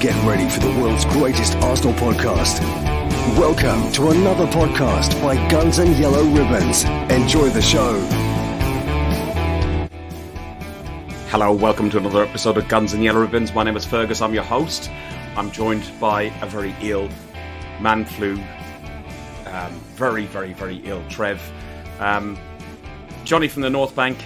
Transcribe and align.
Get 0.00 0.16
ready 0.24 0.48
for 0.48 0.60
the 0.60 0.80
world's 0.80 1.04
greatest 1.04 1.56
Arsenal 1.56 1.92
podcast. 1.92 2.58
Welcome 3.38 3.92
to 3.92 4.08
another 4.08 4.46
podcast 4.46 5.20
by 5.20 5.34
Guns 5.50 5.78
and 5.78 5.94
Yellow 5.94 6.24
Ribbons. 6.24 6.84
Enjoy 7.12 7.50
the 7.50 7.60
show. 7.60 8.00
Hello, 11.28 11.52
welcome 11.52 11.90
to 11.90 11.98
another 11.98 12.24
episode 12.24 12.56
of 12.56 12.66
Guns 12.66 12.94
and 12.94 13.04
Yellow 13.04 13.20
Ribbons. 13.20 13.52
My 13.52 13.62
name 13.62 13.76
is 13.76 13.84
Fergus, 13.84 14.22
I'm 14.22 14.32
your 14.32 14.42
host. 14.42 14.90
I'm 15.36 15.50
joined 15.50 15.84
by 16.00 16.32
a 16.40 16.46
very 16.46 16.74
ill 16.80 17.10
man 17.78 18.06
flu, 18.06 18.42
um, 19.44 19.72
very, 19.96 20.24
very, 20.24 20.54
very 20.54 20.78
ill 20.84 21.04
Trev, 21.10 21.42
um, 21.98 22.38
Johnny 23.24 23.48
from 23.48 23.60
the 23.60 23.70
North 23.70 23.94
Bank, 23.94 24.16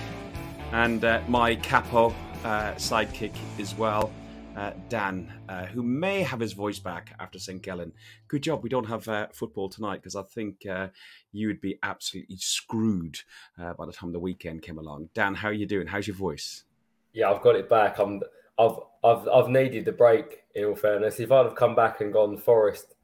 and 0.71 1.05
uh, 1.05 1.21
my 1.27 1.57
capo 1.57 2.15
uh, 2.45 2.75
sidekick 2.77 3.33
as 3.59 3.75
well 3.75 4.13
uh, 4.57 4.73
Dan, 4.89 5.33
uh, 5.49 5.67
who 5.67 5.83
may 5.83 6.23
have 6.23 6.41
his 6.41 6.53
voice 6.53 6.79
back 6.79 7.15
after 7.19 7.39
St. 7.39 7.61
Gallen. 7.63 7.93
Good 8.29 8.43
job 8.43 8.63
we 8.63 8.69
don't 8.69 8.87
have 8.87 9.09
uh, 9.09 9.27
football 9.33 9.69
tonight 9.69 9.97
because 9.97 10.17
I 10.17 10.23
think 10.23 10.65
uh, 10.67 10.89
you 11.33 11.49
would 11.49 11.61
be 11.61 11.79
absolutely 11.83 12.37
screwed 12.37 13.19
uh, 13.61 13.75
by 13.75 13.87
the 13.87 13.93
time 13.93 14.13
the 14.13 14.21
weekend 14.21 14.63
came 14.63 14.79
along. 14.79 15.09
Dan, 15.15 15.35
how 15.35 15.49
are 15.49 15.53
you 15.53 15.67
doing? 15.67 15.87
How's 15.87 16.07
your 16.07 16.17
voice? 16.17 16.65
Yeah, 17.13 17.31
I've 17.31 17.43
got 17.43 17.57
it 17.57 17.69
back. 17.69 17.99
I'm, 17.99 18.21
I've, 18.59 18.77
I've, 19.03 19.29
I've 19.29 19.49
needed 19.49 19.85
the 19.85 19.93
break. 19.93 20.41
In 20.55 20.65
all 20.67 20.77
fairness, 20.77 21.19
if 21.19 21.33
I'd 21.33 21.47
have 21.47 21.57
come 21.57 21.75
back 21.75 22.01
and 22.01 22.13
gone 22.13 22.37
Forest, 22.39 22.95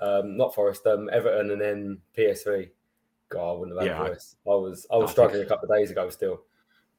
um, 0.00 0.36
not 0.36 0.54
Forest, 0.56 0.84
um, 0.88 1.08
Everton, 1.12 1.52
and 1.52 1.60
then 1.60 1.98
PSV, 2.18 2.70
God, 3.28 3.48
I 3.48 3.56
wouldn't 3.58 3.78
have 3.78 3.86
had 3.88 3.96
Yeah, 3.96 4.02
I- 4.02 4.08
voice. 4.08 4.34
I 4.44 4.50
was, 4.50 4.86
I 4.92 4.96
was 4.96 5.10
I 5.10 5.12
struggling 5.12 5.40
think- 5.42 5.46
a 5.46 5.54
couple 5.54 5.70
of 5.70 5.78
days 5.78 5.92
ago 5.92 6.08
still. 6.10 6.42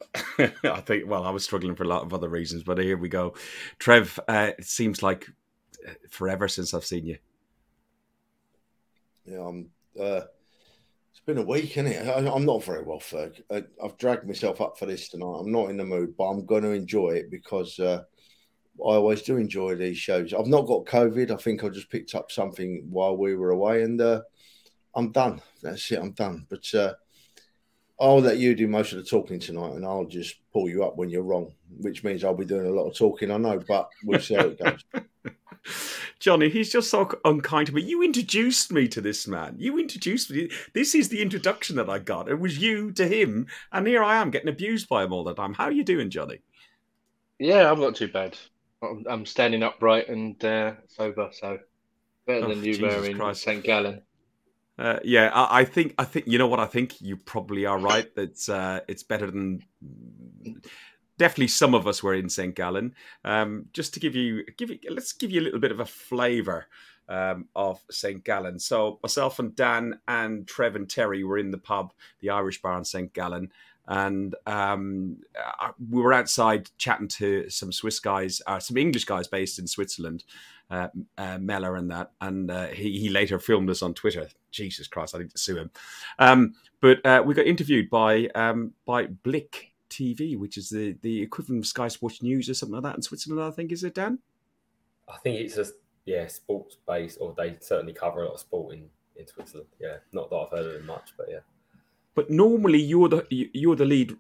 I 0.63 0.81
think, 0.81 1.07
well, 1.07 1.23
I 1.23 1.29
was 1.29 1.43
struggling 1.43 1.75
for 1.75 1.83
a 1.83 1.87
lot 1.87 2.03
of 2.03 2.13
other 2.13 2.29
reasons, 2.29 2.63
but 2.63 2.77
here 2.77 2.97
we 2.97 3.09
go. 3.09 3.33
Trev, 3.79 4.19
uh, 4.27 4.51
it 4.57 4.65
seems 4.65 5.03
like 5.03 5.27
uh, 5.87 5.93
forever 6.09 6.47
since 6.47 6.73
I've 6.73 6.85
seen 6.85 7.05
you. 7.05 7.17
Yeah, 9.25 9.47
I'm. 9.47 9.69
Uh, 9.99 10.21
it's 11.11 11.19
been 11.25 11.37
a 11.37 11.43
week, 11.43 11.77
isn't 11.77 11.87
it? 11.87 12.07
I'm 12.07 12.45
not 12.45 12.63
very 12.63 12.83
well, 12.83 12.99
Ferg. 12.99 13.41
I, 13.51 13.63
I've 13.83 13.97
dragged 13.97 14.25
myself 14.25 14.59
up 14.61 14.79
for 14.79 14.85
this 14.85 15.09
tonight. 15.09 15.37
I'm 15.39 15.51
not 15.51 15.69
in 15.69 15.77
the 15.77 15.83
mood, 15.83 16.15
but 16.17 16.23
I'm 16.23 16.45
going 16.45 16.63
to 16.63 16.71
enjoy 16.71 17.09
it 17.11 17.29
because 17.29 17.77
uh, 17.79 18.03
I 18.79 18.95
always 18.95 19.21
do 19.21 19.37
enjoy 19.37 19.75
these 19.75 19.97
shows. 19.97 20.33
I've 20.33 20.47
not 20.47 20.65
got 20.65 20.85
COVID. 20.85 21.29
I 21.29 21.35
think 21.35 21.63
I 21.63 21.69
just 21.69 21.91
picked 21.91 22.15
up 22.15 22.31
something 22.31 22.87
while 22.89 23.17
we 23.17 23.35
were 23.35 23.51
away, 23.51 23.83
and 23.83 24.01
uh, 24.01 24.21
I'm 24.95 25.11
done. 25.11 25.41
That's 25.61 25.91
it. 25.91 25.99
I'm 25.99 26.13
done. 26.13 26.47
But 26.49 26.73
uh, 26.73 26.93
I'll 28.01 28.19
let 28.19 28.39
you 28.39 28.55
do 28.55 28.67
most 28.67 28.93
of 28.93 28.97
the 28.97 29.03
talking 29.03 29.39
tonight, 29.39 29.73
and 29.73 29.85
I'll 29.85 30.05
just 30.05 30.35
pull 30.51 30.67
you 30.67 30.83
up 30.83 30.97
when 30.97 31.11
you're 31.11 31.21
wrong, 31.21 31.53
which 31.77 32.03
means 32.03 32.23
I'll 32.23 32.33
be 32.33 32.45
doing 32.45 32.65
a 32.65 32.71
lot 32.71 32.87
of 32.87 32.97
talking. 32.97 33.29
I 33.29 33.37
know, 33.37 33.61
but 33.67 33.89
we'll 34.03 34.19
see 34.19 34.33
how 34.33 34.47
it 34.47 34.59
goes. 34.59 34.83
Johnny, 36.19 36.49
he's 36.49 36.71
just 36.71 36.89
so 36.89 37.09
unkind 37.25 37.67
to 37.67 37.73
me. 37.73 37.83
You 37.83 38.01
introduced 38.01 38.71
me 38.71 38.87
to 38.87 39.01
this 39.01 39.27
man. 39.27 39.55
You 39.59 39.77
introduced 39.77 40.31
me. 40.31 40.49
This 40.73 40.95
is 40.95 41.09
the 41.09 41.21
introduction 41.21 41.75
that 41.75 41.89
I 41.89 41.99
got. 41.99 42.27
It 42.27 42.39
was 42.39 42.57
you 42.57 42.91
to 42.93 43.07
him, 43.07 43.45
and 43.71 43.85
here 43.85 44.03
I 44.03 44.15
am 44.15 44.31
getting 44.31 44.49
abused 44.49 44.89
by 44.89 45.03
him 45.03 45.13
all 45.13 45.23
the 45.23 45.35
time. 45.35 45.53
How 45.53 45.65
are 45.65 45.71
you 45.71 45.83
doing, 45.83 46.09
Johnny? 46.09 46.39
Yeah, 47.37 47.71
I'm 47.71 47.79
not 47.79 47.95
too 47.95 48.07
bad. 48.07 48.35
I'm, 48.81 49.05
I'm 49.07 49.25
standing 49.27 49.61
upright 49.61 50.09
and 50.09 50.43
uh, 50.43 50.73
sober, 50.87 51.29
so 51.33 51.59
better 52.25 52.45
Oh, 52.45 52.49
than 52.49 52.63
you 52.63 52.73
Jesus 52.73 52.95
were 52.95 53.05
in 53.05 53.17
Christ. 53.17 53.43
St. 53.43 53.63
Gallen. 53.63 54.01
Uh, 54.81 54.99
yeah, 55.03 55.29
I, 55.31 55.59
I 55.59 55.65
think 55.65 55.93
I 55.99 56.05
think 56.05 56.25
you 56.25 56.39
know 56.39 56.47
what 56.47 56.59
I 56.59 56.65
think. 56.65 57.01
You 57.01 57.15
probably 57.15 57.67
are 57.67 57.77
right. 57.77 58.09
That's 58.15 58.49
uh, 58.49 58.79
it's 58.87 59.03
better 59.03 59.29
than 59.29 59.61
definitely 61.19 61.49
some 61.49 61.75
of 61.75 61.85
us 61.85 62.01
were 62.01 62.15
in 62.15 62.29
St. 62.29 62.55
Gallen. 62.55 62.95
Um, 63.23 63.65
just 63.73 63.93
to 63.93 63.99
give 63.99 64.15
you 64.15 64.43
give 64.57 64.71
let's 64.89 65.13
give 65.13 65.29
you 65.29 65.39
a 65.39 65.43
little 65.43 65.59
bit 65.59 65.71
of 65.71 65.79
a 65.79 65.85
flavour 65.85 66.65
um, 67.07 67.47
of 67.55 67.79
St. 67.91 68.23
Gallen. 68.23 68.57
So 68.57 68.97
myself 69.03 69.37
and 69.37 69.55
Dan 69.55 69.99
and 70.07 70.47
Trev 70.47 70.75
and 70.75 70.89
Terry 70.89 71.23
were 71.23 71.37
in 71.37 71.51
the 71.51 71.59
pub, 71.59 71.93
the 72.19 72.31
Irish 72.31 72.59
Bar 72.59 72.79
in 72.79 72.85
St. 72.85 73.13
Gallen. 73.13 73.51
And 73.87 74.35
um, 74.47 75.17
uh, 75.59 75.73
we 75.91 76.01
were 76.01 76.13
outside 76.13 76.69
chatting 76.77 77.07
to 77.09 77.49
some 77.49 77.71
Swiss 77.71 77.99
guys, 77.99 78.41
uh, 78.47 78.59
some 78.59 78.77
English 78.77 79.05
guys 79.05 79.27
based 79.27 79.59
in 79.59 79.67
Switzerland, 79.67 80.23
uh, 80.71 80.87
uh, 81.17 81.37
Meller 81.37 81.75
and 81.75 81.91
that. 81.91 82.11
And 82.21 82.49
uh, 82.49 82.67
he, 82.67 82.99
he 82.99 83.09
later 83.09 83.37
filmed 83.37 83.69
us 83.69 83.81
on 83.81 83.93
Twitter. 83.93 84.27
Jesus 84.49 84.87
Christ, 84.87 85.13
I 85.13 85.19
need 85.19 85.31
to 85.31 85.37
sue 85.37 85.57
him. 85.57 85.71
Um, 86.17 86.53
but 86.79 87.05
uh, 87.05 87.21
we 87.25 87.35
got 87.35 87.45
interviewed 87.45 87.89
by 87.89 88.27
um, 88.33 88.73
by 88.85 89.07
Blick 89.07 89.73
TV, 89.89 90.37
which 90.37 90.57
is 90.57 90.69
the, 90.69 90.95
the 91.01 91.21
equivalent 91.21 91.65
of 91.65 91.67
Sky 91.67 91.89
Sports 91.89 92.23
News 92.23 92.49
or 92.49 92.53
something 92.53 92.75
like 92.75 92.83
that 92.83 92.95
in 92.95 93.01
Switzerland, 93.01 93.43
I 93.43 93.51
think. 93.55 93.71
Is 93.71 93.83
it, 93.83 93.93
Dan? 93.93 94.19
I 95.07 95.17
think 95.17 95.39
it's 95.39 95.55
just 95.55 95.73
yeah, 96.05 96.27
sports 96.27 96.77
based, 96.87 97.17
or 97.21 97.35
they 97.37 97.57
certainly 97.59 97.93
cover 97.93 98.23
a 98.23 98.25
lot 98.25 98.35
of 98.35 98.39
sport 98.39 98.73
in, 98.73 98.89
in 99.15 99.27
Switzerland. 99.27 99.69
Yeah, 99.79 99.97
not 100.13 100.29
that 100.29 100.35
I've 100.35 100.49
heard 100.49 100.65
of 100.65 100.73
them 100.73 100.85
much, 100.85 101.13
but 101.17 101.27
yeah. 101.29 101.39
But 102.15 102.29
normally 102.29 102.79
you're 102.79 103.09
the 103.09 103.25
you- 103.29 103.49
you're 103.53 103.75
the 103.75 103.85
lead, 103.85 104.15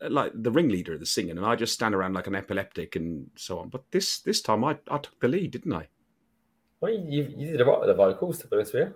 like 0.00 0.32
the 0.34 0.50
ringleader 0.50 0.94
of 0.94 1.00
the 1.00 1.06
singing, 1.06 1.36
and 1.36 1.44
I 1.46 1.56
just 1.56 1.74
stand 1.74 1.94
around 1.94 2.14
like 2.14 2.26
an 2.26 2.34
epileptic 2.34 2.96
and 2.96 3.30
so 3.36 3.58
on. 3.58 3.68
But 3.68 3.84
this 3.90 4.20
this 4.20 4.40
time 4.40 4.64
I, 4.64 4.78
I 4.88 4.98
took 4.98 5.20
the 5.20 5.28
lead, 5.28 5.50
didn't 5.50 5.72
I? 5.72 5.88
Well, 6.80 6.92
you, 6.92 7.24
you 7.36 7.50
did 7.52 7.60
a 7.60 7.64
lot 7.64 7.80
with 7.80 7.88
the 7.88 7.94
vocals, 7.94 8.38
to 8.38 8.46
be 8.46 8.56
honest 8.56 8.74
with 8.74 8.88
you. 8.88 8.94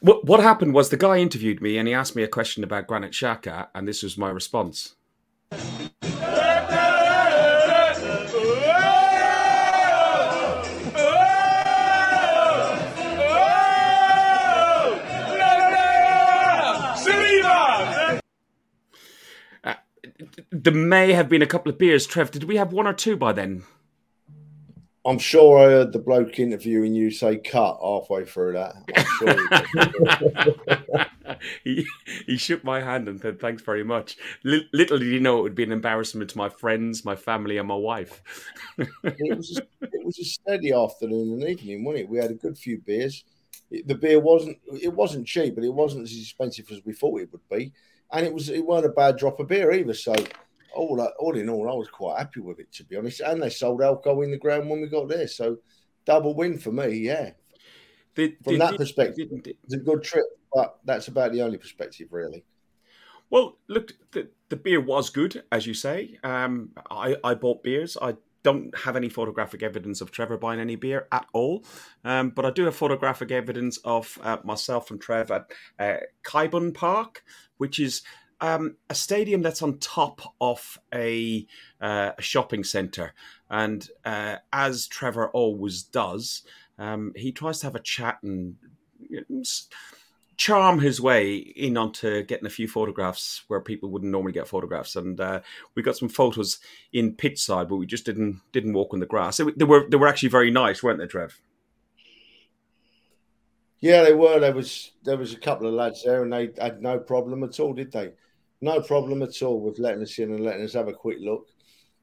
What 0.00 0.24
what 0.24 0.40
happened 0.40 0.74
was 0.74 0.90
the 0.90 0.96
guy 0.96 1.18
interviewed 1.18 1.60
me 1.60 1.78
and 1.78 1.88
he 1.88 1.94
asked 1.94 2.14
me 2.14 2.22
a 2.22 2.28
question 2.28 2.62
about 2.62 2.86
Granit 2.86 3.12
Xhaka, 3.12 3.68
and 3.74 3.88
this 3.88 4.02
was 4.02 4.16
my 4.16 4.30
response. 4.30 4.94
There 20.62 20.72
may 20.74 21.12
have 21.12 21.28
been 21.28 21.42
a 21.42 21.46
couple 21.46 21.70
of 21.70 21.78
beers. 21.78 22.06
Trev, 22.06 22.30
did 22.30 22.44
we 22.44 22.56
have 22.56 22.72
one 22.72 22.86
or 22.86 22.92
two 22.92 23.16
by 23.16 23.32
then? 23.32 23.64
I'm 25.06 25.18
sure 25.18 25.58
I 25.58 25.64
heard 25.70 25.92
the 25.92 25.98
bloke 26.00 26.38
interviewing 26.38 26.92
you 26.94 27.10
say 27.10 27.38
cut 27.38 27.78
halfway 27.80 28.26
through 28.26 28.52
that. 28.54 28.74
I'm 28.94 29.04
sure. 31.26 31.36
he 31.64 31.86
he 32.26 32.36
shook 32.36 32.62
my 32.62 32.80
hand 32.80 33.08
and 33.08 33.18
said 33.20 33.40
thanks 33.40 33.62
very 33.62 33.84
much. 33.84 34.18
Li- 34.44 34.68
Little 34.74 34.98
did 34.98 35.10
he 35.10 35.18
know 35.18 35.38
it 35.38 35.42
would 35.42 35.54
be 35.54 35.62
an 35.62 35.72
embarrassment 35.72 36.28
to 36.30 36.38
my 36.38 36.50
friends, 36.50 37.06
my 37.06 37.16
family, 37.16 37.56
and 37.56 37.68
my 37.68 37.74
wife. 37.76 38.22
it 38.76 39.36
was 39.36 39.58
a, 39.58 39.62
it 39.84 40.04
was 40.04 40.18
a 40.18 40.24
steady 40.24 40.72
afternoon 40.72 41.40
and 41.40 41.48
evening, 41.48 41.84
wasn't 41.84 42.04
it? 42.04 42.10
We 42.10 42.18
had 42.18 42.30
a 42.32 42.34
good 42.34 42.58
few 42.58 42.78
beers. 42.78 43.24
It- 43.70 43.88
the 43.88 43.94
beer 43.94 44.20
wasn't 44.20 44.58
it 44.82 44.92
wasn't 44.92 45.26
cheap, 45.26 45.54
but 45.54 45.64
it 45.64 45.72
wasn't 45.72 46.02
as 46.04 46.12
expensive 46.18 46.70
as 46.70 46.84
we 46.84 46.92
thought 46.92 47.22
it 47.22 47.32
would 47.32 47.48
be, 47.48 47.72
and 48.12 48.26
it 48.26 48.34
was 48.34 48.50
it 48.50 48.66
weren't 48.66 48.84
a 48.84 48.90
bad 48.90 49.16
drop 49.16 49.40
of 49.40 49.48
beer 49.48 49.72
either. 49.72 49.94
So 49.94 50.14
all 50.74 51.00
all 51.18 51.36
in 51.36 51.48
all, 51.48 51.68
I 51.70 51.74
was 51.74 51.88
quite 51.88 52.18
happy 52.18 52.40
with 52.40 52.58
it 52.60 52.72
to 52.72 52.84
be 52.84 52.96
honest. 52.96 53.20
And 53.20 53.42
they 53.42 53.50
sold 53.50 53.82
alcohol 53.82 54.22
in 54.22 54.30
the 54.30 54.38
ground 54.38 54.68
when 54.68 54.80
we 54.80 54.88
got 54.88 55.08
there, 55.08 55.28
so 55.28 55.58
double 56.04 56.34
win 56.34 56.58
for 56.58 56.72
me. 56.72 56.88
Yeah, 56.98 57.30
Did- 58.14 58.36
from 58.44 58.58
that 58.58 58.72
did- 58.72 58.78
perspective, 58.78 59.28
it's 59.44 59.74
a 59.74 59.78
good 59.78 60.02
trip, 60.02 60.24
but 60.52 60.78
that's 60.84 61.08
about 61.08 61.32
the 61.32 61.42
only 61.42 61.58
perspective 61.58 62.08
really. 62.10 62.44
Well, 63.30 63.58
look, 63.68 63.92
the, 64.12 64.30
the 64.48 64.56
beer 64.56 64.80
was 64.80 65.10
good, 65.10 65.42
as 65.52 65.66
you 65.66 65.74
say. 65.74 66.18
Um, 66.24 66.70
I, 66.90 67.16
I 67.22 67.34
bought 67.34 67.62
beers. 67.62 67.98
I 68.00 68.16
don't 68.42 68.74
have 68.78 68.96
any 68.96 69.10
photographic 69.10 69.62
evidence 69.62 70.00
of 70.00 70.10
Trevor 70.10 70.38
buying 70.38 70.60
any 70.60 70.76
beer 70.76 71.06
at 71.12 71.26
all, 71.34 71.62
um, 72.04 72.30
but 72.30 72.46
I 72.46 72.50
do 72.50 72.64
have 72.64 72.74
photographic 72.74 73.30
evidence 73.30 73.76
of 73.84 74.18
uh, 74.22 74.38
myself 74.44 74.90
and 74.90 74.98
Trevor 74.98 75.44
at 75.78 76.00
uh, 76.00 76.00
Kybunpark, 76.24 77.16
which 77.58 77.78
is 77.78 78.00
um, 78.40 78.76
a 78.88 78.94
stadium 78.94 79.42
that's 79.42 79.62
on 79.62 79.78
top 79.78 80.20
of 80.40 80.78
a, 80.94 81.46
uh, 81.80 82.12
a 82.16 82.22
shopping 82.22 82.64
centre. 82.64 83.14
And 83.50 83.88
uh, 84.04 84.36
as 84.52 84.86
Trevor 84.86 85.28
always 85.30 85.82
does, 85.82 86.42
um, 86.78 87.12
he 87.16 87.32
tries 87.32 87.60
to 87.60 87.66
have 87.66 87.74
a 87.74 87.80
chat 87.80 88.18
and 88.22 88.56
charm 90.36 90.78
his 90.78 91.00
way 91.00 91.36
in 91.36 91.76
onto 91.76 92.22
getting 92.22 92.46
a 92.46 92.50
few 92.50 92.68
photographs 92.68 93.42
where 93.48 93.60
people 93.60 93.90
wouldn't 93.90 94.12
normally 94.12 94.32
get 94.32 94.46
photographs. 94.46 94.94
And 94.94 95.20
uh, 95.20 95.40
we 95.74 95.82
got 95.82 95.96
some 95.96 96.08
photos 96.08 96.58
in 96.92 97.14
pitch 97.14 97.40
side, 97.40 97.68
but 97.68 97.76
we 97.76 97.86
just 97.86 98.06
didn't 98.06 98.40
didn't 98.52 98.72
walk 98.72 98.94
on 98.94 99.00
the 99.00 99.06
grass. 99.06 99.38
They, 99.38 99.50
they 99.56 99.64
were 99.64 99.88
they 99.90 99.96
were 99.96 100.06
actually 100.06 100.30
very 100.30 100.50
nice, 100.50 100.82
weren't 100.82 101.00
they, 101.00 101.06
Trev? 101.06 101.40
Yeah, 103.80 104.02
they 104.02 104.14
were. 104.14 104.40
There 104.40 104.54
was 104.54 104.92
there 105.02 105.16
was 105.16 105.32
a 105.32 105.38
couple 105.38 105.66
of 105.66 105.74
lads 105.74 106.04
there, 106.04 106.22
and 106.22 106.32
they 106.32 106.50
had 106.58 106.82
no 106.82 106.98
problem 106.98 107.42
at 107.42 107.58
all, 107.60 107.72
did 107.72 107.92
they? 107.92 108.12
No 108.60 108.80
problem 108.80 109.22
at 109.22 109.40
all 109.42 109.60
with 109.60 109.78
letting 109.78 110.02
us 110.02 110.18
in 110.18 110.32
and 110.32 110.44
letting 110.44 110.64
us 110.64 110.72
have 110.72 110.88
a 110.88 110.92
quick 110.92 111.18
look. 111.20 111.46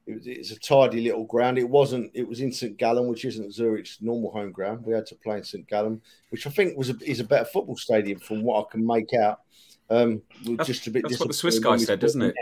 It 0.07 0.22
it's 0.25 0.52
a 0.52 0.60
tidy 0.60 1.02
little 1.02 1.25
ground. 1.25 1.57
It 1.57 1.68
wasn't. 1.68 2.12
It 2.13 2.28
was 2.28 2.40
in 2.42 2.52
St 2.52 2.78
Gallen, 2.78 3.07
which 3.07 3.25
isn't 3.25 3.54
Zurich's 3.54 3.98
normal 4.02 4.31
home 4.31 4.52
ground. 4.52 4.86
We 4.86 4.94
had 4.94 5.06
to 5.07 5.16
play 5.16 5.38
in 5.38 5.44
St 5.44 5.68
Gallen, 5.68 6.02
which 6.30 6.46
I 6.48 6.50
think 6.52 6.78
was 6.78 6.90
a, 6.92 6.96
is 7.04 7.19
a 7.19 7.24
better 7.25 7.46
football 7.46 7.75
stadium 7.75 8.19
from 8.19 8.44
what 8.44 8.66
I 8.66 8.72
can 8.72 8.86
make 8.86 9.13
out. 9.13 9.42
Um, 9.90 10.22
we're 10.46 10.52
That's- 10.57 10.68
just 10.68 10.88
a 10.88 10.92
bit. 10.92 11.04
that's 11.04 11.19
what 11.19 11.28
the 11.28 11.34
Swiss 11.34 11.60
guy 11.60 11.72
we 11.74 11.80
said, 11.80 12.00
scored 12.00 12.04
isn't 12.04 12.22
it? 12.22 12.36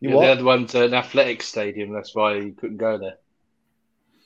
You 0.00 0.10
Yeah, 0.10 0.14
what? 0.14 0.22
the 0.26 0.32
other 0.32 0.44
one's 0.44 0.74
an 0.74 0.94
athletic 0.94 1.42
stadium. 1.42 1.92
That's 1.92 2.14
why 2.14 2.34
you 2.36 2.52
couldn't 2.52 2.76
go 2.76 2.98
there. 2.98 3.16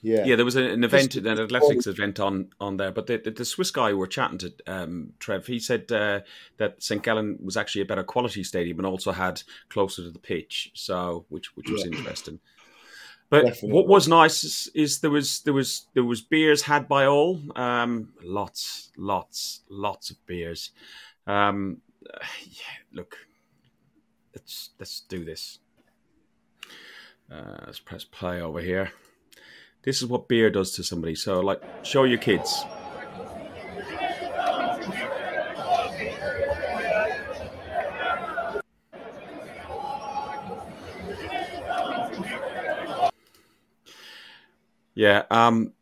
Yeah, 0.03 0.25
Yeah, 0.25 0.37
there 0.37 0.45
was 0.45 0.57
an 0.57 0.83
event, 0.83 1.15
an 1.15 1.39
athletics 1.39 1.87
event 1.87 2.19
on 2.19 2.49
on 2.61 2.77
there. 2.77 2.91
But 2.91 3.07
the, 3.07 3.19
the, 3.19 3.45
Swiss 3.45 3.71
guy 3.71 3.91
who 3.91 3.99
were 3.99 4.09
chatting 4.09 4.39
to, 4.39 4.53
um, 4.67 5.13
Trev, 5.21 5.47
he 5.47 5.61
said 5.61 5.91
uh, 5.93 6.21
that 6.57 6.83
St 6.83 7.03
Gallen 7.03 7.39
was 7.41 7.57
actually 7.57 7.83
a 7.83 7.87
better 7.87 8.03
quality 8.03 8.43
stadium 8.43 8.79
and 8.79 8.87
also 8.87 9.13
had 9.13 9.43
closer 9.69 10.03
to 10.03 10.11
the 10.11 10.19
pitch, 10.19 10.73
so 10.75 11.25
which 11.29 11.57
which 11.57 11.71
was 11.71 11.85
Yeah. 11.85 11.97
interesting. 11.97 12.41
But 13.31 13.47
Definitely. 13.47 13.73
what 13.73 13.87
was 13.87 14.09
nice 14.09 14.45
is, 14.45 14.71
is 14.75 15.01
there 15.01 15.11
was 15.11 15.41
there 15.41 15.55
was 15.55 15.87
there 15.95 16.05
was 16.05 16.21
beers 16.21 16.63
had 16.63 16.89
by 16.89 17.07
all, 17.07 17.41
um, 17.57 18.13
lots, 18.23 18.91
lots, 18.99 19.61
lots 19.71 20.11
of 20.11 20.17
beers. 20.27 20.71
Um, 21.27 21.81
yeah, 22.45 22.75
look, 22.93 23.17
let's 24.35 24.71
let's 24.79 25.01
do 25.09 25.25
this. 25.25 25.61
Uh, 27.31 27.59
let's 27.67 27.81
press 27.81 28.05
play 28.05 28.43
over 28.43 28.61
here. 28.61 28.93
This 29.83 30.01
is 30.01 30.07
what 30.09 30.29
beer 30.29 30.49
does 30.51 30.71
to 30.73 30.85
somebody. 30.85 31.15
So, 31.15 31.41
like, 31.41 31.61
show 31.85 32.05
your 32.05 32.19
kids. 32.19 32.65
Yeah, 44.95 45.23
um, 45.31 45.73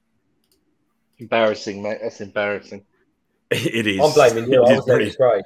Embarrassing, 1.19 1.83
mate. 1.83 1.99
That's 2.01 2.21
embarrassing. 2.21 2.85
it 3.51 3.87
is. 3.87 4.01
I'm 4.01 4.13
blaming 4.13 4.51
you. 4.51 4.63
It 4.65 4.69
I 4.69 4.73
is 4.73 4.77
was 4.77 4.87
there 4.87 4.95
pretty- 4.97 5.11
to 5.11 5.13
spray. 5.13 5.43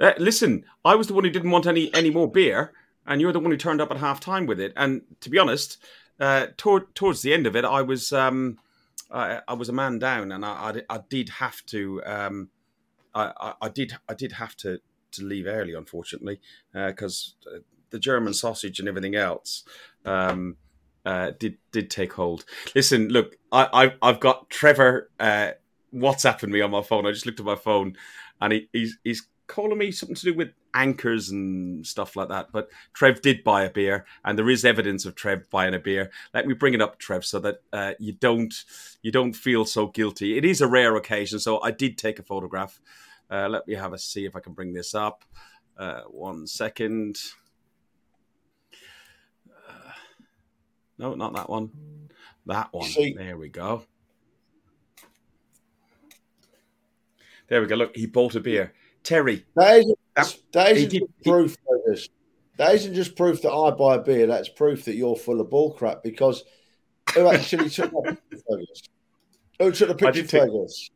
Uh, 0.00 0.12
listen, 0.18 0.64
I 0.84 0.96
was 0.96 1.06
the 1.06 1.14
one 1.14 1.22
who 1.24 1.30
didn't 1.30 1.52
want 1.52 1.66
any 1.66 1.94
any 1.94 2.10
more 2.10 2.28
beer, 2.30 2.72
and 3.06 3.20
you're 3.20 3.32
the 3.32 3.38
one 3.38 3.52
who 3.52 3.56
turned 3.56 3.80
up 3.80 3.92
at 3.92 3.96
half 3.98 4.18
time 4.18 4.44
with 4.44 4.58
it. 4.58 4.72
And 4.76 5.02
to 5.20 5.30
be 5.30 5.38
honest, 5.38 5.78
uh, 6.20 6.46
toward, 6.56 6.94
towards 6.94 7.22
the 7.22 7.34
end 7.34 7.46
of 7.46 7.56
it, 7.56 7.64
I 7.64 7.82
was 7.82 8.12
um, 8.12 8.58
I, 9.10 9.40
I 9.46 9.54
was 9.54 9.68
a 9.68 9.72
man 9.72 9.98
down, 9.98 10.32
and 10.32 10.44
I, 10.44 10.82
I, 10.88 10.96
I 10.96 11.00
did 11.08 11.28
have 11.28 11.64
to 11.66 12.02
um, 12.04 12.50
I, 13.14 13.54
I, 13.60 13.68
did 13.68 13.94
I 14.08 14.14
did 14.14 14.32
have 14.32 14.56
to 14.58 14.80
to 15.12 15.24
leave 15.24 15.46
early, 15.46 15.74
unfortunately, 15.74 16.40
because 16.72 17.34
uh, 17.46 17.58
the 17.90 17.98
German 17.98 18.34
sausage 18.34 18.80
and 18.80 18.88
everything 18.88 19.14
else. 19.14 19.64
Um, 20.04 20.56
uh, 21.06 21.32
did 21.38 21.58
did 21.70 21.90
take 21.90 22.14
hold. 22.14 22.44
Listen, 22.74 23.08
look, 23.08 23.36
I, 23.52 23.68
I 23.72 23.94
I've 24.08 24.20
got 24.20 24.48
Trevor 24.48 25.10
uh, 25.20 25.50
WhatsApping 25.94 26.48
me 26.48 26.60
on 26.60 26.70
my 26.70 26.82
phone. 26.82 27.06
I 27.06 27.12
just 27.12 27.26
looked 27.26 27.40
at 27.40 27.46
my 27.46 27.56
phone, 27.56 27.96
and 28.40 28.52
he, 28.52 28.68
he's 28.72 28.98
he's 29.04 29.26
calling 29.46 29.78
me 29.78 29.90
something 29.90 30.16
to 30.16 30.24
do 30.32 30.34
with 30.34 30.50
anchors 30.74 31.30
and 31.30 31.86
stuff 31.86 32.16
like 32.16 32.28
that. 32.28 32.48
But 32.52 32.68
Trev 32.92 33.20
did 33.22 33.44
buy 33.44 33.64
a 33.64 33.70
beer, 33.70 34.04
and 34.24 34.38
there 34.38 34.48
is 34.50 34.64
evidence 34.64 35.04
of 35.04 35.14
Trev 35.14 35.48
buying 35.50 35.74
a 35.74 35.78
beer. 35.78 36.10
Let 36.32 36.46
me 36.46 36.54
bring 36.54 36.74
it 36.74 36.82
up, 36.82 36.98
Trev, 36.98 37.24
so 37.24 37.38
that 37.40 37.62
uh, 37.72 37.94
you 37.98 38.12
don't 38.12 38.54
you 39.02 39.10
don't 39.12 39.34
feel 39.34 39.64
so 39.64 39.86
guilty. 39.88 40.36
It 40.38 40.44
is 40.44 40.60
a 40.60 40.66
rare 40.68 40.96
occasion, 40.96 41.38
so 41.38 41.60
I 41.62 41.70
did 41.70 41.98
take 41.98 42.18
a 42.18 42.22
photograph. 42.22 42.80
Uh, 43.30 43.48
let 43.48 43.66
me 43.66 43.74
have 43.74 43.92
a 43.92 43.98
see 43.98 44.24
if 44.26 44.36
I 44.36 44.40
can 44.40 44.52
bring 44.52 44.72
this 44.72 44.94
up. 44.94 45.24
Uh, 45.76 46.02
one 46.02 46.46
second. 46.46 47.18
Uh, 49.48 49.90
no, 50.98 51.14
not 51.14 51.34
that 51.34 51.48
one. 51.50 51.70
That 52.46 52.72
one. 52.72 52.88
See- 52.88 53.14
There 53.16 53.36
we 53.36 53.48
go. 53.48 53.84
There 57.48 57.60
we 57.60 57.66
go. 57.66 57.76
Look, 57.76 57.96
he 57.96 58.06
bought 58.06 58.34
a 58.34 58.40
beer. 58.40 58.72
Terry, 59.04 59.44
that 59.54 59.78
isn't, 59.78 59.98
That- 60.16 60.36
that 60.52 60.76
he 60.76 60.84
isn't 60.84 60.90
did- 60.90 61.02
he- 61.22 61.30
proof. 61.30 61.56
Fergus. 61.68 62.08
That 62.56 62.74
isn't 62.76 62.94
just 62.94 63.16
proof 63.16 63.42
that 63.42 63.52
I 63.52 63.70
buy 63.72 63.96
a 63.96 63.98
beer. 63.98 64.26
That's 64.26 64.48
proof 64.48 64.84
that 64.86 64.94
you're 64.94 65.16
full 65.16 65.40
of 65.40 65.48
bullcrap. 65.48 66.02
Because 66.02 66.44
who 67.14 67.26
actually 67.28 67.68
took 67.70 67.90
that 67.90 68.18
picture? 68.30 68.90
Who 69.60 69.70
took 69.72 69.88
the 69.88 69.94
picture, 69.94 70.24
Fergus? 70.26 70.90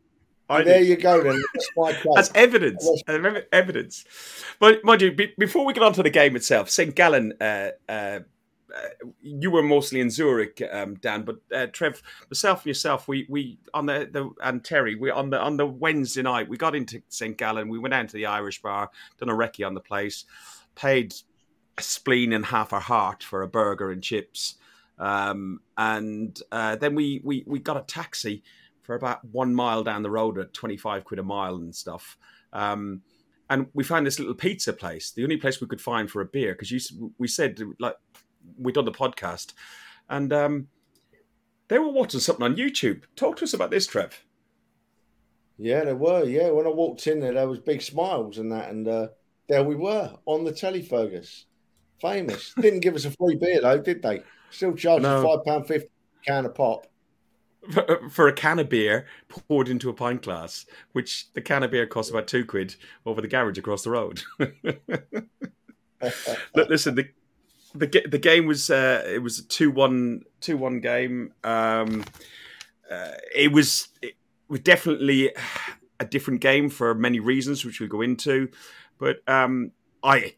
There 0.48 0.80
you 0.82 0.96
go. 0.96 1.22
Then 1.22 1.42
that's. 1.76 2.04
That's 2.14 2.30
evidence. 2.34 2.88
Evidence. 3.52 4.04
But 4.58 4.82
mind 4.84 5.02
you, 5.02 5.12
be, 5.12 5.34
before 5.36 5.66
we 5.66 5.74
get 5.74 5.82
on 5.82 5.92
to 5.94 6.02
the 6.02 6.08
game 6.10 6.36
itself, 6.36 6.70
St. 6.70 6.94
Gallen, 6.94 7.34
uh, 7.40 7.70
uh, 7.88 8.20
uh, 8.74 9.08
you 9.20 9.50
were 9.50 9.62
mostly 9.62 10.00
in 10.00 10.10
Zurich, 10.10 10.62
um, 10.70 10.94
Dan. 10.96 11.22
But 11.22 11.36
uh, 11.54 11.66
Trev, 11.66 12.02
myself, 12.30 12.60
and 12.60 12.66
yourself, 12.66 13.08
we 13.08 13.26
we 13.28 13.58
on 13.74 13.86
the, 13.86 14.08
the 14.10 14.30
and 14.42 14.64
Terry, 14.64 14.94
we 14.94 15.10
on 15.10 15.30
the 15.30 15.40
on 15.40 15.56
the 15.56 15.66
Wednesday 15.66 16.22
night, 16.22 16.48
we 16.48 16.56
got 16.56 16.74
into 16.74 17.02
St. 17.08 17.36
Gallen. 17.36 17.68
We 17.68 17.78
went 17.78 17.92
down 17.92 18.06
to 18.08 18.14
the 18.14 18.26
Irish 18.26 18.60
bar, 18.60 18.90
done 19.18 19.30
a 19.30 19.34
recce 19.34 19.66
on 19.66 19.74
the 19.74 19.80
place, 19.80 20.24
paid 20.74 21.14
a 21.76 21.82
spleen 21.82 22.32
and 22.32 22.46
half 22.46 22.72
a 22.72 22.80
heart 22.80 23.22
for 23.22 23.42
a 23.42 23.48
burger 23.48 23.90
and 23.90 24.02
chips, 24.02 24.56
um, 24.98 25.60
and 25.76 26.40
uh, 26.52 26.76
then 26.76 26.94
we 26.94 27.20
we 27.24 27.44
we 27.46 27.58
got 27.58 27.76
a 27.76 27.82
taxi 27.82 28.42
for 28.82 28.94
about 28.94 29.24
one 29.24 29.54
mile 29.54 29.84
down 29.84 30.02
the 30.02 30.10
road 30.10 30.38
at 30.38 30.54
25 30.54 31.04
quid 31.04 31.20
a 31.20 31.22
mile 31.22 31.56
and 31.56 31.76
stuff. 31.76 32.16
Um, 32.54 33.02
and 33.50 33.66
we 33.72 33.84
found 33.84 34.06
this 34.06 34.18
little 34.18 34.34
pizza 34.34 34.72
place, 34.72 35.10
the 35.10 35.22
only 35.22 35.36
place 35.36 35.60
we 35.60 35.66
could 35.66 35.80
find 35.80 36.10
for 36.10 36.20
a 36.20 36.26
beer, 36.26 36.54
because 36.54 36.92
we 37.18 37.28
said 37.28 37.60
like 37.78 37.96
we'd 38.56 38.74
done 38.74 38.84
the 38.84 38.92
podcast, 38.92 39.52
and 40.08 40.32
um, 40.32 40.68
they 41.68 41.78
were 41.78 41.90
watching 41.90 42.20
something 42.20 42.44
on 42.44 42.56
YouTube. 42.56 43.02
Talk 43.16 43.36
to 43.38 43.44
us 43.44 43.54
about 43.54 43.70
this, 43.70 43.86
Trev. 43.86 44.24
Yeah, 45.58 45.84
they 45.84 45.92
were. 45.92 46.24
Yeah, 46.24 46.50
when 46.50 46.66
I 46.66 46.70
walked 46.70 47.06
in 47.06 47.20
there, 47.20 47.34
there 47.34 47.48
was 47.48 47.58
big 47.58 47.82
smiles 47.82 48.38
and 48.38 48.52
that, 48.52 48.70
and 48.70 48.86
uh, 48.86 49.08
there 49.48 49.64
we 49.64 49.74
were 49.74 50.12
on 50.26 50.44
the 50.44 50.52
telly, 50.52 50.82
Fergus. 50.82 51.46
Famous. 52.00 52.54
Didn't 52.60 52.80
give 52.80 52.94
us 52.94 53.04
a 53.04 53.10
free 53.10 53.34
beer 53.34 53.60
though, 53.60 53.78
did 53.80 54.02
they? 54.02 54.22
Still 54.50 54.74
charged 54.74 55.02
No. 55.02 55.22
five 55.22 55.44
pound 55.44 55.66
fifty 55.66 55.90
can 56.24 56.46
of 56.46 56.54
pop. 56.54 56.86
For, 57.72 58.08
for 58.08 58.28
a 58.28 58.32
can 58.32 58.60
of 58.60 58.68
beer 58.68 59.06
poured 59.28 59.68
into 59.68 59.90
a 59.90 59.92
pint 59.92 60.22
glass, 60.22 60.64
which 60.92 61.32
the 61.32 61.40
can 61.42 61.64
of 61.64 61.72
beer 61.72 61.86
costs 61.88 62.10
about 62.10 62.28
two 62.28 62.44
quid 62.44 62.76
over 63.04 63.20
the 63.20 63.26
garage 63.28 63.58
across 63.58 63.82
the 63.82 63.90
road. 63.90 64.22
Look, 66.54 66.68
listen, 66.68 66.94
the 66.94 67.08
the 67.74 68.04
the 68.08 68.18
game 68.18 68.46
was 68.46 68.70
uh, 68.70 69.04
it 69.06 69.22
was 69.22 69.38
a 69.38 69.42
2-1 69.42 70.22
2-1 70.40 70.82
game. 70.82 71.32
Um, 71.44 72.04
uh, 72.90 73.12
it 73.34 73.52
was 73.52 73.88
it 74.02 74.14
was 74.48 74.60
definitely 74.60 75.32
a 76.00 76.04
different 76.04 76.40
game 76.40 76.70
for 76.70 76.94
many 76.94 77.20
reasons, 77.20 77.64
which 77.64 77.80
we'll 77.80 77.88
go 77.88 78.00
into. 78.00 78.48
But 78.98 79.18
um, 79.28 79.72
I 80.02 80.34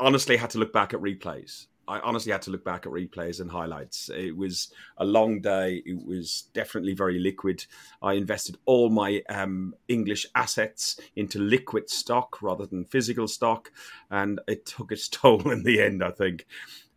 honestly 0.00 0.36
had 0.36 0.50
to 0.50 0.58
look 0.58 0.72
back 0.72 0.94
at 0.94 1.00
replays. 1.00 1.66
I 1.88 1.98
honestly 2.00 2.32
had 2.32 2.42
to 2.42 2.50
look 2.50 2.64
back 2.64 2.86
at 2.86 2.92
replays 2.92 3.40
and 3.40 3.50
highlights. 3.50 4.08
It 4.08 4.36
was 4.36 4.72
a 4.98 5.04
long 5.04 5.40
day. 5.40 5.82
It 5.84 6.06
was 6.06 6.48
definitely 6.52 6.94
very 6.94 7.18
liquid. 7.18 7.64
I 8.00 8.14
invested 8.14 8.56
all 8.66 8.88
my 8.88 9.22
um, 9.28 9.74
English 9.88 10.26
assets 10.34 11.00
into 11.16 11.38
liquid 11.38 11.90
stock 11.90 12.40
rather 12.40 12.66
than 12.66 12.84
physical 12.84 13.26
stock, 13.28 13.72
and 14.10 14.40
it 14.46 14.66
took 14.66 14.92
its 14.92 15.08
toll 15.08 15.50
in 15.50 15.64
the 15.64 15.80
end, 15.80 16.02
I 16.02 16.10
think. 16.10 16.46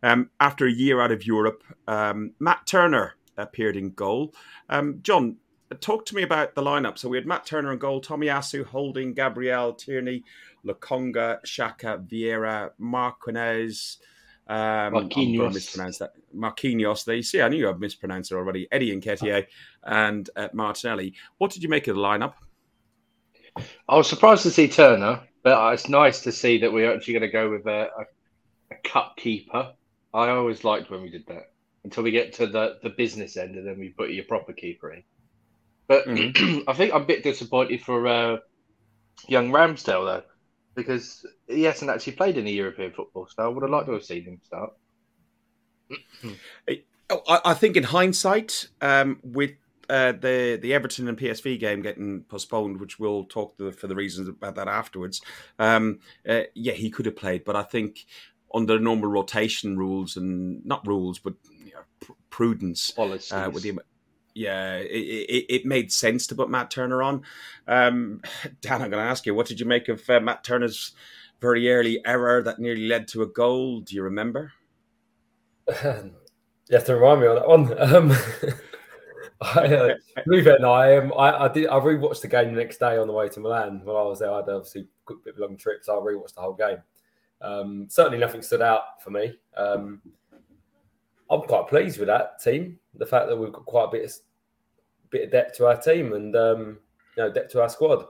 Um, 0.02 0.30
after 0.38 0.66
a 0.66 0.72
year 0.72 1.00
out 1.00 1.12
of 1.12 1.26
Europe, 1.26 1.64
um, 1.88 2.32
Matt 2.38 2.66
Turner 2.66 3.14
appeared 3.36 3.76
in 3.76 3.90
goal. 3.90 4.34
Um, 4.68 5.00
John, 5.02 5.36
talk 5.80 6.06
to 6.06 6.14
me 6.14 6.22
about 6.22 6.54
the 6.54 6.62
lineup. 6.62 6.98
So 6.98 7.08
we 7.08 7.16
had 7.16 7.26
Matt 7.26 7.44
Turner 7.46 7.72
in 7.72 7.78
goal, 7.78 8.00
Tomiyasu, 8.00 8.64
Holding, 8.64 9.14
Gabriel, 9.14 9.72
Tierney, 9.72 10.24
Lokonga, 10.64 11.40
Xhaka, 11.44 12.06
Vieira, 12.06 12.70
Marquinez. 12.80 13.98
Um, 14.48 14.92
Marquinhos. 14.94 15.54
mispronounce 15.54 15.98
that. 15.98 16.12
Marquinhos. 16.34 17.04
There 17.04 17.16
you 17.16 17.22
see, 17.22 17.42
I 17.42 17.48
knew 17.48 17.68
I'd 17.68 17.80
mispronounced 17.80 18.30
it 18.30 18.36
already. 18.36 18.68
Eddie 18.70 18.92
and 18.92 19.02
Nketiah 19.02 19.46
and 19.84 20.28
uh, 20.36 20.48
Martinelli. 20.52 21.14
What 21.38 21.50
did 21.50 21.62
you 21.62 21.68
make 21.68 21.88
of 21.88 21.96
the 21.96 22.02
lineup? 22.02 22.34
I 23.88 23.96
was 23.96 24.08
surprised 24.08 24.42
to 24.42 24.50
see 24.50 24.68
Turner, 24.68 25.20
but 25.42 25.72
it's 25.72 25.88
nice 25.88 26.20
to 26.22 26.32
see 26.32 26.58
that 26.58 26.72
we're 26.72 26.94
actually 26.94 27.14
going 27.14 27.22
to 27.22 27.32
go 27.32 27.50
with 27.50 27.66
a, 27.66 27.88
a, 27.98 28.74
a 28.74 28.76
cup 28.84 29.16
keeper. 29.16 29.72
I 30.12 30.28
always 30.28 30.64
liked 30.64 30.90
when 30.90 31.02
we 31.02 31.10
did 31.10 31.26
that 31.26 31.52
until 31.84 32.02
we 32.02 32.10
get 32.10 32.32
to 32.34 32.46
the, 32.46 32.78
the 32.82 32.90
business 32.90 33.36
end 33.36 33.54
and 33.54 33.66
then 33.66 33.78
we 33.78 33.90
put 33.90 34.10
your 34.10 34.24
proper 34.24 34.52
keeper 34.52 34.92
in. 34.92 35.02
But 35.88 36.04
I 36.08 36.72
think 36.74 36.92
I'm 36.92 37.02
a 37.02 37.06
bit 37.06 37.22
disappointed 37.22 37.82
for 37.82 38.06
uh, 38.06 38.36
young 39.28 39.50
Ramsdale, 39.50 40.04
though, 40.04 40.22
because 40.76 41.26
he 41.48 41.64
hasn't 41.64 41.90
actually 41.90 42.12
played 42.12 42.36
any 42.38 42.52
European 42.52 42.92
football. 42.92 43.26
So 43.34 43.42
I 43.42 43.48
would 43.48 43.62
have 43.62 43.70
liked 43.70 43.86
to 43.86 43.92
have 43.94 44.04
seen 44.04 44.24
him 44.24 44.40
start. 44.44 44.72
Oh, 47.08 47.22
I, 47.28 47.40
I 47.46 47.54
think 47.54 47.76
in 47.76 47.84
hindsight, 47.84 48.68
um, 48.80 49.20
with 49.22 49.52
uh, 49.88 50.12
the 50.12 50.58
the 50.60 50.74
Everton 50.74 51.08
and 51.08 51.18
PSV 51.18 51.58
game 51.58 51.82
getting 51.82 52.24
postponed, 52.24 52.80
which 52.80 52.98
we'll 52.98 53.24
talk 53.24 53.56
to, 53.58 53.72
for 53.72 53.86
the 53.86 53.94
reasons 53.94 54.28
about 54.28 54.56
that 54.56 54.68
afterwards. 54.68 55.20
Um, 55.58 56.00
uh, 56.28 56.42
yeah, 56.54 56.74
he 56.74 56.90
could 56.90 57.06
have 57.06 57.16
played, 57.16 57.44
but 57.44 57.56
I 57.56 57.62
think 57.62 58.06
under 58.54 58.78
normal 58.78 59.08
rotation 59.08 59.76
rules 59.76 60.16
and 60.16 60.64
not 60.64 60.86
rules, 60.86 61.18
but 61.18 61.34
you 61.64 61.72
know, 61.72 61.82
pr- 62.00 62.12
prudence 62.30 62.92
uh, 62.98 63.50
with 63.52 63.62
the 63.62 63.78
yeah, 64.36 64.76
it, 64.76 64.86
it, 64.88 65.54
it 65.54 65.66
made 65.66 65.90
sense 65.90 66.26
to 66.26 66.34
put 66.34 66.50
Matt 66.50 66.70
Turner 66.70 67.02
on. 67.02 67.22
Um, 67.66 68.20
Dan, 68.60 68.82
I'm 68.82 68.90
going 68.90 69.02
to 69.02 69.10
ask 69.10 69.26
you, 69.26 69.34
what 69.34 69.46
did 69.46 69.58
you 69.58 69.66
make 69.66 69.88
of 69.88 70.08
uh, 70.08 70.20
Matt 70.20 70.44
Turner's 70.44 70.92
very 71.40 71.70
early 71.70 72.00
error 72.04 72.42
that 72.42 72.58
nearly 72.58 72.86
led 72.86 73.08
to 73.08 73.22
a 73.22 73.26
goal? 73.26 73.80
Do 73.80 73.94
you 73.94 74.02
remember? 74.02 74.52
You 76.68 76.76
have 76.76 76.86
to 76.86 76.96
remind 76.96 77.20
me 77.20 77.28
on 77.28 77.36
that 77.36 77.48
one. 77.48 77.78
Um, 77.94 78.10
I, 79.40 79.74
uh, 79.74 79.94
believe 80.24 80.46
it 80.48 80.56
or 80.56 80.58
not, 80.58 80.72
I, 80.72 80.96
um, 80.96 81.12
I, 81.16 81.44
I 81.44 81.48
did. 81.48 81.68
I 81.68 81.78
rewatched 81.78 82.22
the 82.22 82.28
game 82.28 82.54
the 82.54 82.60
next 82.60 82.78
day 82.78 82.96
on 82.96 83.06
the 83.06 83.12
way 83.12 83.28
to 83.28 83.38
Milan. 83.38 83.82
When 83.84 83.94
I 83.94 84.02
was 84.02 84.18
there, 84.18 84.32
I 84.32 84.38
had 84.38 84.48
obviously 84.48 84.88
a 85.08 85.12
bit 85.24 85.34
of 85.34 85.38
long 85.38 85.56
trip, 85.56 85.84
so 85.84 85.96
I 85.96 86.02
rewatched 86.02 86.34
the 86.34 86.40
whole 86.40 86.54
game. 86.54 86.78
Um, 87.40 87.86
certainly, 87.88 88.18
nothing 88.18 88.42
stood 88.42 88.62
out 88.62 89.00
for 89.00 89.10
me. 89.10 89.38
Um, 89.56 90.00
I'm 91.30 91.42
quite 91.42 91.68
pleased 91.68 91.98
with 91.98 92.08
that 92.08 92.42
team. 92.42 92.78
The 92.98 93.06
fact 93.06 93.28
that 93.28 93.36
we've 93.36 93.52
got 93.52 93.66
quite 93.66 93.84
a 93.84 93.90
bit 93.90 94.04
of, 94.04 94.12
bit 95.10 95.24
of 95.24 95.30
depth 95.30 95.56
to 95.58 95.66
our 95.66 95.76
team 95.76 96.12
and 96.12 96.34
um, 96.36 96.78
you 97.16 97.22
know 97.22 97.32
depth 97.32 97.52
to 97.52 97.62
our 97.62 97.68
squad. 97.68 98.06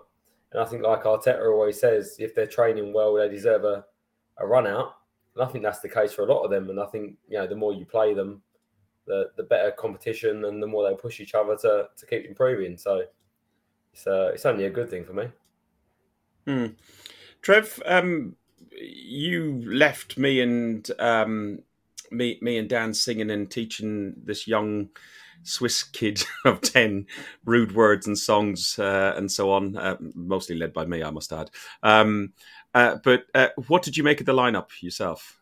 And 0.53 0.63
I 0.63 0.65
think, 0.65 0.83
like 0.83 1.05
Arteta 1.05 1.45
always 1.51 1.81
says, 1.81 2.17
if 2.19 2.35
they're 2.35 2.47
training 2.47 2.93
well, 2.93 3.15
they 3.15 3.29
deserve 3.29 3.65
a, 3.65 3.85
a 4.39 4.47
run 4.47 4.67
out. 4.67 4.97
And 5.35 5.45
I 5.45 5.51
think 5.51 5.65
that's 5.65 5.81
the 5.81 5.89
case 5.89 6.13
for 6.13 6.23
a 6.23 6.33
lot 6.33 6.45
of 6.45 6.51
them. 6.51 6.71
And 6.71 6.81
I 6.81 6.87
think 6.87 7.17
you 7.29 7.39
know 7.39 7.47
the 7.47 7.57
more 7.57 7.73
you 7.73 7.85
play 7.85 8.15
them, 8.15 8.43
the 9.07 9.31
the 9.37 9.43
better 9.43 9.71
competition 9.71 10.45
and 10.45 10.63
the 10.63 10.67
more 10.67 10.89
they 10.89 10.97
push 10.97 11.21
each 11.21 11.35
other 11.35 11.57
to 11.59 11.89
to 11.97 12.07
keep 12.07 12.27
improving. 12.27 12.77
So 12.77 13.05
it's 13.93 14.07
uh, 14.07 14.31
it's 14.35 14.47
only 14.47 14.65
a 14.65 14.71
good 14.71 14.91
thing 14.91 15.05
for 15.05 15.13
me. 15.13 15.29
Hmm. 16.47 16.67
Trev, 17.43 17.81
um, 17.87 18.37
you 18.71 19.63
left 19.67 20.19
me 20.19 20.41
and 20.41 20.89
um, 20.99 21.61
me 22.11 22.39
me 22.41 22.59
and 22.59 22.69
Dan 22.69 22.95
singing 22.95 23.31
and 23.31 23.51
teaching 23.51 24.15
this 24.25 24.47
young 24.47 24.91
Swiss 25.43 25.83
kid 25.83 26.23
of 26.45 26.61
10 26.61 27.07
rude 27.45 27.75
words 27.75 28.07
and 28.07 28.19
songs 28.19 28.79
uh, 28.79 29.15
and 29.17 29.31
so 29.31 29.51
on, 29.51 29.77
uh, 29.77 29.97
mostly 30.15 30.57
led 30.57 30.73
by 30.73 30.85
me, 30.85 31.03
I 31.03 31.11
must 31.11 31.33
add. 31.33 31.51
Um, 31.83 32.33
uh, 32.75 32.97
but 33.03 33.25
uh, 33.35 33.49
what 33.69 33.83
did 33.83 33.97
you 33.97 34.03
make 34.03 34.21
of 34.21 34.27
the 34.27 34.35
lineup 34.35 34.69
yourself? 34.81 35.41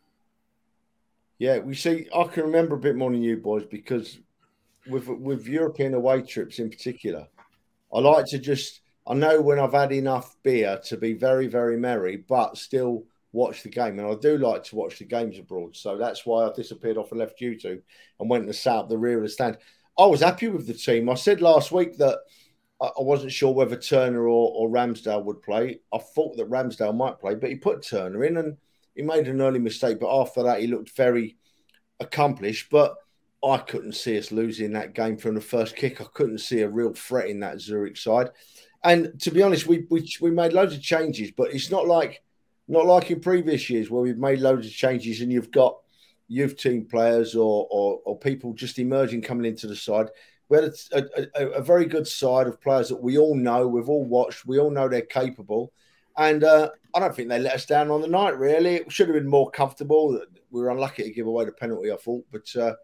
Yeah, 1.38 1.58
we 1.58 1.74
see. 1.74 2.06
I 2.14 2.24
can 2.24 2.44
remember 2.44 2.76
a 2.76 2.80
bit 2.80 2.96
more 2.96 3.10
than 3.10 3.22
you 3.22 3.36
boys 3.36 3.64
because 3.64 4.18
with 4.86 5.08
with 5.08 5.48
European 5.48 5.94
away 5.94 6.22
trips 6.22 6.60
in 6.60 6.70
particular, 6.70 7.26
I 7.92 7.98
like 7.98 8.26
to 8.26 8.38
just. 8.38 8.80
I 9.06 9.14
know 9.14 9.40
when 9.42 9.58
I've 9.58 9.72
had 9.72 9.92
enough 9.92 10.36
beer 10.42 10.80
to 10.84 10.96
be 10.96 11.12
very 11.12 11.48
very 11.48 11.76
merry, 11.76 12.16
but 12.16 12.56
still 12.56 13.04
watch 13.34 13.62
the 13.62 13.68
game. 13.68 13.98
And 13.98 14.08
I 14.08 14.14
do 14.14 14.38
like 14.38 14.64
to 14.64 14.76
watch 14.76 14.98
the 14.98 15.04
games 15.04 15.38
abroad, 15.38 15.76
so 15.76 15.98
that's 15.98 16.24
why 16.24 16.46
I 16.46 16.52
disappeared 16.52 16.96
off 16.96 17.10
and 17.10 17.20
left 17.20 17.40
YouTube 17.40 17.82
and 18.20 18.30
went 18.30 18.44
and 18.44 18.54
sat 18.54 18.76
up 18.76 18.88
the 18.88 18.96
rear 18.96 19.18
of 19.18 19.24
the 19.24 19.28
stand. 19.28 19.58
I 19.98 20.06
was 20.06 20.20
happy 20.20 20.48
with 20.48 20.66
the 20.66 20.74
team. 20.74 21.08
I 21.08 21.14
said 21.14 21.40
last 21.40 21.70
week 21.70 21.98
that 21.98 22.18
I 22.80 22.90
wasn't 22.98 23.32
sure 23.32 23.52
whether 23.52 23.76
Turner 23.76 24.22
or, 24.26 24.52
or 24.54 24.68
Ramsdale 24.68 25.24
would 25.24 25.42
play. 25.42 25.80
I 25.92 25.98
thought 25.98 26.36
that 26.36 26.50
Ramsdale 26.50 26.96
might 26.96 27.20
play, 27.20 27.34
but 27.34 27.50
he 27.50 27.56
put 27.56 27.82
Turner 27.82 28.24
in 28.24 28.36
and 28.36 28.56
he 28.94 29.02
made 29.02 29.28
an 29.28 29.40
early 29.40 29.58
mistake, 29.58 29.98
but 30.00 30.20
after 30.20 30.42
that, 30.42 30.60
he 30.60 30.66
looked 30.66 30.96
very 30.96 31.36
accomplished. 32.00 32.68
But 32.70 32.96
I 33.44 33.58
couldn't 33.58 33.94
see 33.94 34.18
us 34.18 34.32
losing 34.32 34.72
that 34.72 34.94
game 34.94 35.16
from 35.16 35.34
the 35.34 35.40
first 35.40 35.76
kick. 35.76 36.00
I 36.00 36.06
couldn't 36.12 36.38
see 36.38 36.60
a 36.60 36.68
real 36.68 36.92
threat 36.92 37.28
in 37.28 37.40
that 37.40 37.60
Zurich 37.60 37.96
side. 37.96 38.30
And 38.82 39.20
to 39.22 39.30
be 39.30 39.42
honest, 39.42 39.66
we 39.66 39.86
we, 39.90 40.08
we 40.20 40.30
made 40.30 40.52
loads 40.52 40.74
of 40.74 40.82
changes, 40.82 41.30
but 41.30 41.54
it's 41.54 41.70
not 41.70 41.86
like 41.86 42.22
not 42.68 42.86
like 42.86 43.10
in 43.10 43.20
previous 43.20 43.68
years 43.68 43.90
where 43.90 44.02
we've 44.02 44.18
made 44.18 44.40
loads 44.40 44.66
of 44.66 44.72
changes 44.72 45.20
and 45.20 45.32
you've 45.32 45.50
got 45.50 45.78
youth 46.28 46.56
team 46.56 46.86
players 46.86 47.34
or 47.34 47.66
or, 47.70 48.00
or 48.04 48.18
people 48.18 48.52
just 48.54 48.78
emerging 48.78 49.22
coming 49.22 49.46
into 49.46 49.66
the 49.66 49.76
side. 49.76 50.08
We 50.48 50.58
had 50.58 50.72
a, 50.92 51.04
a, 51.34 51.46
a, 51.52 51.62
very 51.62 51.86
good 51.86 52.06
side 52.06 52.46
of 52.46 52.60
players 52.60 52.90
that 52.90 53.02
we 53.02 53.16
all 53.16 53.34
know, 53.34 53.66
we've 53.66 53.88
all 53.88 54.04
watched, 54.04 54.44
we 54.44 54.58
all 54.58 54.70
know 54.70 54.88
they're 54.88 55.00
capable. 55.00 55.72
And 56.18 56.44
uh, 56.44 56.70
I 56.94 57.00
don't 57.00 57.14
think 57.16 57.28
they 57.28 57.38
let 57.38 57.54
us 57.54 57.66
down 57.66 57.90
on 57.90 58.02
the 58.02 58.08
night, 58.08 58.38
really. 58.38 58.76
It 58.76 58.92
should 58.92 59.08
have 59.08 59.16
been 59.16 59.26
more 59.26 59.50
comfortable. 59.50 60.20
We 60.50 60.60
were 60.60 60.70
unlucky 60.70 61.04
to 61.04 61.10
give 61.10 61.26
away 61.26 61.46
the 61.46 61.52
penalty, 61.52 61.90
I 61.90 61.96
thought. 61.96 62.26
But 62.30 62.54
uh, 62.54 62.74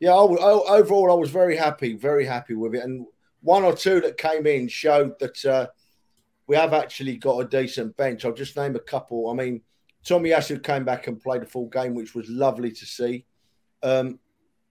yeah, 0.00 0.14
I, 0.14 0.24
I, 0.24 0.78
overall, 0.78 1.12
I 1.12 1.14
was 1.14 1.30
very 1.30 1.56
happy, 1.56 1.94
very 1.94 2.26
happy 2.26 2.54
with 2.54 2.74
it. 2.74 2.82
And 2.82 3.06
one 3.40 3.64
or 3.64 3.74
two 3.74 4.00
that 4.00 4.18
came 4.18 4.46
in 4.46 4.68
showed 4.68 5.18
that 5.20 5.44
uh, 5.44 5.68
we 6.46 6.56
have 6.56 6.72
actually 6.72 7.16
got 7.16 7.40
a 7.40 7.48
decent 7.48 7.96
bench. 7.96 8.24
I'll 8.24 8.32
just 8.32 8.56
name 8.56 8.76
a 8.76 8.80
couple. 8.80 9.30
I 9.30 9.34
mean, 9.34 9.62
Tomiyasu 10.04 10.62
came 10.62 10.84
back 10.84 11.06
and 11.06 11.20
played 11.20 11.42
a 11.42 11.46
full 11.46 11.68
game, 11.68 11.94
which 11.94 12.14
was 12.14 12.28
lovely 12.28 12.70
to 12.70 12.86
see. 12.86 13.26
Um, 13.82 14.18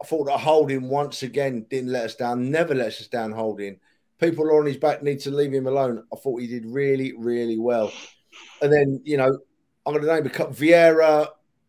I 0.01 0.05
thought 0.05 0.25
that 0.25 0.39
Holding 0.39 0.89
once 0.89 1.23
again 1.23 1.65
didn't 1.69 1.91
let 1.91 2.05
us 2.05 2.15
down, 2.15 2.49
never 2.51 2.75
lets 2.75 3.01
us 3.01 3.07
down. 3.07 3.31
Holding 3.31 3.79
people 4.19 4.49
on 4.51 4.65
his 4.65 4.77
back 4.77 5.03
need 5.03 5.19
to 5.21 5.31
leave 5.31 5.53
him 5.53 5.67
alone. 5.67 6.03
I 6.13 6.15
thought 6.17 6.41
he 6.41 6.47
did 6.47 6.65
really, 6.65 7.13
really 7.17 7.57
well. 7.57 7.91
And 8.61 8.71
then, 8.71 9.01
you 9.03 9.17
know, 9.17 9.37
I'm 9.85 9.93
going 9.93 10.05
to 10.05 10.13
name 10.13 10.25
a 10.25 10.29
couple. 10.29 10.53
Vieira 10.53 11.27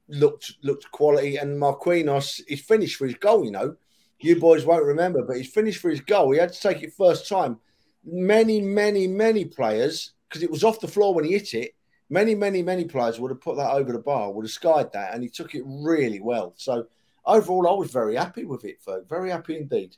looked 0.08 0.54
looked 0.62 0.90
quality, 0.90 1.36
and 1.36 1.60
Marquinhos 1.60 2.40
is 2.48 2.60
finished 2.60 2.96
for 2.96 3.06
his 3.06 3.16
goal. 3.16 3.44
You 3.44 3.50
know, 3.50 3.76
you 4.20 4.38
boys 4.40 4.64
won't 4.64 4.84
remember, 4.84 5.22
but 5.22 5.36
he's 5.36 5.52
finished 5.52 5.80
for 5.80 5.90
his 5.90 6.00
goal. 6.00 6.32
He 6.32 6.38
had 6.38 6.52
to 6.52 6.60
take 6.60 6.82
it 6.82 6.92
first 6.92 7.28
time. 7.28 7.58
Many, 8.06 8.60
many, 8.60 9.06
many 9.06 9.44
players, 9.44 10.12
because 10.28 10.42
it 10.42 10.50
was 10.50 10.64
off 10.64 10.80
the 10.80 10.88
floor 10.88 11.12
when 11.12 11.24
he 11.24 11.32
hit 11.32 11.54
it. 11.54 11.74
Many, 12.08 12.36
many, 12.36 12.62
many 12.62 12.84
players 12.84 13.18
would 13.18 13.32
have 13.32 13.40
put 13.40 13.56
that 13.56 13.72
over 13.72 13.92
the 13.92 13.98
bar, 13.98 14.32
would 14.32 14.44
have 14.44 14.50
skied 14.50 14.92
that, 14.92 15.12
and 15.12 15.22
he 15.22 15.28
took 15.28 15.54
it 15.56 15.64
really 15.66 16.20
well. 16.20 16.54
So 16.56 16.86
overall, 17.24 17.68
I 17.68 17.72
was 17.72 17.90
very 17.90 18.14
happy 18.14 18.44
with 18.44 18.64
it, 18.64 18.78
Ferg. 18.80 19.08
Very 19.08 19.30
happy 19.30 19.56
indeed. 19.56 19.96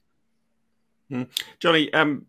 Mm. 1.11 1.29
Johnny, 1.59 1.93
um, 1.93 2.27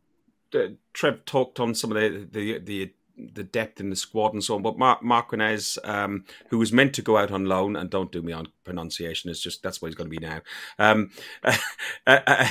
Trev 0.93 1.23
talked 1.25 1.59
on 1.59 1.75
some 1.75 1.91
of 1.91 1.97
the 1.97 2.27
the 2.31 2.59
the 2.59 2.93
the 3.33 3.43
depth 3.43 3.79
in 3.79 3.89
the 3.89 3.95
squad 3.95 4.33
and 4.33 4.43
so 4.43 4.55
on. 4.55 4.61
But 4.61 4.77
Mar- 4.77 4.99
Marquinez, 5.03 5.77
um, 5.83 6.25
who 6.49 6.57
was 6.57 6.71
meant 6.71 6.93
to 6.95 7.01
go 7.01 7.17
out 7.17 7.31
on 7.31 7.45
loan, 7.45 7.75
and 7.75 7.89
don't 7.89 8.11
do 8.11 8.21
me 8.21 8.33
on 8.33 8.47
pronunciation, 8.63 9.29
is 9.29 9.41
just 9.41 9.61
that's 9.61 9.81
what 9.81 9.89
he's 9.89 9.95
going 9.95 10.09
to 10.09 10.17
be 10.17 10.25
now. 10.25 10.41
Um, 10.77 11.11
uh, 11.43 11.53
uh, 12.07 12.47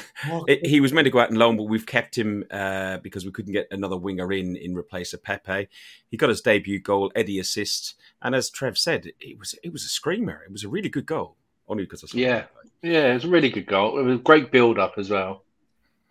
he 0.63 0.81
was 0.81 0.93
meant 0.93 1.07
to 1.07 1.11
go 1.11 1.21
out 1.21 1.31
on 1.31 1.37
loan, 1.37 1.57
but 1.57 1.65
we've 1.65 1.87
kept 1.87 2.17
him 2.17 2.45
uh, 2.51 2.99
because 2.99 3.25
we 3.25 3.33
couldn't 3.33 3.53
get 3.53 3.69
another 3.71 3.97
winger 3.97 4.33
in 4.33 4.57
in 4.57 4.75
replace 4.75 5.13
of 5.13 5.23
Pepe. 5.23 5.69
He 6.11 6.17
got 6.17 6.29
his 6.29 6.41
debut 6.41 6.81
goal, 6.81 7.11
Eddie 7.15 7.39
assist, 7.39 7.95
and 8.23 8.35
as 8.35 8.51
Trev 8.51 8.79
said, 8.79 9.13
it 9.21 9.39
was 9.39 9.55
it 9.63 9.73
was 9.73 9.85
a 9.85 9.89
screamer. 9.89 10.43
It 10.45 10.53
was 10.53 10.65
a 10.65 10.69
really 10.69 10.89
good 10.89 11.07
goal, 11.07 11.37
only 11.69 11.85
because 11.85 12.03
of 12.03 12.15
yeah, 12.15 12.45
yeah, 12.83 13.11
it 13.11 13.15
was 13.15 13.25
a 13.25 13.29
really 13.29 13.51
good 13.51 13.67
goal. 13.67 13.99
It 13.99 14.03
was 14.03 14.17
a 14.17 14.23
great 14.23 14.51
build 14.51 14.79
up 14.79 14.95
as 14.99 15.11
well, 15.11 15.45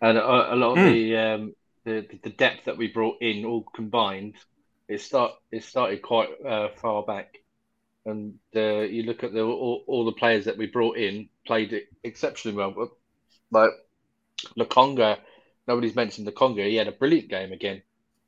and 0.00 0.18
a, 0.18 0.54
a 0.54 0.56
lot 0.56 0.72
of 0.72 0.78
mm. 0.78 0.92
the. 0.92 1.16
Um, 1.16 1.54
the, 1.84 2.06
the 2.22 2.30
depth 2.30 2.64
that 2.66 2.76
we 2.76 2.88
brought 2.88 3.20
in 3.20 3.44
all 3.44 3.64
combined, 3.74 4.34
it 4.88 5.00
start 5.00 5.32
it 5.50 5.64
started 5.64 6.02
quite 6.02 6.28
uh, 6.44 6.68
far 6.76 7.02
back, 7.02 7.38
and 8.06 8.38
uh, 8.56 8.80
you 8.80 9.02
look 9.02 9.24
at 9.24 9.32
the 9.32 9.42
all, 9.42 9.84
all, 9.86 10.04
the 10.04 10.12
players 10.12 10.46
that 10.46 10.56
we 10.56 10.66
brought 10.66 10.96
in 10.96 11.28
played 11.46 11.82
exceptionally 12.04 12.56
well. 12.56 12.72
But 12.72 12.90
like 13.50 13.70
Lokonga, 14.58 15.18
nobody's 15.66 15.94
mentioned 15.94 16.26
Lokonga. 16.26 16.66
He 16.66 16.76
had 16.76 16.88
a 16.88 16.92
brilliant 16.92 17.28
game 17.28 17.52
again. 17.52 17.82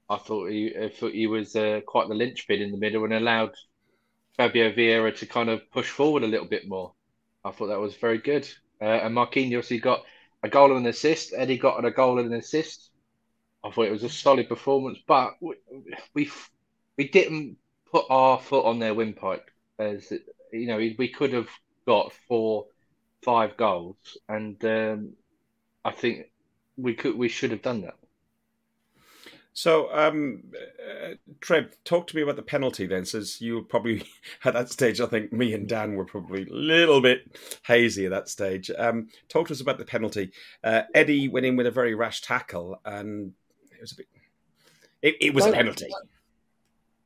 I 0.08 0.16
thought 0.18 0.50
he 0.50 0.74
I 0.76 0.88
thought 0.88 1.12
he 1.12 1.26
was 1.26 1.56
uh, 1.56 1.80
quite 1.86 2.08
the 2.08 2.14
linchpin 2.14 2.60
in 2.60 2.72
the 2.72 2.78
middle 2.78 3.04
and 3.04 3.14
allowed 3.14 3.54
Fabio 4.36 4.72
Vieira 4.72 5.16
to 5.18 5.26
kind 5.26 5.48
of 5.48 5.70
push 5.70 5.88
forward 5.88 6.22
a 6.22 6.28
little 6.28 6.46
bit 6.46 6.68
more. 6.68 6.92
I 7.44 7.50
thought 7.50 7.68
that 7.68 7.80
was 7.80 7.94
very 7.96 8.18
good. 8.18 8.48
Uh, 8.80 8.84
and 8.84 9.14
Marquinhos, 9.14 9.68
he 9.68 9.78
got 9.78 10.04
a 10.42 10.48
goal 10.48 10.76
and 10.76 10.86
an 10.86 10.90
assist. 10.90 11.32
Eddie 11.36 11.58
got 11.58 11.84
a 11.84 11.90
goal 11.90 12.18
and 12.18 12.32
an 12.32 12.38
assist. 12.38 12.89
I 13.62 13.70
thought 13.70 13.86
it 13.86 13.92
was 13.92 14.04
a 14.04 14.08
solid 14.08 14.48
performance, 14.48 14.98
but 15.06 15.34
we 15.40 16.30
we, 16.96 17.08
didn't 17.08 17.56
put 17.90 18.06
our 18.08 18.38
foot 18.38 18.64
on 18.64 18.78
their 18.78 18.94
windpipe. 18.94 19.50
As 19.78 20.12
you 20.52 20.66
know, 20.66 20.76
we 20.76 21.08
could 21.08 21.32
have 21.32 21.48
got 21.86 22.12
four, 22.28 22.66
five 23.22 23.56
goals, 23.56 24.18
and 24.28 24.62
um, 24.64 25.12
I 25.84 25.90
think 25.90 26.26
we 26.76 26.94
could 26.94 27.16
we 27.16 27.28
should 27.28 27.50
have 27.50 27.62
done 27.62 27.82
that. 27.82 27.96
So, 29.52 29.92
um, 29.92 30.44
uh, 30.54 31.14
Trev, 31.40 31.76
talk 31.84 32.06
to 32.06 32.16
me 32.16 32.22
about 32.22 32.36
the 32.36 32.42
penalty 32.42 32.86
then. 32.86 33.04
Says 33.04 33.40
you 33.40 33.62
probably 33.64 34.04
at 34.44 34.54
that 34.54 34.70
stage, 34.70 35.00
I 35.00 35.06
think 35.06 35.32
me 35.32 35.52
and 35.54 35.68
Dan 35.68 35.96
were 35.96 36.04
probably 36.04 36.46
a 36.46 36.52
little 36.52 37.00
bit 37.00 37.36
hazy 37.66 38.06
at 38.06 38.10
that 38.12 38.28
stage. 38.28 38.70
Um, 38.78 39.08
talk 39.28 39.48
to 39.48 39.52
us 39.52 39.60
about 39.60 39.78
the 39.78 39.84
penalty. 39.84 40.32
Uh, 40.62 40.82
Eddie 40.94 41.28
went 41.28 41.46
in 41.46 41.56
with 41.56 41.66
a 41.66 41.70
very 41.70 41.94
rash 41.94 42.22
tackle, 42.22 42.80
and 42.84 43.32
it 43.80 43.84
was 43.84 43.92
a 43.92 43.96
bit. 43.96 44.06
It, 45.00 45.16
it 45.20 45.34
was 45.34 45.44
don't, 45.44 45.54
a 45.54 45.56
penalty. 45.56 45.88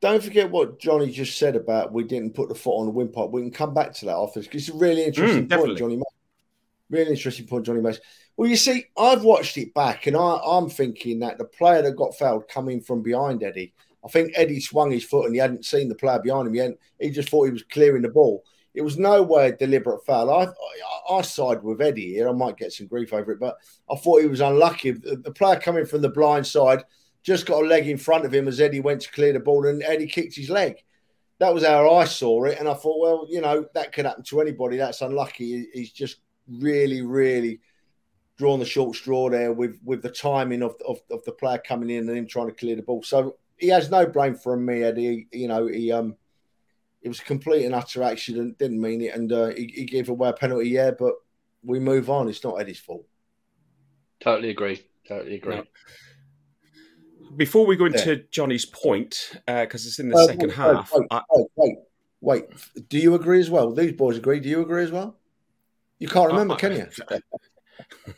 Don't 0.00 0.22
forget 0.22 0.50
what 0.50 0.80
Johnny 0.80 1.10
just 1.10 1.38
said 1.38 1.54
about 1.54 1.92
we 1.92 2.02
didn't 2.02 2.34
put 2.34 2.48
the 2.48 2.54
foot 2.54 2.78
on 2.80 2.86
the 2.86 2.90
windpipe. 2.90 3.30
We 3.30 3.42
can 3.42 3.52
come 3.52 3.72
back 3.72 3.94
to 3.94 4.06
that 4.06 4.16
after 4.16 4.40
because 4.40 4.68
it's 4.68 4.76
a 4.76 4.78
really 4.78 5.04
interesting 5.04 5.46
mm, 5.46 5.56
point, 5.56 5.78
Johnny. 5.78 6.02
Really 6.90 7.10
interesting 7.10 7.46
point, 7.46 7.64
Johnny 7.64 7.80
makes. 7.80 8.00
Well, 8.36 8.50
you 8.50 8.56
see, 8.56 8.86
I've 8.98 9.22
watched 9.22 9.56
it 9.56 9.72
back, 9.72 10.08
and 10.08 10.16
I, 10.16 10.40
I'm 10.44 10.68
thinking 10.68 11.20
that 11.20 11.38
the 11.38 11.44
player 11.44 11.82
that 11.82 11.92
got 11.92 12.16
fouled 12.16 12.48
coming 12.48 12.80
from 12.80 13.02
behind 13.02 13.44
Eddie. 13.44 13.72
I 14.04 14.08
think 14.08 14.32
Eddie 14.34 14.60
swung 14.60 14.90
his 14.90 15.04
foot 15.04 15.26
and 15.26 15.34
he 15.34 15.40
hadn't 15.40 15.64
seen 15.64 15.88
the 15.88 15.94
player 15.94 16.18
behind 16.18 16.48
him. 16.48 16.76
He, 16.98 17.06
he 17.06 17.10
just 17.12 17.30
thought 17.30 17.44
he 17.44 17.52
was 17.52 17.62
clearing 17.62 18.02
the 18.02 18.08
ball. 18.08 18.44
It 18.74 18.82
was 18.82 18.98
no 18.98 19.22
way 19.22 19.48
a 19.48 19.56
deliberate 19.56 20.04
foul. 20.04 20.30
I, 20.30 20.44
I, 20.44 21.18
I 21.18 21.22
side 21.22 21.62
with 21.62 21.80
Eddie 21.80 22.14
here. 22.14 22.28
I 22.28 22.32
might 22.32 22.56
get 22.56 22.72
some 22.72 22.88
grief 22.88 23.12
over 23.12 23.32
it, 23.32 23.40
but 23.40 23.56
I 23.90 23.96
thought 23.96 24.20
he 24.20 24.26
was 24.26 24.40
unlucky. 24.40 24.90
The, 24.92 25.16
the 25.16 25.30
player 25.30 25.60
coming 25.60 25.86
from 25.86 26.02
the 26.02 26.08
blind 26.08 26.46
side 26.46 26.82
just 27.22 27.46
got 27.46 27.62
a 27.62 27.66
leg 27.66 27.88
in 27.88 27.98
front 27.98 28.24
of 28.24 28.34
him 28.34 28.48
as 28.48 28.60
Eddie 28.60 28.80
went 28.80 29.02
to 29.02 29.12
clear 29.12 29.32
the 29.32 29.40
ball, 29.40 29.66
and 29.66 29.82
Eddie 29.82 30.06
kicked 30.06 30.34
his 30.34 30.50
leg. 30.50 30.76
That 31.38 31.54
was 31.54 31.64
how 31.64 31.94
I 31.94 32.04
saw 32.04 32.44
it, 32.44 32.58
and 32.58 32.68
I 32.68 32.74
thought, 32.74 33.00
well, 33.00 33.26
you 33.28 33.40
know, 33.40 33.66
that 33.74 33.92
could 33.92 34.06
happen 34.06 34.24
to 34.24 34.40
anybody. 34.40 34.76
That's 34.76 35.02
unlucky. 35.02 35.66
He's 35.72 35.92
just 35.92 36.18
really, 36.48 37.02
really 37.02 37.60
drawn 38.36 38.58
the 38.58 38.64
short 38.64 38.96
straw 38.96 39.30
there 39.30 39.52
with 39.52 39.78
with 39.84 40.02
the 40.02 40.10
timing 40.10 40.62
of, 40.62 40.74
of, 40.86 40.98
of 41.10 41.24
the 41.24 41.32
player 41.32 41.60
coming 41.64 41.90
in 41.90 42.08
and 42.08 42.18
him 42.18 42.26
trying 42.26 42.48
to 42.48 42.54
clear 42.54 42.76
the 42.76 42.82
ball. 42.82 43.02
So 43.02 43.36
he 43.56 43.68
has 43.68 43.90
no 43.90 44.06
blame 44.06 44.34
from 44.34 44.64
me, 44.64 44.82
Eddie. 44.82 45.28
You 45.32 45.48
know, 45.48 45.66
he 45.66 45.92
um 45.92 46.16
it 47.04 47.08
was 47.08 47.20
a 47.20 47.24
complete 47.24 47.66
and 47.66 47.74
utter 47.74 48.02
accident, 48.02 48.58
didn't 48.58 48.80
mean 48.80 49.02
it, 49.02 49.14
and 49.14 49.30
uh, 49.30 49.48
he, 49.48 49.70
he 49.74 49.84
gave 49.84 50.08
away 50.08 50.30
a 50.30 50.32
penalty, 50.32 50.70
yeah, 50.70 50.90
but 50.90 51.12
we 51.62 51.78
move 51.78 52.08
on. 52.08 52.28
It's 52.28 52.42
not 52.42 52.58
Eddie's 52.58 52.80
fault. 52.80 53.04
Totally 54.20 54.48
agree. 54.48 54.82
Totally 55.06 55.34
agree. 55.34 55.56
No. 55.56 55.64
Before 57.36 57.66
we 57.66 57.76
go 57.76 57.84
into 57.84 58.16
yeah. 58.16 58.22
Johnny's 58.30 58.64
point, 58.64 59.32
because 59.46 59.84
uh, 59.84 59.88
it's 59.88 59.98
in 59.98 60.08
the 60.08 60.16
uh, 60.16 60.26
second 60.26 60.48
wait, 60.48 60.56
half. 60.56 60.92
Wait, 60.94 61.06
I... 61.10 61.22
wait, 61.30 61.46
wait, 61.56 61.76
wait, 62.20 62.88
Do 62.88 62.98
you 62.98 63.14
agree 63.14 63.40
as 63.40 63.50
well? 63.50 63.70
These 63.70 63.92
boys 63.92 64.16
agree. 64.16 64.40
Do 64.40 64.48
you 64.48 64.62
agree 64.62 64.84
as 64.84 64.90
well? 64.90 65.18
You 65.98 66.08
can't 66.08 66.30
remember, 66.30 66.56
can 66.56 66.72
you? 66.72 66.86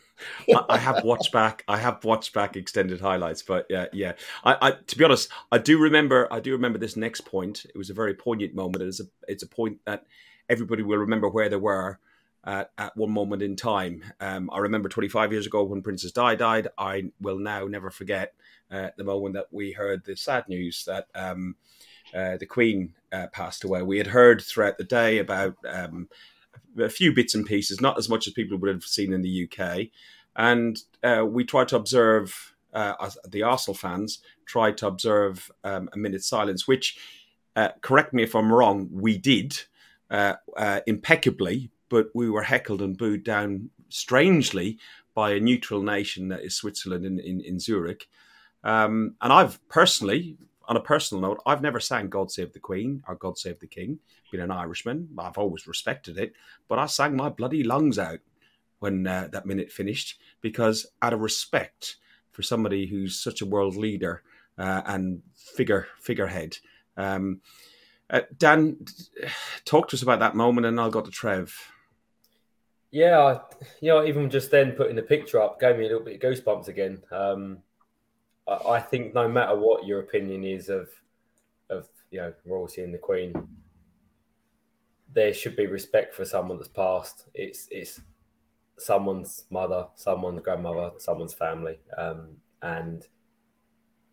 I 0.69 0.77
have 0.77 1.03
watched 1.03 1.31
back. 1.31 1.63
I 1.67 1.77
have 1.77 2.03
watched 2.03 2.33
back 2.33 2.55
extended 2.55 3.01
highlights, 3.01 3.41
but 3.41 3.65
yeah, 3.69 3.85
yeah. 3.93 4.13
I, 4.43 4.57
I, 4.61 4.71
to 4.71 4.97
be 4.97 5.03
honest, 5.03 5.29
I 5.51 5.57
do 5.57 5.79
remember. 5.79 6.27
I 6.31 6.39
do 6.39 6.51
remember 6.51 6.79
this 6.79 6.95
next 6.95 7.21
point. 7.21 7.65
It 7.65 7.77
was 7.77 7.89
a 7.89 7.93
very 7.93 8.13
poignant 8.13 8.55
moment. 8.55 8.83
It's 8.83 8.99
a, 8.99 9.05
it's 9.27 9.43
a 9.43 9.47
point 9.47 9.79
that 9.85 10.05
everybody 10.49 10.83
will 10.83 10.97
remember 10.97 11.29
where 11.29 11.49
they 11.49 11.57
were 11.57 11.99
at, 12.45 12.71
at 12.77 12.95
one 12.97 13.11
moment 13.11 13.41
in 13.41 13.55
time. 13.55 14.03
Um, 14.19 14.49
I 14.51 14.59
remember 14.59 14.89
25 14.89 15.31
years 15.31 15.45
ago 15.45 15.63
when 15.63 15.81
Princess 15.81 16.11
Di 16.11 16.35
died. 16.35 16.69
I 16.77 17.11
will 17.19 17.39
now 17.39 17.67
never 17.67 17.89
forget 17.89 18.33
uh, 18.71 18.89
the 18.97 19.03
moment 19.03 19.35
that 19.35 19.47
we 19.51 19.73
heard 19.73 20.03
the 20.05 20.15
sad 20.15 20.47
news 20.47 20.85
that 20.85 21.07
um, 21.13 21.55
uh, 22.13 22.37
the 22.37 22.45
Queen 22.45 22.93
uh, 23.11 23.27
passed 23.27 23.63
away. 23.63 23.81
We 23.81 23.97
had 23.97 24.07
heard 24.07 24.41
throughout 24.41 24.77
the 24.77 24.83
day 24.83 25.19
about 25.19 25.55
um, 25.67 26.07
a 26.77 26.89
few 26.89 27.13
bits 27.13 27.35
and 27.35 27.45
pieces, 27.45 27.81
not 27.81 27.97
as 27.97 28.09
much 28.09 28.27
as 28.27 28.33
people 28.33 28.57
would 28.57 28.73
have 28.73 28.83
seen 28.83 29.13
in 29.13 29.21
the 29.21 29.49
UK. 29.49 29.87
And 30.37 30.79
uh, 31.03 31.25
we 31.27 31.43
tried 31.43 31.67
to 31.69 31.75
observe, 31.75 32.55
uh, 32.73 33.09
the 33.27 33.43
Arsenal 33.43 33.75
fans 33.75 34.19
tried 34.45 34.77
to 34.77 34.87
observe 34.87 35.51
um, 35.63 35.89
a 35.93 35.97
minute's 35.97 36.29
silence, 36.29 36.67
which, 36.67 36.97
uh, 37.55 37.69
correct 37.81 38.13
me 38.13 38.23
if 38.23 38.35
I'm 38.35 38.53
wrong, 38.53 38.87
we 38.91 39.17
did 39.17 39.59
uh, 40.11 40.35
uh, 40.55 40.81
impeccably, 40.85 41.71
but 41.89 42.09
we 42.13 42.29
were 42.29 42.43
heckled 42.43 42.81
and 42.81 42.97
booed 42.97 43.23
down 43.23 43.71
strangely 43.89 44.77
by 45.15 45.31
a 45.31 45.39
neutral 45.39 45.81
nation 45.81 46.27
that 46.27 46.43
is 46.43 46.55
Switzerland 46.55 47.03
in, 47.03 47.19
in, 47.19 47.41
in 47.41 47.59
Zurich. 47.59 48.07
Um, 48.63 49.15
and 49.21 49.33
I've 49.33 49.65
personally, 49.69 50.37
on 50.67 50.77
a 50.77 50.81
personal 50.81 51.21
note, 51.21 51.41
I've 51.45 51.61
never 51.61 51.79
sang 51.79 52.09
God 52.09 52.31
Save 52.31 52.53
the 52.53 52.59
Queen 52.59 53.01
or 53.07 53.15
God 53.15 53.37
Save 53.37 53.59
the 53.59 53.67
King. 53.67 53.99
Being 54.31 54.43
an 54.43 54.51
Irishman, 54.51 55.09
I've 55.17 55.37
always 55.37 55.67
respected 55.67 56.17
it, 56.17 56.33
but 56.67 56.77
I 56.77 56.85
sang 56.85 57.15
my 57.15 57.29
bloody 57.29 57.63
lungs 57.63 57.97
out 57.97 58.19
when 58.79 59.05
uh, 59.07 59.27
that 59.31 59.45
minute 59.45 59.71
finished 59.71 60.19
because 60.41 60.85
out 61.01 61.13
of 61.13 61.21
respect 61.21 61.97
for 62.31 62.43
somebody 62.43 62.85
who's 62.85 63.19
such 63.19 63.41
a 63.41 63.45
world 63.45 63.75
leader 63.75 64.21
uh, 64.57 64.81
and 64.85 65.21
figure 65.33 65.87
figurehead. 65.99 66.57
Um, 66.95 67.41
uh, 68.09 68.21
Dan, 68.37 68.77
talk 69.65 69.89
to 69.89 69.95
us 69.95 70.01
about 70.01 70.19
that 70.19 70.35
moment, 70.35 70.67
and 70.67 70.79
I'll 70.79 70.89
go 70.89 71.01
to 71.01 71.11
Trev. 71.11 71.53
Yeah, 72.91 73.39
you 73.81 73.89
know, 73.89 74.05
even 74.05 74.29
just 74.29 74.49
then 74.49 74.71
putting 74.71 74.95
the 74.95 75.01
picture 75.01 75.41
up 75.41 75.59
gave 75.59 75.77
me 75.77 75.85
a 75.85 75.87
little 75.89 76.03
bit 76.03 76.15
of 76.15 76.21
goosebumps 76.21 76.69
again. 76.69 77.03
Um, 77.11 77.59
I, 78.47 78.53
I 78.69 78.79
think 78.79 79.13
no 79.13 79.27
matter 79.27 79.55
what 79.55 79.85
your 79.85 79.99
opinion 79.99 80.43
is 80.43 80.69
of 80.69 80.89
of 81.69 81.87
you 82.11 82.19
know 82.19 82.33
royalty 82.45 82.83
and 82.83 82.93
the 82.93 82.97
Queen, 82.97 83.33
there 85.13 85.33
should 85.33 85.55
be 85.55 85.67
respect 85.67 86.13
for 86.13 86.23
someone 86.23 86.57
that's 86.57 86.69
passed. 86.69 87.25
It's 87.33 87.67
it's 87.71 87.99
someone's 88.77 89.45
mother, 89.49 89.87
someone's 89.95 90.41
grandmother, 90.41 90.91
someone's 90.97 91.33
family. 91.33 91.79
Um, 91.97 92.37
and 92.61 93.05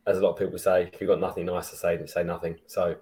as 0.07 0.19
a 0.19 0.21
lot 0.21 0.33
of 0.33 0.39
people 0.39 0.59
say, 0.59 0.91
if 0.93 1.01
you've 1.01 1.09
got 1.09 1.21
nothing 1.21 1.47
nice 1.47 1.71
to 1.71 1.77
say, 1.77 1.97
then 1.97 2.09
say 2.09 2.25
nothing. 2.25 2.57
So 2.67 2.97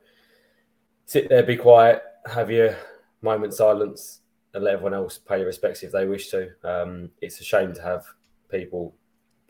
sit 1.06 1.28
there, 1.28 1.42
be 1.42 1.56
quiet, 1.56 2.02
have 2.26 2.50
your 2.50 2.76
moment 3.22 3.54
silence, 3.54 4.20
and 4.54 4.64
let 4.64 4.74
everyone 4.74 4.94
else 4.94 5.18
pay 5.18 5.38
your 5.38 5.46
respects 5.46 5.82
if 5.82 5.92
they 5.92 6.06
wish 6.06 6.28
to. 6.30 6.50
Um, 6.62 7.10
it's 7.20 7.40
a 7.40 7.44
shame 7.44 7.72
to 7.74 7.82
have 7.82 8.04
people 8.50 8.94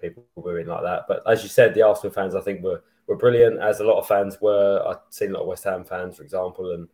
people 0.00 0.24
booing 0.36 0.66
like 0.66 0.82
that. 0.82 1.04
But 1.08 1.22
as 1.26 1.42
you 1.42 1.48
said, 1.48 1.74
the 1.74 1.82
Arsenal 1.82 2.12
fans, 2.12 2.34
I 2.34 2.40
think, 2.40 2.62
were 2.62 2.82
were 3.06 3.16
brilliant, 3.16 3.60
as 3.60 3.80
a 3.80 3.84
lot 3.84 3.98
of 3.98 4.06
fans 4.06 4.40
were. 4.40 4.82
I've 4.86 4.98
seen 5.10 5.30
a 5.30 5.34
lot 5.34 5.42
of 5.42 5.48
West 5.48 5.64
Ham 5.64 5.84
fans, 5.84 6.16
for 6.16 6.22
example, 6.22 6.72
and 6.72 6.88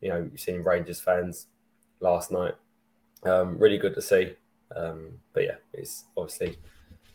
you 0.00 0.08
know, 0.08 0.28
you've 0.30 0.40
seen 0.40 0.62
Rangers 0.62 1.00
fans 1.00 1.46
last 2.00 2.30
night. 2.30 2.54
Um, 3.24 3.58
really 3.58 3.78
good 3.78 3.94
to 3.94 4.02
see. 4.02 4.34
Um, 4.74 5.18
but 5.32 5.44
yeah, 5.44 5.56
it's 5.72 6.04
obviously 6.16 6.58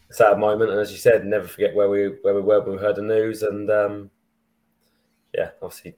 a 0.10 0.13
sad 0.13 0.39
moment, 0.39 0.72
and 0.72 0.80
as 0.80 0.91
you 0.91 0.98
said, 0.98 1.26
never 1.26 1.48
forget 1.48 1.76
where 1.76 1.89
we 1.89 2.08
where 2.22 2.36
we 2.36 2.41
were 2.41 2.62
when 2.62 2.78
we 2.78 2.82
heard 2.82 2.98
the 2.98 3.02
news, 3.02 3.44
and 3.44 3.70
um, 3.70 4.12
yeah, 5.34 5.52
obviously 5.62 5.96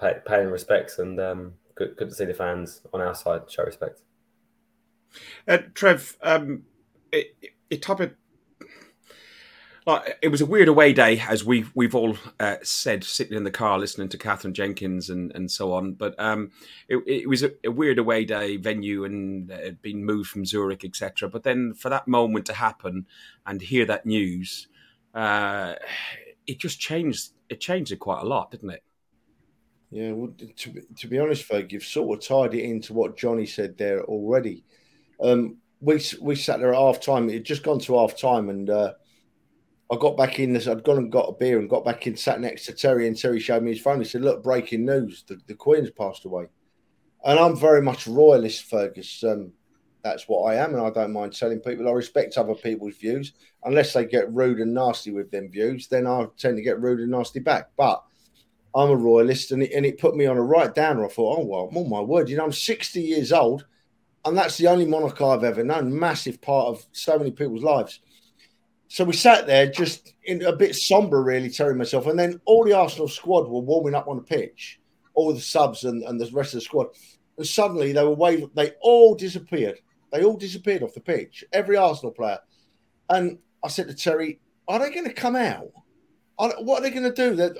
pay, 0.00 0.16
paying 0.26 0.50
respects, 0.50 0.98
and 0.98 1.18
um, 1.20 1.54
good 1.74 1.96
good 1.96 2.08
to 2.08 2.14
see 2.14 2.24
the 2.24 2.34
fans 2.34 2.82
on 2.92 3.00
our 3.00 3.14
side 3.14 3.50
show 3.50 3.64
respect. 3.64 4.00
Uh, 5.48 5.58
Trev, 5.74 6.16
um, 6.22 6.64
it, 7.12 7.36
it, 7.40 7.50
it 7.70 7.82
like 9.86 10.18
it 10.20 10.28
was 10.28 10.40
a 10.40 10.46
weird 10.46 10.68
away 10.68 10.92
day, 10.92 11.22
as 11.28 11.44
we've 11.44 11.70
we've 11.74 11.94
all 11.94 12.16
uh, 12.40 12.56
said, 12.62 13.04
sitting 13.04 13.36
in 13.36 13.44
the 13.44 13.50
car 13.50 13.78
listening 13.78 14.08
to 14.08 14.18
Katherine 14.18 14.52
Jenkins 14.52 15.08
and, 15.10 15.32
and 15.34 15.50
so 15.50 15.72
on. 15.72 15.92
But 15.92 16.18
um, 16.18 16.50
it, 16.88 16.96
it, 17.06 17.28
was 17.28 17.44
a, 17.44 17.52
a, 17.64 17.70
weird 17.70 17.98
away 17.98 18.24
day 18.24 18.56
venue 18.56 19.04
and 19.04 19.48
it 19.50 19.64
had 19.64 19.82
been 19.82 20.04
moved 20.04 20.28
from 20.28 20.44
Zurich, 20.44 20.84
etc. 20.84 21.28
But 21.28 21.44
then 21.44 21.72
for 21.72 21.88
that 21.88 22.08
moment 22.08 22.46
to 22.46 22.52
happen 22.52 23.06
and 23.46 23.62
hear 23.62 23.84
that 23.86 24.04
news, 24.04 24.66
uh, 25.14 25.74
it 26.46 26.58
just 26.58 26.80
changed. 26.80 27.30
It 27.48 27.60
changed 27.60 27.92
it 27.92 28.00
quite 28.00 28.22
a 28.22 28.26
lot, 28.26 28.50
didn't 28.50 28.70
it? 28.70 28.82
Yeah, 29.90 30.12
well, 30.12 30.34
to, 30.56 30.70
be, 30.70 30.80
to 30.98 31.06
be 31.06 31.20
honest, 31.20 31.48
Ferg, 31.48 31.70
you've 31.70 31.84
sort 31.84 32.18
of 32.18 32.26
tied 32.26 32.58
it 32.58 32.64
into 32.64 32.92
what 32.92 33.16
Johnny 33.16 33.46
said 33.46 33.78
there 33.78 34.02
already. 34.02 34.64
Um, 35.22 35.58
we 35.80 36.02
we 36.20 36.34
sat 36.34 36.58
there 36.58 36.74
at 36.74 36.78
half 36.78 37.00
time. 37.00 37.28
It 37.28 37.34
had 37.34 37.44
just 37.44 37.62
gone 37.62 37.78
to 37.78 37.98
half 37.98 38.18
time, 38.18 38.48
and 38.48 38.68
uh, 38.68 38.94
I 39.90 39.96
got 39.96 40.16
back 40.16 40.40
in 40.40 40.52
this. 40.52 40.66
I'd 40.66 40.82
gone 40.82 40.98
and 40.98 41.12
got 41.12 41.28
a 41.28 41.32
beer 41.32 41.58
and 41.58 41.70
got 41.70 41.84
back 41.84 42.06
in, 42.06 42.16
sat 42.16 42.40
next 42.40 42.66
to 42.66 42.72
Terry, 42.72 43.06
and 43.06 43.16
Terry 43.16 43.38
showed 43.38 43.62
me 43.62 43.72
his 43.72 43.80
phone. 43.80 44.00
He 44.00 44.04
said, 44.04 44.22
"Look, 44.22 44.42
breaking 44.42 44.84
news: 44.84 45.24
the, 45.26 45.38
the 45.46 45.54
Queen's 45.54 45.90
passed 45.90 46.24
away." 46.24 46.46
And 47.24 47.38
I'm 47.38 47.56
very 47.56 47.82
much 47.82 48.06
royalist, 48.06 48.64
Fergus. 48.64 49.22
Um, 49.22 49.52
that's 50.02 50.24
what 50.28 50.52
I 50.52 50.56
am, 50.56 50.74
and 50.74 50.82
I 50.82 50.90
don't 50.90 51.12
mind 51.12 51.34
telling 51.34 51.60
people. 51.60 51.88
I 51.88 51.92
respect 51.92 52.36
other 52.36 52.54
people's 52.54 52.96
views, 52.96 53.34
unless 53.64 53.92
they 53.92 54.04
get 54.04 54.32
rude 54.32 54.58
and 54.58 54.74
nasty 54.74 55.12
with 55.12 55.30
them 55.30 55.50
views. 55.50 55.86
Then 55.86 56.06
I 56.06 56.26
tend 56.36 56.56
to 56.56 56.62
get 56.62 56.80
rude 56.80 57.00
and 57.00 57.10
nasty 57.10 57.40
back. 57.40 57.70
But 57.76 58.02
I'm 58.74 58.90
a 58.90 58.96
royalist, 58.96 59.52
and 59.52 59.62
it, 59.62 59.72
and 59.72 59.86
it 59.86 59.98
put 59.98 60.16
me 60.16 60.26
on 60.26 60.36
a 60.36 60.42
right 60.42 60.74
downer. 60.74 61.04
I 61.04 61.08
thought, 61.08 61.38
oh 61.38 61.44
well, 61.44 61.70
oh 61.72 61.84
my 61.84 62.00
word, 62.00 62.28
you 62.28 62.36
know, 62.36 62.44
I'm 62.44 62.52
60 62.52 63.00
years 63.00 63.32
old, 63.32 63.66
and 64.24 64.36
that's 64.36 64.58
the 64.58 64.66
only 64.66 64.84
monarch 64.84 65.20
I've 65.22 65.44
ever 65.44 65.62
known. 65.62 65.96
Massive 65.96 66.40
part 66.40 66.66
of 66.66 66.84
so 66.90 67.16
many 67.16 67.30
people's 67.30 67.62
lives 67.62 68.00
so 68.88 69.04
we 69.04 69.14
sat 69.14 69.46
there 69.46 69.70
just 69.70 70.14
in 70.24 70.42
a 70.44 70.54
bit 70.54 70.74
somber, 70.76 71.22
really, 71.22 71.50
Terry 71.50 71.74
myself. 71.74 72.06
And 72.06 72.18
then 72.18 72.40
all 72.44 72.64
the 72.64 72.72
Arsenal 72.72 73.08
squad 73.08 73.48
were 73.48 73.60
warming 73.60 73.94
up 73.94 74.08
on 74.08 74.16
the 74.16 74.22
pitch, 74.22 74.80
all 75.14 75.32
the 75.34 75.40
subs 75.40 75.84
and, 75.84 76.02
and 76.04 76.20
the 76.20 76.30
rest 76.32 76.54
of 76.54 76.58
the 76.58 76.64
squad. 76.64 76.88
And 77.36 77.46
suddenly 77.46 77.92
they 77.92 78.04
were 78.04 78.14
waving, 78.14 78.50
they 78.54 78.72
all 78.80 79.14
disappeared. 79.14 79.80
They 80.12 80.22
all 80.22 80.36
disappeared 80.36 80.82
off 80.82 80.94
the 80.94 81.00
pitch, 81.00 81.44
every 81.52 81.76
Arsenal 81.76 82.12
player. 82.12 82.38
And 83.10 83.38
I 83.62 83.68
said 83.68 83.88
to 83.88 83.94
Terry, 83.94 84.40
Are 84.68 84.78
they 84.78 84.90
going 84.90 85.06
to 85.06 85.12
come 85.12 85.36
out? 85.36 85.68
Are, 86.38 86.52
what 86.60 86.78
are 86.78 86.82
they 86.82 86.90
going 86.90 87.12
to 87.12 87.30
do? 87.30 87.34
That 87.34 87.56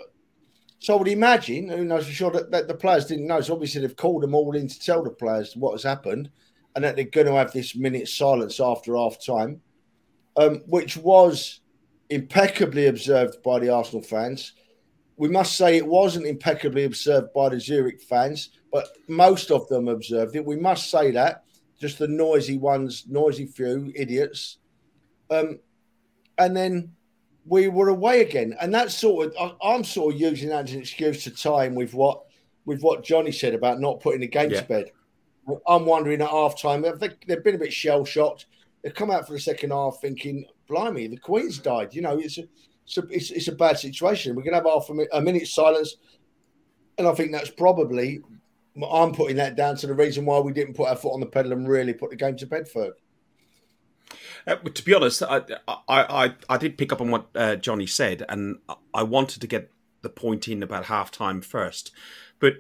so 0.79 0.95
I 0.95 0.99
would 0.99 1.09
imagine, 1.09 1.69
who 1.69 1.85
knows 1.85 2.07
for 2.07 2.13
sure, 2.13 2.31
that, 2.31 2.51
that 2.53 2.69
the 2.69 2.75
players 2.75 3.07
didn't 3.07 3.27
know. 3.27 3.41
So 3.41 3.55
obviously 3.55 3.81
they've 3.81 3.97
called 3.97 4.23
them 4.23 4.35
all 4.35 4.55
in 4.55 4.69
to 4.69 4.79
tell 4.81 5.03
the 5.03 5.11
players 5.11 5.57
what 5.57 5.73
has 5.73 5.83
happened 5.83 6.31
and 6.75 6.85
that 6.85 6.95
they're 6.95 7.07
going 7.07 7.27
to 7.27 7.35
have 7.35 7.53
this 7.53 7.75
minute 7.75 8.07
silence 8.07 8.61
after 8.61 8.95
half 8.95 9.17
time 9.25 9.61
um, 10.37 10.63
which 10.67 10.97
was 10.97 11.61
impeccably 12.11 12.87
observed 12.87 13.43
by 13.43 13.59
the 13.59 13.71
Arsenal 13.71 14.03
fans. 14.03 14.53
We 15.17 15.29
must 15.29 15.57
say 15.57 15.77
it 15.77 15.87
wasn't 15.87 16.27
impeccably 16.27 16.85
observed 16.85 17.33
by 17.35 17.49
the 17.49 17.61
Zurich 17.61 18.03
fans, 18.03 18.51
but 18.73 18.89
most 19.09 19.51
of 19.51 19.67
them 19.69 19.89
observed 19.89 20.37
it. 20.37 20.45
We 20.45 20.57
must 20.57 20.91
say 20.91 21.11
that. 21.13 21.45
Just 21.81 21.99
the 21.99 22.09
noisy 22.09 22.59
ones, 22.59 23.05
noisy 23.09 23.47
few 23.47 23.93
idiots. 23.95 24.59
Um, 25.31 25.59
and 26.39 26.57
then 26.57 26.93
we 27.47 27.69
were 27.69 27.89
away 27.89 28.23
again, 28.23 28.57
and 28.61 28.75
that's 28.75 28.95
sort 28.95 29.35
of 29.37 29.57
I'm 29.63 29.85
sort 29.85 30.15
of 30.15 30.21
using 30.21 30.49
that 30.51 30.65
as 30.65 30.75
an 30.75 30.81
excuse 30.81 31.25
to 31.25 31.31
tie 31.31 31.67
in 31.67 31.75
with 31.75 31.95
what 31.95 32.23
with 32.65 32.83
what 32.83 33.05
Johnny 33.05 33.33
said 33.33 33.55
about 33.55 33.81
not 33.81 34.01
putting 34.01 34.21
the 34.21 34.27
game 34.27 34.51
yeah. 34.51 34.61
to 34.61 34.67
bed. 34.67 34.91
I'm 35.67 35.87
wondering 35.87 36.21
at 36.21 36.29
half 36.29 36.61
time, 36.61 36.83
they, 36.83 37.11
they've 37.27 37.45
been 37.45 37.55
a 37.55 37.59
bit 37.59 37.73
shell 37.73 38.05
shocked 38.05 38.47
they 38.87 38.93
come 38.93 39.11
out 39.11 39.27
for 39.27 39.33
the 39.33 39.41
second 39.41 39.73
half 39.73 39.99
thinking, 40.01 40.47
"Blimey, 40.69 41.09
the 41.09 41.17
Queen's 41.17 41.59
died." 41.59 41.93
You 41.93 42.03
know, 42.03 42.17
it's 42.19 42.39
a 42.39 42.45
it's 42.85 42.97
a, 42.97 43.03
it's, 43.11 43.31
it's 43.33 43.49
a 43.49 43.53
bad 43.53 43.81
situation. 43.81 44.37
We're 44.37 44.45
going 44.45 44.53
to 44.53 44.59
have 44.59 44.73
half 44.73 44.89
a, 44.89 44.95
minute, 44.95 45.09
a 45.13 45.21
minute 45.21 45.49
silence, 45.49 45.97
and 46.97 47.09
I 47.09 47.13
think 47.13 47.33
that's 47.33 47.51
probably 47.51 48.21
I'm 48.89 49.13
putting 49.13 49.39
that 49.39 49.57
down 49.57 49.75
to 49.79 49.89
the 49.89 49.95
reason 49.95 50.25
why 50.25 50.39
we 50.39 50.53
didn't 50.53 50.75
put 50.75 50.89
our 50.89 50.95
foot 50.95 51.15
on 51.15 51.19
the 51.19 51.27
pedal 51.27 51.51
and 51.51 51.69
really 51.69 51.95
put 51.95 52.11
the 52.11 52.17
game 52.17 52.37
to 52.37 52.47
bed, 52.47 52.69
Ferg. 52.73 52.93
Uh, 54.47 54.55
to 54.55 54.85
be 54.85 54.95
honest, 54.95 55.21
I, 55.21 55.39
I, 55.67 55.83
I, 55.89 56.35
I, 56.49 56.57
did 56.57 56.79
pick 56.79 56.93
up 56.93 57.01
on 57.01 57.11
what 57.11 57.27
uh, 57.35 57.57
Johnny 57.57 57.89
said, 57.89 58.25
and 58.29 58.59
I 58.95 59.03
wanted 59.03 59.41
to 59.41 59.49
get 59.49 59.73
the 60.03 60.11
point 60.11 60.47
in 60.47 60.63
about 60.63 60.85
half 60.85 61.11
time 61.11 61.41
first. 61.41 61.91
But 62.39 62.59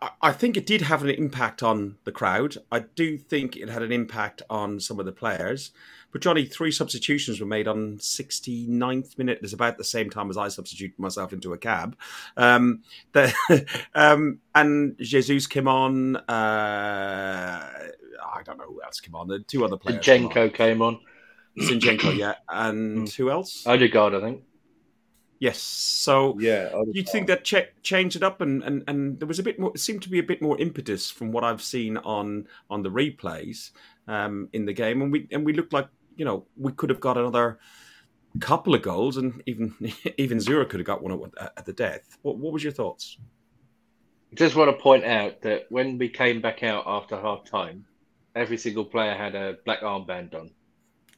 I, 0.00 0.10
I 0.22 0.32
think 0.32 0.56
it 0.56 0.66
did 0.66 0.82
have 0.82 1.02
an 1.02 1.10
impact 1.10 1.62
on 1.62 1.96
the 2.04 2.12
crowd. 2.12 2.56
I 2.70 2.80
do 2.80 3.18
think 3.18 3.56
it 3.56 3.68
had 3.68 3.82
an 3.82 3.92
impact 3.92 4.42
on 4.48 4.80
some 4.80 4.98
of 4.98 5.06
the 5.06 5.12
players. 5.12 5.72
But 6.12 6.22
Johnny, 6.22 6.46
three 6.46 6.72
substitutions 6.72 7.40
were 7.40 7.46
made 7.46 7.68
on 7.68 7.98
69th 7.98 9.18
minute. 9.18 9.40
It's 9.42 9.52
about 9.52 9.76
the 9.76 9.84
same 9.84 10.08
time 10.08 10.30
as 10.30 10.36
I 10.36 10.48
substituted 10.48 10.98
myself 10.98 11.32
into 11.32 11.52
a 11.52 11.58
cab. 11.58 11.96
Um, 12.36 12.82
the, 13.12 13.34
um, 13.94 14.40
and 14.54 14.96
Jesus 14.98 15.46
came 15.46 15.68
on. 15.68 16.16
Uh, 16.16 16.22
I 16.30 18.42
don't 18.44 18.58
know 18.58 18.66
who 18.66 18.82
else 18.82 19.00
came 19.00 19.14
on. 19.14 19.28
The 19.28 19.40
two 19.40 19.64
other 19.64 19.76
players. 19.76 20.04
Zinchenko 20.04 20.54
came 20.54 20.80
on. 20.80 21.00
Zinchenko, 21.58 22.16
yeah. 22.16 22.36
And 22.48 23.08
who 23.10 23.30
else? 23.30 23.66
Odegaard, 23.66 24.14
I 24.14 24.20
think. 24.20 24.42
Yes. 25.38 25.58
So 25.58 26.38
yeah, 26.38 26.70
you 26.92 27.02
think 27.02 27.26
that 27.26 27.44
ch- 27.44 27.82
changed 27.82 28.16
it 28.16 28.22
up, 28.22 28.40
and, 28.40 28.62
and 28.62 28.84
and 28.88 29.20
there 29.20 29.28
was 29.28 29.38
a 29.38 29.42
bit 29.42 29.58
more. 29.58 29.70
It 29.74 29.80
seemed 29.80 30.02
to 30.02 30.08
be 30.08 30.18
a 30.18 30.22
bit 30.22 30.40
more 30.40 30.58
impetus 30.58 31.10
from 31.10 31.30
what 31.32 31.44
I've 31.44 31.62
seen 31.62 31.96
on 31.98 32.46
on 32.70 32.82
the 32.82 32.90
replays 32.90 33.70
um, 34.08 34.48
in 34.52 34.64
the 34.64 34.72
game, 34.72 35.02
and 35.02 35.12
we 35.12 35.28
and 35.30 35.44
we 35.44 35.52
looked 35.52 35.72
like 35.72 35.88
you 36.16 36.24
know 36.24 36.46
we 36.56 36.72
could 36.72 36.90
have 36.90 37.00
got 37.00 37.18
another 37.18 37.58
couple 38.40 38.74
of 38.74 38.82
goals, 38.82 39.16
and 39.18 39.42
even 39.46 39.74
even 40.16 40.40
Zero 40.40 40.64
could 40.64 40.80
have 40.80 40.86
got 40.86 41.02
one 41.02 41.30
at, 41.38 41.52
at 41.56 41.66
the 41.66 41.72
death. 41.72 42.16
What 42.22 42.38
what 42.38 42.52
was 42.52 42.64
your 42.64 42.72
thoughts? 42.72 43.18
Just 44.34 44.56
want 44.56 44.70
to 44.70 44.82
point 44.82 45.04
out 45.04 45.42
that 45.42 45.66
when 45.68 45.98
we 45.98 46.08
came 46.08 46.40
back 46.40 46.62
out 46.62 46.84
after 46.86 47.16
half 47.20 47.44
time, 47.44 47.84
every 48.34 48.58
single 48.58 48.84
player 48.84 49.14
had 49.14 49.34
a 49.34 49.58
black 49.64 49.80
armband 49.80 50.34
on. 50.34 50.50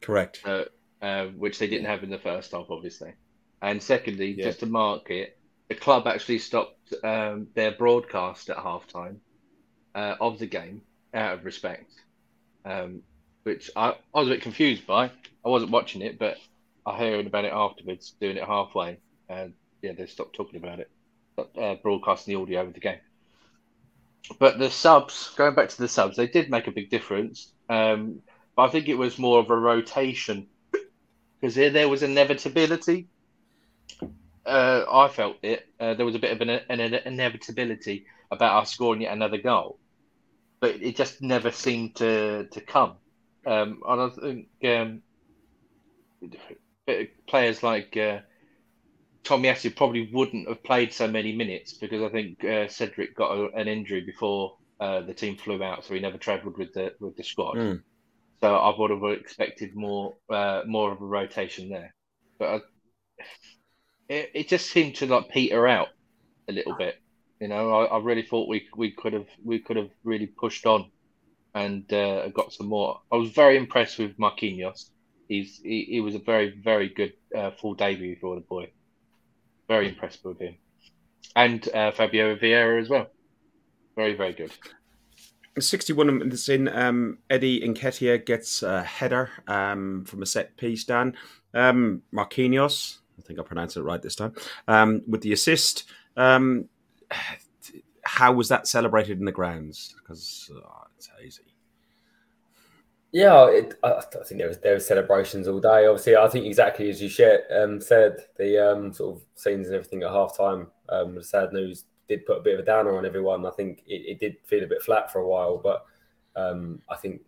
Correct. 0.01 0.41
Uh, 0.45 0.65
uh, 1.01 1.25
which 1.27 1.59
they 1.59 1.67
didn't 1.67 1.87
have 1.87 2.03
in 2.03 2.09
the 2.09 2.19
first 2.19 2.51
half, 2.51 2.67
obviously. 2.69 3.13
And 3.61 3.81
secondly, 3.81 4.31
yeah. 4.31 4.45
just 4.45 4.61
to 4.61 4.65
mark 4.65 5.09
it, 5.11 5.37
the 5.67 5.75
club 5.75 6.07
actually 6.07 6.39
stopped 6.39 6.93
um, 7.03 7.47
their 7.53 7.71
broadcast 7.71 8.49
at 8.49 8.57
halftime 8.57 9.17
uh, 9.93 10.15
of 10.19 10.39
the 10.39 10.47
game 10.47 10.81
out 11.13 11.33
of 11.33 11.45
respect, 11.45 11.91
um, 12.65 13.01
which 13.43 13.69
I, 13.75 13.95
I 14.13 14.19
was 14.19 14.27
a 14.27 14.31
bit 14.31 14.41
confused 14.41 14.87
by. 14.87 15.05
I 15.45 15.49
wasn't 15.49 15.71
watching 15.71 16.01
it, 16.01 16.17
but 16.17 16.37
I 16.85 16.97
heard 16.97 17.27
about 17.27 17.45
it 17.45 17.53
afterwards, 17.53 18.15
doing 18.19 18.37
it 18.37 18.43
halfway, 18.43 18.97
and 19.27 19.53
yeah, 19.81 19.93
they 19.93 20.07
stopped 20.07 20.35
talking 20.35 20.57
about 20.57 20.79
it, 20.79 20.89
uh, 21.37 21.75
broadcasting 21.75 22.33
the 22.33 22.41
audio 22.41 22.61
of 22.61 22.73
the 22.73 22.79
game. 22.79 22.99
But 24.37 24.59
the 24.59 24.69
subs, 24.69 25.31
going 25.35 25.55
back 25.55 25.69
to 25.69 25.77
the 25.77 25.87
subs, 25.87 26.17
they 26.17 26.27
did 26.27 26.49
make 26.49 26.67
a 26.67 26.71
big 26.71 26.89
difference. 26.89 27.51
Um, 27.69 28.21
but 28.55 28.63
I 28.63 28.69
think 28.69 28.89
it 28.89 28.97
was 28.97 29.17
more 29.17 29.39
of 29.39 29.49
a 29.49 29.55
rotation 29.55 30.47
because 31.39 31.55
there, 31.55 31.69
there 31.69 31.89
was 31.89 32.03
inevitability 32.03 33.07
uh, 34.45 34.85
I 34.91 35.07
felt 35.09 35.37
it. 35.43 35.67
Uh, 35.79 35.93
there 35.93 36.05
was 36.05 36.15
a 36.15 36.19
bit 36.19 36.31
of 36.31 36.41
an, 36.41 36.49
an, 36.69 36.93
inevitability 37.05 38.05
about 38.31 38.63
us 38.63 38.71
scoring 38.71 39.01
yet 39.01 39.13
another 39.13 39.37
goal, 39.37 39.79
but 40.59 40.81
it 40.81 40.95
just 40.95 41.21
never 41.21 41.51
seemed 41.51 41.95
to 41.97 42.45
to 42.45 42.61
come. 42.61 42.95
Um, 43.45 43.81
I 43.87 43.95
don't 43.95 44.15
think 44.15 44.47
um, 44.65 45.01
players 47.27 47.63
like 47.63 47.95
uh, 47.95 48.19
Tomiyasu 49.23 49.75
probably 49.75 50.09
wouldn't 50.11 50.47
have 50.47 50.63
played 50.63 50.93
so 50.93 51.07
many 51.07 51.35
minutes 51.35 51.73
because 51.73 52.01
I 52.01 52.09
think 52.09 52.43
uh, 52.43 52.67
Cedric 52.67 53.15
got 53.15 53.31
a, 53.31 53.49
an 53.55 53.67
injury 53.67 54.01
before 54.01 54.57
uh, 54.79 55.01
the 55.01 55.13
team 55.13 55.37
flew 55.37 55.61
out, 55.63 55.85
so 55.85 55.93
he 55.93 55.99
never 55.99 56.17
travelled 56.17 56.57
with 56.57 56.73
the 56.73 56.93
with 56.99 57.15
the 57.15 57.23
squad. 57.23 57.55
Mm. 57.55 57.83
So 58.41 58.55
I 58.55 58.73
would 58.77 58.91
have 58.91 59.03
expected 59.19 59.75
more 59.75 60.15
uh, 60.29 60.63
more 60.65 60.91
of 60.91 61.01
a 61.01 61.05
rotation 61.05 61.69
there, 61.69 61.93
but. 62.39 62.47
I, 62.47 62.59
it, 64.09 64.31
it 64.33 64.47
just 64.47 64.69
seemed 64.69 64.95
to 64.95 65.05
like 65.05 65.29
peter 65.29 65.67
out 65.67 65.89
a 66.47 66.51
little 66.51 66.75
bit. 66.75 66.95
You 67.39 67.47
know, 67.47 67.69
I, 67.69 67.85
I 67.85 67.99
really 67.99 68.23
thought 68.23 68.49
we 68.49 68.67
we 68.75 68.91
could 68.91 69.13
have 69.13 69.27
we 69.43 69.59
could 69.59 69.77
have 69.77 69.91
really 70.03 70.27
pushed 70.27 70.65
on 70.65 70.89
and 71.55 71.91
uh, 71.93 72.27
got 72.29 72.51
some 72.51 72.67
more. 72.67 72.99
I 73.11 73.15
was 73.15 73.31
very 73.31 73.55
impressed 73.55 73.97
with 73.99 74.17
Marquinhos. 74.17 74.89
He's 75.27 75.59
he, 75.63 75.85
he 75.89 76.01
was 76.01 76.15
a 76.15 76.19
very 76.19 76.49
very 76.49 76.89
good 76.89 77.13
uh, 77.35 77.51
full 77.51 77.75
debut 77.75 78.17
for 78.19 78.35
the 78.35 78.41
boy. 78.41 78.71
Very 79.67 79.87
impressed 79.87 80.25
with 80.25 80.39
him, 80.39 80.55
and 81.35 81.67
uh, 81.73 81.91
Fabio 81.91 82.35
Vieira 82.35 82.81
as 82.81 82.89
well. 82.89 83.07
Very 83.95 84.15
very 84.15 84.33
good. 84.33 84.51
61 85.57 86.19
minutes 86.19 86.47
in, 86.47 86.69
um, 86.69 87.17
Eddie 87.29 87.59
Nketiah 87.61 88.25
gets 88.25 88.63
a 88.63 88.81
header 88.81 89.29
um, 89.47 90.05
from 90.05 90.21
a 90.21 90.25
set 90.25 90.55
piece, 90.55 90.85
Dan. 90.85 91.17
Um, 91.53 92.03
Marquinhos 92.13 92.98
I 93.19 93.21
think 93.27 93.39
I 93.39 93.43
pronounced 93.43 93.77
it 93.77 93.83
right 93.83 94.01
this 94.01 94.15
time. 94.15 94.33
Um, 94.67 95.01
with 95.07 95.21
the 95.21 95.33
assist, 95.33 95.85
um, 96.17 96.65
how 98.03 98.31
was 98.33 98.49
that 98.49 98.67
celebrated 98.67 99.19
in 99.19 99.25
the 99.25 99.31
grounds? 99.31 99.95
Because 99.97 100.49
oh, 100.53 100.87
it's 100.97 101.09
hazy. 101.19 101.43
Yeah, 103.11 103.49
it, 103.49 103.73
I, 103.83 103.93
I, 103.93 104.23
think 104.23 104.39
there 104.39 104.47
was 104.47 104.59
there 104.59 104.75
was 104.75 104.85
celebrations 104.85 105.47
all 105.47 105.59
day. 105.59 105.87
Obviously, 105.87 106.15
I 106.15 106.27
think 106.27 106.45
exactly 106.45 106.89
as 106.89 107.01
you 107.01 107.09
shared, 107.09 107.41
um, 107.51 107.81
said, 107.81 108.17
the 108.37 108.71
um, 108.71 108.93
sort 108.93 109.17
of 109.17 109.23
scenes 109.35 109.67
and 109.67 109.75
everything 109.75 110.03
at 110.03 110.11
half 110.11 110.37
time. 110.37 110.67
Um, 110.89 111.15
the 111.15 111.23
sad 111.23 111.51
news 111.51 111.85
did 112.07 112.25
put 112.25 112.37
a 112.37 112.41
bit 112.41 112.53
of 112.55 112.59
a 112.59 112.65
downer 112.65 112.95
on 112.97 113.05
everyone. 113.05 113.45
I 113.45 113.51
think 113.51 113.83
it, 113.87 114.01
it 114.07 114.19
did 114.19 114.37
feel 114.45 114.63
a 114.63 114.67
bit 114.67 114.83
flat 114.83 115.11
for 115.11 115.19
a 115.19 115.27
while, 115.27 115.57
but 115.57 115.85
um, 116.35 116.81
I 116.89 116.95
think 116.97 117.21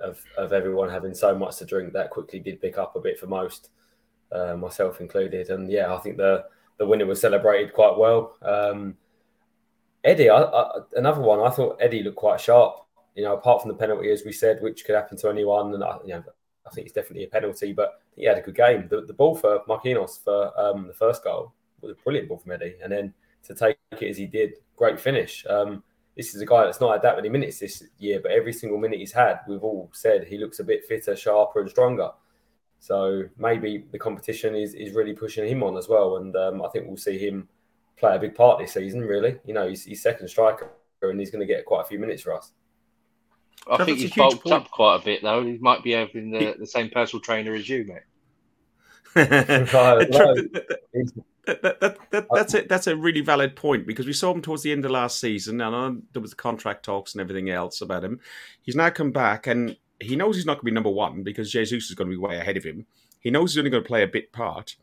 of, 0.00 0.22
of 0.36 0.52
everyone 0.52 0.90
having 0.90 1.14
so 1.14 1.34
much 1.34 1.56
to 1.56 1.64
drink, 1.64 1.92
that 1.92 2.10
quickly 2.10 2.38
did 2.38 2.60
pick 2.60 2.76
up 2.76 2.96
a 2.96 3.00
bit 3.00 3.18
for 3.18 3.26
most 3.26 3.70
uh, 4.32 4.56
myself 4.56 5.00
included. 5.00 5.50
And 5.50 5.70
yeah, 5.70 5.94
I 5.94 5.98
think 5.98 6.16
the 6.16 6.44
the 6.78 6.86
winner 6.86 7.06
was 7.06 7.20
celebrated 7.20 7.72
quite 7.72 7.96
well. 7.96 8.36
Um, 8.42 8.96
Eddie, 10.04 10.30
I, 10.30 10.42
I, 10.42 10.80
another 10.94 11.20
one. 11.20 11.40
I 11.40 11.50
thought 11.50 11.78
Eddie 11.80 12.02
looked 12.02 12.16
quite 12.16 12.40
sharp. 12.40 12.80
You 13.14 13.24
know, 13.24 13.34
apart 13.34 13.62
from 13.62 13.70
the 13.70 13.78
penalty, 13.78 14.10
as 14.10 14.24
we 14.24 14.32
said, 14.32 14.60
which 14.60 14.84
could 14.84 14.94
happen 14.94 15.16
to 15.18 15.30
anyone, 15.30 15.72
and 15.72 15.82
I, 15.82 15.96
you 16.04 16.14
know, 16.14 16.22
I 16.66 16.70
think 16.70 16.86
it's 16.86 16.94
definitely 16.94 17.24
a 17.24 17.28
penalty. 17.28 17.72
But 17.72 18.00
he 18.14 18.24
had 18.24 18.38
a 18.38 18.42
good 18.42 18.56
game. 18.56 18.88
The, 18.88 19.02
the 19.02 19.14
ball 19.14 19.34
for 19.34 19.60
Marquinhos 19.68 20.22
for 20.22 20.52
um, 20.60 20.86
the 20.86 20.94
first 20.94 21.24
goal 21.24 21.52
was 21.80 21.92
a 21.92 22.02
brilliant 22.04 22.28
ball 22.28 22.38
from 22.38 22.52
Eddie, 22.52 22.76
and 22.82 22.92
then 22.92 23.14
to 23.44 23.54
take 23.54 23.78
it 23.92 24.10
as 24.10 24.16
he 24.16 24.26
did, 24.26 24.54
great 24.76 25.00
finish. 25.00 25.46
Um, 25.48 25.82
this 26.16 26.34
is 26.34 26.40
a 26.40 26.46
guy 26.46 26.64
that's 26.64 26.80
not 26.80 26.92
had 26.92 27.02
that 27.02 27.16
many 27.16 27.28
minutes 27.28 27.58
this 27.58 27.82
year, 27.98 28.20
but 28.22 28.32
every 28.32 28.52
single 28.52 28.78
minute 28.78 28.98
he's 28.98 29.12
had, 29.12 29.40
we've 29.46 29.62
all 29.62 29.90
said 29.92 30.24
he 30.24 30.38
looks 30.38 30.60
a 30.60 30.64
bit 30.64 30.84
fitter, 30.86 31.14
sharper, 31.14 31.60
and 31.60 31.70
stronger. 31.70 32.10
So 32.78 33.24
maybe 33.38 33.84
the 33.90 33.98
competition 33.98 34.54
is, 34.54 34.74
is 34.74 34.94
really 34.94 35.12
pushing 35.12 35.48
him 35.48 35.62
on 35.62 35.76
as 35.76 35.88
well. 35.88 36.18
And 36.18 36.34
um, 36.36 36.62
I 36.62 36.68
think 36.68 36.86
we'll 36.86 36.96
see 36.96 37.18
him 37.18 37.48
play 37.96 38.16
a 38.16 38.18
big 38.18 38.34
part 38.34 38.58
this 38.58 38.74
season, 38.74 39.00
really. 39.00 39.38
You 39.44 39.54
know, 39.54 39.68
he's, 39.68 39.84
he's 39.84 40.02
second 40.02 40.28
striker 40.28 40.70
and 41.02 41.18
he's 41.18 41.30
going 41.30 41.46
to 41.46 41.52
get 41.52 41.64
quite 41.64 41.82
a 41.82 41.86
few 41.86 41.98
minutes 41.98 42.22
for 42.22 42.34
us. 42.34 42.52
I 43.68 43.84
think 43.84 43.98
he's 43.98 44.14
bulked 44.14 44.44
point. 44.44 44.54
up 44.54 44.70
quite 44.70 45.00
a 45.00 45.04
bit, 45.04 45.22
though. 45.22 45.44
He 45.44 45.58
might 45.58 45.82
be 45.82 45.92
having 45.92 46.30
the, 46.30 46.54
the 46.58 46.66
same 46.66 46.90
personal 46.90 47.20
trainer 47.20 47.54
as 47.54 47.68
you, 47.68 47.84
mate. 47.84 48.02
that, 51.46 51.62
that, 51.62 51.80
that, 51.80 51.98
that, 52.10 52.26
that's 52.32 52.54
it. 52.54 52.68
That's 52.68 52.86
a 52.86 52.96
really 52.96 53.22
valid 53.22 53.56
point 53.56 53.86
because 53.86 54.06
we 54.06 54.12
saw 54.12 54.32
him 54.32 54.42
towards 54.42 54.62
the 54.62 54.72
end 54.72 54.84
of 54.84 54.90
last 54.90 55.20
season, 55.20 55.60
and 55.60 56.02
there 56.12 56.22
was 56.22 56.34
contract 56.34 56.84
talks 56.84 57.14
and 57.14 57.20
everything 57.20 57.50
else 57.50 57.80
about 57.80 58.04
him. 58.04 58.20
He's 58.62 58.76
now 58.76 58.90
come 58.90 59.10
back, 59.10 59.46
and 59.46 59.76
he 60.00 60.16
knows 60.16 60.36
he's 60.36 60.46
not 60.46 60.54
going 60.54 60.60
to 60.60 60.64
be 60.66 60.74
number 60.74 60.90
one 60.90 61.22
because 61.22 61.50
Jesus 61.50 61.88
is 61.88 61.94
going 61.94 62.10
to 62.10 62.16
be 62.16 62.20
way 62.20 62.38
ahead 62.38 62.56
of 62.56 62.64
him. 62.64 62.86
He 63.20 63.30
knows 63.30 63.52
he's 63.52 63.58
only 63.58 63.70
going 63.70 63.82
to 63.82 63.88
play 63.88 64.02
a 64.02 64.08
bit 64.08 64.32
part. 64.32 64.76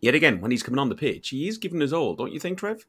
Yet 0.00 0.14
again, 0.14 0.40
when 0.40 0.50
he's 0.50 0.62
coming 0.62 0.78
on 0.78 0.88
the 0.88 0.94
pitch, 0.94 1.30
he 1.30 1.48
is 1.48 1.58
giving 1.58 1.80
his 1.80 1.92
all, 1.92 2.14
don't 2.14 2.32
you 2.32 2.38
think, 2.38 2.58
Trev? 2.58 2.86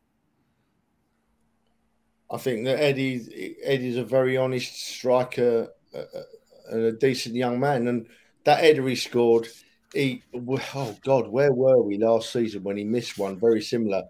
I 2.31 2.37
think 2.37 2.65
that 2.65 2.79
Eddie 2.79 3.55
Eddie's 3.63 3.97
a 3.97 4.03
very 4.03 4.37
honest 4.37 4.75
striker 4.75 5.69
uh, 5.93 5.97
uh, 5.97 6.23
and 6.71 6.83
a 6.83 6.91
decent 6.91 7.35
young 7.35 7.59
man. 7.59 7.87
And 7.87 8.05
that 8.43 8.59
header 8.59 8.87
he 8.87 8.95
scored, 8.95 9.47
he 9.93 10.21
oh 10.35 10.95
god, 11.03 11.27
where 11.27 11.51
were 11.51 11.81
we 11.81 11.97
last 11.97 12.31
season 12.31 12.63
when 12.63 12.77
he 12.77 12.83
missed 12.83 13.17
one 13.17 13.39
very 13.39 13.61
similar, 13.61 14.03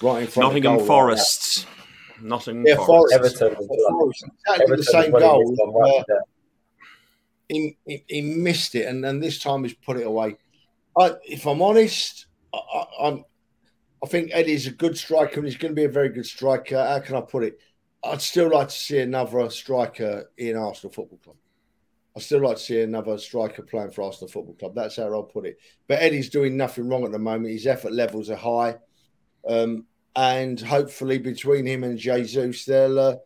right 0.00 0.22
in 0.22 0.26
front 0.26 0.48
Nottingham 0.48 0.80
of 0.80 0.86
Forest. 0.86 1.66
Like 1.66 2.24
Nottingham 2.24 2.66
yeah, 2.66 2.76
Forest. 2.76 3.14
Forest. 3.14 3.42
Everton. 3.42 3.68
Forest. 3.68 4.24
Exactly 4.24 4.64
Everton 4.64 4.76
the 4.76 4.82
same 4.84 5.10
goal 5.10 5.54
he, 7.48 7.76
he, 8.08 8.20
missed 8.20 8.74
it, 8.74 8.86
and, 8.86 9.04
and 9.04 9.22
this 9.22 9.38
time 9.38 9.62
he's 9.62 9.74
put 9.74 9.96
it 9.96 10.06
away. 10.06 10.36
I, 10.98 11.12
if 11.24 11.46
I'm 11.46 11.62
honest, 11.62 12.26
I, 12.52 12.84
I, 13.00 13.24
I 14.02 14.06
think 14.06 14.30
Eddie's 14.32 14.66
a 14.66 14.72
good 14.72 14.96
striker, 14.96 15.36
and 15.40 15.46
he's 15.46 15.56
going 15.56 15.72
to 15.72 15.80
be 15.80 15.84
a 15.84 15.88
very 15.88 16.08
good 16.08 16.26
striker. 16.26 16.82
How 16.82 17.00
can 17.00 17.16
I 17.16 17.20
put 17.20 17.44
it? 17.44 17.58
I'd 18.04 18.22
still 18.22 18.50
like 18.50 18.68
to 18.68 18.74
see 18.74 19.00
another 19.00 19.48
striker 19.50 20.30
in 20.36 20.56
Arsenal 20.56 20.92
Football 20.92 21.18
Club. 21.18 21.36
I'd 22.16 22.22
still 22.22 22.40
like 22.40 22.56
to 22.56 22.62
see 22.62 22.80
another 22.80 23.18
striker 23.18 23.62
playing 23.62 23.90
for 23.90 24.02
Arsenal 24.02 24.30
Football 24.30 24.54
Club. 24.54 24.74
That's 24.74 24.96
how 24.96 25.12
I'll 25.12 25.22
put 25.22 25.46
it. 25.46 25.58
But 25.86 26.00
Eddie's 26.00 26.30
doing 26.30 26.56
nothing 26.56 26.88
wrong 26.88 27.04
at 27.04 27.12
the 27.12 27.18
moment. 27.18 27.52
His 27.52 27.66
effort 27.66 27.92
levels 27.92 28.30
are 28.30 28.36
high. 28.36 28.76
Um, 29.46 29.84
and 30.14 30.58
hopefully 30.58 31.18
between 31.18 31.66
him 31.66 31.84
and 31.84 31.98
Jesus, 31.98 32.64
they'll 32.64 32.98
uh, 32.98 33.16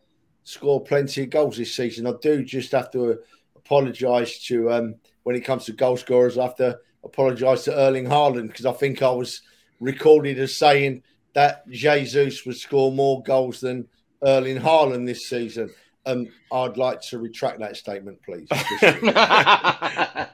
score 0.43 0.83
plenty 0.83 1.23
of 1.23 1.29
goals 1.29 1.57
this 1.57 1.73
season. 1.73 2.05
I 2.05 2.13
do 2.21 2.43
just 2.43 2.73
have 2.73 2.91
to 2.91 3.19
apologise 3.65 4.45
to 4.47 4.71
um, 4.71 4.95
when 5.23 5.35
it 5.35 5.41
comes 5.41 5.65
to 5.65 5.73
goal 5.73 5.97
scorers. 5.97 6.37
I 6.37 6.43
have 6.43 6.55
to 6.57 6.79
apologise 7.03 7.63
to 7.65 7.75
Erling 7.75 8.05
Haaland 8.05 8.47
because 8.47 8.65
I 8.65 8.73
think 8.73 9.01
I 9.01 9.11
was 9.11 9.41
recorded 9.79 10.39
as 10.39 10.57
saying 10.57 11.03
that 11.33 11.67
Jesus 11.69 12.45
would 12.45 12.57
score 12.57 12.91
more 12.91 13.23
goals 13.23 13.61
than 13.61 13.87
Erling 14.23 14.57
Haaland 14.57 15.05
this 15.05 15.29
season. 15.29 15.69
Um, 16.03 16.29
I'd 16.51 16.77
like 16.77 16.99
to 17.01 17.19
retract 17.19 17.59
that 17.59 17.77
statement, 17.77 18.17
please. 18.25 18.47
I 18.51 20.27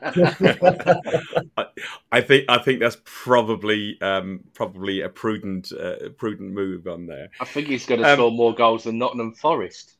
think 2.21 2.45
I 2.47 2.57
think 2.59 2.79
that's 2.79 2.95
probably 3.03 3.99
um, 3.99 4.45
probably 4.53 5.01
a 5.01 5.09
prudent 5.09 5.73
uh, 5.73 6.07
prudent 6.17 6.53
move 6.53 6.87
on 6.87 7.05
there. 7.05 7.27
I 7.41 7.45
think 7.45 7.67
he's 7.67 7.85
going 7.85 8.01
to 8.01 8.09
um, 8.09 8.15
score 8.15 8.31
more 8.31 8.55
goals 8.55 8.85
than 8.85 8.97
Nottingham 8.97 9.33
Forest 9.33 9.96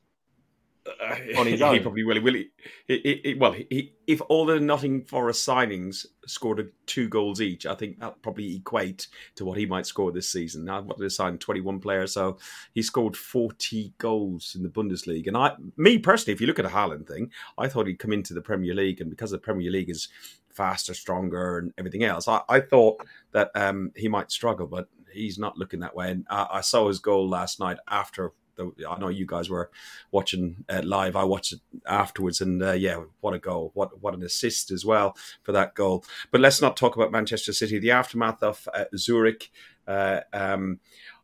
on 1.38 1.47
his 1.47 1.62
own. 1.62 1.76
He 1.76 1.80
probably 1.80 2.04
will. 2.04 2.21
Will 2.21 2.34
he? 2.34 2.50
he, 2.88 3.21
he 3.23 3.34
well, 3.36 3.54
he, 3.54 3.93
if 4.06 4.21
all 4.30 4.45
the 4.45 4.60
Nottingham 4.60 5.06
Forest 5.06 5.47
signings 5.47 6.06
scored 6.26 6.71
two 6.86 7.10
goals 7.10 7.41
each, 7.41 7.65
I 7.65 7.76
think 7.76 8.00
that 8.00 8.21
probably 8.21 8.56
equate 8.56 9.08
to 9.36 9.45
what 9.45 9.58
he 9.58 9.65
might 9.65 9.86
score 9.86 10.12
this 10.12 10.30
season. 10.30 10.65
Now, 10.65 10.82
what 10.82 10.97
did 10.97 11.04
he 11.04 11.10
sign? 11.10 11.38
Twenty-one 11.38 11.80
players, 11.80 12.13
so 12.13 12.38
he 12.73 12.82
scored 12.82 13.17
forty 13.17 13.93
goals 13.97 14.54
in 14.56 14.63
the 14.63 14.69
Bundesliga. 14.69 15.28
And 15.28 15.38
I, 15.38 15.56
me 15.76 15.97
personally, 15.97 16.34
if 16.34 16.41
you 16.41 16.47
look 16.47 16.60
at 16.60 16.65
the 16.65 16.71
Haaland 16.71 17.08
thing, 17.08 17.32
I 17.58 17.67
thought 17.67 17.88
he'd 17.88 18.00
come 18.00 18.13
into 18.13 18.34
the 18.34 18.41
Premier 18.41 18.73
League, 18.73 19.02
and 19.02 19.10
because 19.10 19.32
the 19.32 19.38
Premier 19.38 19.71
League 19.71 19.89
is 19.89 20.10
faster, 20.50 20.93
stronger, 20.93 21.60
and 21.60 21.73
everything 21.78 22.04
else, 22.04 22.28
I, 22.28 22.41
I 22.50 22.60
thought 22.62 23.06
that 23.32 23.52
um, 23.56 23.91
he 23.95 24.08
might 24.08 24.32
struggle, 24.32 24.67
but 24.67 24.89
he's 25.12 25.38
not 25.38 25.58
looking 25.58 25.82
that 25.82 25.95
way. 25.95 26.12
And 26.12 26.26
I, 26.30 26.47
I 26.54 26.62
saw 26.62 26.88
his 26.88 27.00
goal 27.00 27.30
last 27.30 27.60
night 27.60 27.78
after 27.88 28.34
I 28.60 29.00
know 29.00 29.10
you 29.10 29.26
guys 29.26 29.50
were 29.50 29.70
watching 30.12 30.65
uh, 30.70 30.82
live. 30.84 31.15
I 31.15 31.24
watched 31.24 31.54
it 31.54 31.60
afterwards, 31.86 32.41
and 32.41 32.62
uh, 32.62 32.72
yeah, 32.74 33.04
what 33.22 33.34
a 33.34 33.39
goal! 33.39 33.72
What 33.74 34.02
what 34.02 34.13
an 34.13 34.24
assist 34.24 34.72
as 34.72 34.86
well 34.86 35.15
for 35.43 35.52
that 35.52 35.76
goal. 35.76 36.04
But 36.32 36.41
let's 36.41 36.62
not 36.62 36.78
talk 36.78 36.96
about 36.96 37.12
Manchester 37.12 37.54
City. 37.54 37.80
The 37.80 37.91
aftermath 37.91 38.43
of 38.43 38.67
uh, 38.74 38.86
Zurich. 38.96 39.52
Uh, 39.88 40.22
um, 40.34 40.80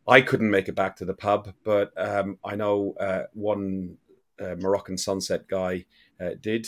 I 0.07 0.21
couldn't 0.21 0.49
make 0.49 0.67
it 0.67 0.75
back 0.75 0.95
to 0.97 1.05
the 1.05 1.13
pub, 1.13 1.53
but 1.63 1.91
um, 1.97 2.37
I 2.43 2.55
know 2.55 2.93
uh, 2.99 3.23
one 3.33 3.97
uh, 4.39 4.55
Moroccan 4.59 4.97
sunset 4.97 5.47
guy 5.47 5.85
did. 6.41 6.67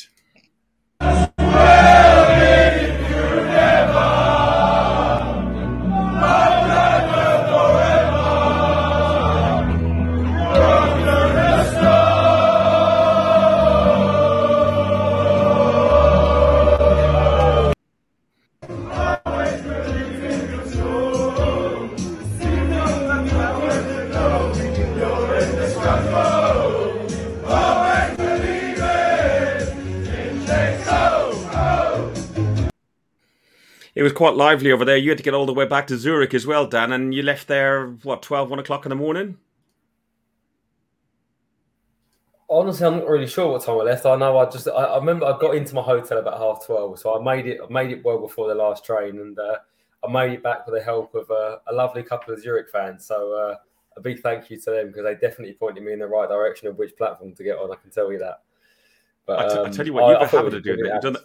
It 33.95 34.03
was 34.03 34.11
quite 34.11 34.35
lively 34.35 34.71
over 34.71 34.83
there. 34.83 34.97
You 34.97 35.09
had 35.09 35.17
to 35.17 35.23
get 35.23 35.33
all 35.33 35.45
the 35.45 35.53
way 35.53 35.65
back 35.65 35.87
to 35.87 35.97
Zurich 35.97 36.33
as 36.33 36.45
well, 36.45 36.67
Dan, 36.67 36.91
and 36.91 37.13
you 37.13 37.23
left 37.23 37.47
there, 37.47 37.87
what, 38.03 38.21
12, 38.21 38.49
1 38.49 38.59
o'clock 38.59 38.85
in 38.85 38.89
the 38.89 38.95
morning? 38.95 39.37
Honestly, 42.49 42.85
I'm 42.85 42.97
not 42.99 43.07
really 43.07 43.25
sure 43.25 43.51
what 43.51 43.63
time 43.63 43.79
I 43.79 43.83
left. 43.83 44.05
I 44.05 44.15
know 44.17 44.37
I 44.37 44.49
just, 44.49 44.67
I, 44.67 44.71
I 44.71 44.97
remember 44.97 45.25
I 45.25 45.37
got 45.39 45.55
into 45.55 45.73
my 45.73 45.81
hotel 45.81 46.17
about 46.17 46.37
half 46.37 46.65
12, 46.65 46.99
so 46.99 47.19
I 47.19 47.23
made 47.23 47.47
it, 47.47 47.59
I 47.63 47.71
made 47.71 47.91
it 47.91 48.03
well 48.03 48.19
before 48.19 48.49
the 48.49 48.55
last 48.55 48.85
train, 48.85 49.19
and 49.19 49.39
uh, 49.39 49.57
I 50.05 50.11
made 50.11 50.33
it 50.33 50.43
back 50.43 50.67
with 50.67 50.75
the 50.75 50.83
help 50.83 51.15
of 51.15 51.31
uh, 51.31 51.57
a 51.67 51.73
lovely 51.73 52.03
couple 52.03 52.33
of 52.33 52.41
Zurich 52.41 52.69
fans. 52.69 53.05
So 53.05 53.33
uh, 53.33 53.55
a 53.97 54.01
big 54.01 54.19
thank 54.19 54.49
you 54.49 54.59
to 54.59 54.71
them 54.71 54.87
because 54.87 55.05
they 55.05 55.13
definitely 55.13 55.53
pointed 55.53 55.83
me 55.83 55.93
in 55.93 55.99
the 55.99 56.07
right 56.07 56.27
direction 56.27 56.67
of 56.67 56.77
which 56.77 56.95
platform 56.97 57.33
to 57.33 57.43
get 57.43 57.57
on. 57.57 57.71
I 57.71 57.75
can 57.75 57.91
tell 57.91 58.11
you 58.11 58.19
that. 58.19 58.41
But 59.25 59.39
I, 59.39 59.47
t- 59.47 59.59
um, 59.59 59.65
I 59.65 59.69
tell 59.69 59.85
you 59.85 59.93
what, 59.93 60.21
you've 60.21 60.31
been 60.31 60.51
to 60.51 60.61
do 60.61 60.73
it. 60.73 60.79
You've 60.79 61.01
done, 61.01 61.17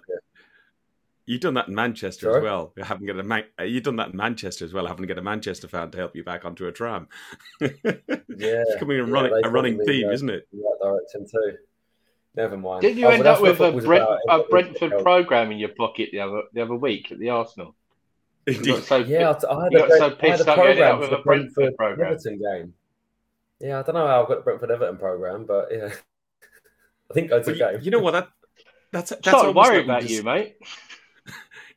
You've 1.31 1.43
done 1.43 1.55
that 1.55 1.69
in 1.69 1.77
Manchester 1.77 2.27
Sorry? 2.27 2.39
as 2.39 2.43
well. 2.43 2.73
You 2.77 2.83
haven't 2.83 3.09
a 3.09 3.23
Man- 3.23 3.45
you've 3.61 3.85
done 3.85 3.95
that 3.97 4.09
in 4.09 4.17
Manchester 4.17 4.65
as 4.65 4.73
well. 4.73 4.89
Having 4.89 5.03
to 5.03 5.07
get 5.07 5.19
a 5.19 5.23
Manchester 5.23 5.69
fan 5.69 5.89
to 5.93 5.99
help 5.99 6.17
you 6.17 6.25
back 6.25 6.45
onto 6.45 6.67
a 6.67 6.73
tram. 6.73 7.07
yeah, 7.61 7.69
it's 7.79 8.75
becoming 8.75 8.99
a 8.99 9.05
running 9.05 9.41
a 9.45 9.49
running 9.49 9.79
theme, 9.85 10.09
uh, 10.09 10.11
isn't 10.11 10.29
it? 10.29 10.49
that 10.51 10.79
direction 10.83 11.27
too. 11.31 11.57
Never 12.35 12.57
mind. 12.57 12.83
Didn't 12.83 12.99
you 12.99 13.07
oh, 13.07 13.11
end 13.11 13.27
up 13.29 13.41
with 13.41 13.61
a, 13.61 13.71
Brent, 13.71 14.09
a 14.29 14.43
Brentford 14.51 15.05
program 15.05 15.53
in 15.53 15.59
your 15.59 15.69
pocket 15.69 16.09
the 16.11 16.19
other 16.19 16.43
the 16.53 16.63
other 16.63 16.75
week 16.75 17.13
at 17.13 17.21
the 17.21 17.29
Arsenal? 17.29 17.77
So, 18.49 18.97
yeah, 18.97 19.33
I, 19.49 19.63
had, 19.63 19.75
a, 19.75 19.89
so 19.99 20.11
pissed 20.11 20.25
I 20.25 20.31
had 20.31 20.41
a 20.41 20.45
program 20.45 21.01
for 21.01 21.07
the 21.07 21.19
Brentford, 21.19 21.77
Brentford 21.77 22.07
Everton 22.07 22.41
game. 22.41 22.75
Yeah, 23.61 23.79
I 23.79 23.83
don't 23.83 23.95
know 23.95 24.09
how 24.09 24.25
I 24.25 24.27
got 24.27 24.39
the 24.39 24.43
Brentford 24.43 24.73
Everton 24.73 24.97
program, 24.97 25.47
but 25.47 25.69
yeah, 25.71 25.91
I 27.11 27.15
think 27.15 27.31
I 27.31 27.39
took 27.39 27.57
well, 27.61 27.71
game. 27.75 27.83
You 27.83 27.93
know 27.93 28.01
what? 28.01 28.15
That 28.15 28.31
that's 28.91 29.11
that's. 29.11 29.27
Not 29.27 29.55
worried 29.55 29.77
like 29.77 29.85
about 29.85 30.01
just... 30.01 30.13
you, 30.13 30.25
mate 30.25 30.57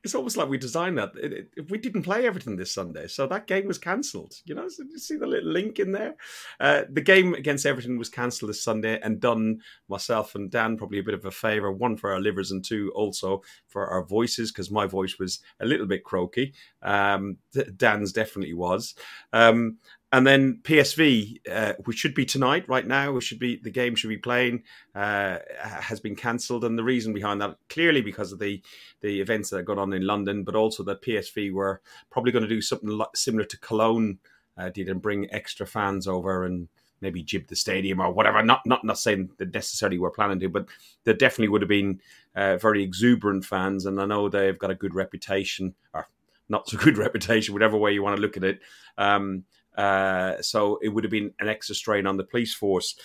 it's 0.04 0.16
almost 0.16 0.36
like 0.36 0.50
we 0.50 0.58
designed 0.58 0.98
that. 0.98 1.12
It, 1.16 1.50
it, 1.56 1.72
we 1.72 1.78
didn't 1.78 2.04
play 2.04 2.26
Everton 2.26 2.58
this 2.58 2.74
Sunday, 2.74 3.08
so 3.08 3.26
that 3.28 3.48
game 3.48 3.68
was 3.68 3.78
cancelled. 3.78 4.36
You 4.46 4.56
know, 4.56 4.68
so 4.68 4.84
you 4.84 5.00
see 5.00 5.16
the 5.16 5.26
little 5.26 5.52
link 5.52 5.80
in 5.80 5.94
there. 5.94 6.16
Uh, 6.60 6.84
the 6.90 7.02
game 7.02 7.34
against 7.34 7.66
Everton 7.66 7.98
was 7.98 8.10
cancelled 8.10 8.50
this 8.50 8.64
Sunday 8.64 9.00
and 9.02 9.22
done 9.22 9.62
myself 9.88 10.36
and 10.36 10.52
Dan 10.52 10.78
probably 10.78 11.00
a 11.00 11.04
bit 11.04 11.14
of 11.14 11.26
a 11.26 11.32
favour. 11.32 11.72
One 11.72 11.96
for 11.96 12.12
our 12.12 12.20
livers 12.20 12.52
and 12.52 12.64
two 12.64 12.92
also 12.96 13.42
for 13.68 13.88
our 13.88 14.04
voices 14.04 14.52
because 14.52 14.70
my 14.70 14.86
voice 14.86 15.18
was 15.20 15.40
a 15.62 15.66
little 15.66 15.88
bit 15.88 16.04
croaky. 16.04 16.54
Um, 16.82 17.38
Dan's 17.78 18.12
definitely 18.12 18.54
was. 18.54 18.96
Um, 19.32 19.78
and 20.14 20.28
then 20.28 20.60
PSV, 20.62 21.40
uh, 21.52 21.74
which 21.86 21.98
should 21.98 22.14
be 22.14 22.24
tonight, 22.24 22.70
right 22.70 22.86
now, 22.86 23.12
which 23.12 23.24
should 23.24 23.40
be 23.40 23.56
the 23.56 23.72
game 23.72 23.96
should 23.96 24.10
be 24.10 24.18
playing, 24.18 24.62
uh, 24.94 25.40
has 25.60 26.00
been 26.00 26.16
cancelled, 26.16 26.64
and 26.64 26.78
the 26.78 26.84
reason 26.84 27.14
behind 27.16 27.42
that 27.42 27.58
clearly 27.68 28.02
because 28.02 28.32
of 28.32 28.38
the 28.38 28.62
the 29.02 29.22
events 29.22 29.50
that 29.50 29.66
going 29.66 29.80
on 29.80 29.92
in 29.92 30.06
London, 30.06 30.44
but 30.44 30.54
also 30.56 30.84
that 30.84 31.02
PSV 31.02 31.52
were 31.52 31.82
probably 32.12 32.32
going 32.32 32.44
to 32.44 32.48
do 32.48 32.62
something 32.62 33.02
similar 33.16 33.44
to 33.44 33.58
Cologne 33.58 34.20
uh, 34.56 34.70
did 34.70 34.88
and 34.88 35.02
bring 35.02 35.34
extra 35.34 35.66
fans 35.66 36.08
over 36.08 36.46
and 36.46 36.68
maybe 37.02 37.24
jib 37.24 37.48
the 37.48 37.56
stadium 37.56 38.00
or 38.00 38.12
whatever. 38.12 38.44
Not 38.44 38.62
not 38.68 38.86
not 38.86 39.00
saying 39.00 39.32
that 39.40 39.52
necessarily 39.52 39.98
we're 39.98 40.12
planning 40.12 40.40
to, 40.42 40.48
but 40.48 40.68
there 41.06 41.16
definitely 41.16 41.50
would 41.50 41.64
have 41.64 41.70
been 41.70 42.00
uh, 42.36 42.58
very 42.58 42.84
exuberant 42.84 43.46
fans, 43.46 43.88
and 43.88 44.00
I 44.00 44.06
know 44.06 44.30
they've 44.30 44.60
got 44.60 44.70
a 44.70 44.76
good 44.76 44.94
reputation 44.94 45.74
or 45.92 46.08
not 46.50 46.70
so 46.70 46.78
good 46.78 46.98
reputation, 47.08 47.56
whatever 47.56 47.78
way 47.78 47.94
you 47.94 48.04
want 48.04 48.16
to 48.16 48.22
look 48.22 48.38
at 48.38 48.44
it. 48.44 48.60
Um, 48.96 49.46
uh, 49.78 50.42
so 50.42 50.80
it 50.82 50.90
would 50.90 51.04
have 51.04 51.12
been 51.12 51.34
an 51.40 51.50
extra 51.50 51.76
strain 51.76 52.06
on 52.06 52.18
the 52.18 52.24
police 52.24 52.54
force. 52.54 52.96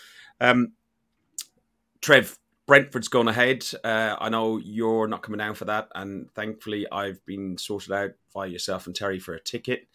Um, 0.40 0.72
Trev, 2.00 2.38
Brentford's 2.66 3.08
gone 3.08 3.28
ahead. 3.28 3.66
Uh, 3.82 4.16
I 4.20 4.28
know 4.28 4.58
you're 4.58 5.08
not 5.08 5.22
coming 5.22 5.38
down 5.38 5.54
for 5.54 5.64
that, 5.64 5.88
and 5.94 6.30
thankfully 6.34 6.86
I've 6.92 7.24
been 7.26 7.58
sorted 7.58 7.92
out 7.92 8.10
by 8.34 8.46
yourself 8.46 8.86
and 8.86 8.94
Terry 8.94 9.18
for 9.18 9.34
a 9.34 9.40
ticket. 9.40 9.88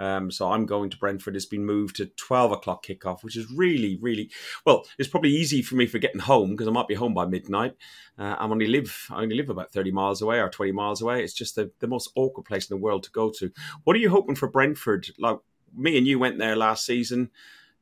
Um, 0.00 0.30
so 0.30 0.50
I'm 0.50 0.64
going 0.64 0.88
to 0.90 0.96
Brentford. 0.96 1.36
It's 1.36 1.44
been 1.44 1.66
moved 1.66 1.96
to 1.96 2.06
12 2.06 2.52
o'clock 2.52 2.86
kickoff, 2.86 3.22
which 3.22 3.36
is 3.36 3.50
really, 3.50 3.98
really 4.00 4.30
well. 4.64 4.86
It's 4.98 5.10
probably 5.10 5.30
easy 5.30 5.60
for 5.60 5.74
me 5.74 5.86
for 5.86 5.98
getting 5.98 6.22
home 6.22 6.52
because 6.52 6.66
I 6.66 6.70
might 6.70 6.88
be 6.88 6.94
home 6.94 7.12
by 7.12 7.26
midnight. 7.26 7.76
Uh, 8.18 8.34
I 8.38 8.44
only 8.44 8.66
live, 8.66 9.06
I 9.10 9.20
only 9.22 9.36
live 9.36 9.50
about 9.50 9.72
30 9.72 9.90
miles 9.90 10.22
away 10.22 10.40
or 10.40 10.48
20 10.48 10.72
miles 10.72 11.02
away. 11.02 11.22
It's 11.22 11.34
just 11.34 11.54
the, 11.54 11.70
the 11.80 11.86
most 11.86 12.10
awkward 12.14 12.44
place 12.44 12.70
in 12.70 12.76
the 12.76 12.82
world 12.82 13.02
to 13.02 13.10
go 13.10 13.30
to. 13.38 13.52
What 13.84 13.94
are 13.94 13.98
you 13.98 14.08
hoping 14.08 14.36
for 14.36 14.48
Brentford? 14.48 15.08
Like 15.18 15.36
me 15.76 15.96
and 15.98 16.06
you 16.06 16.18
went 16.18 16.38
there 16.38 16.56
last 16.56 16.84
season, 16.84 17.30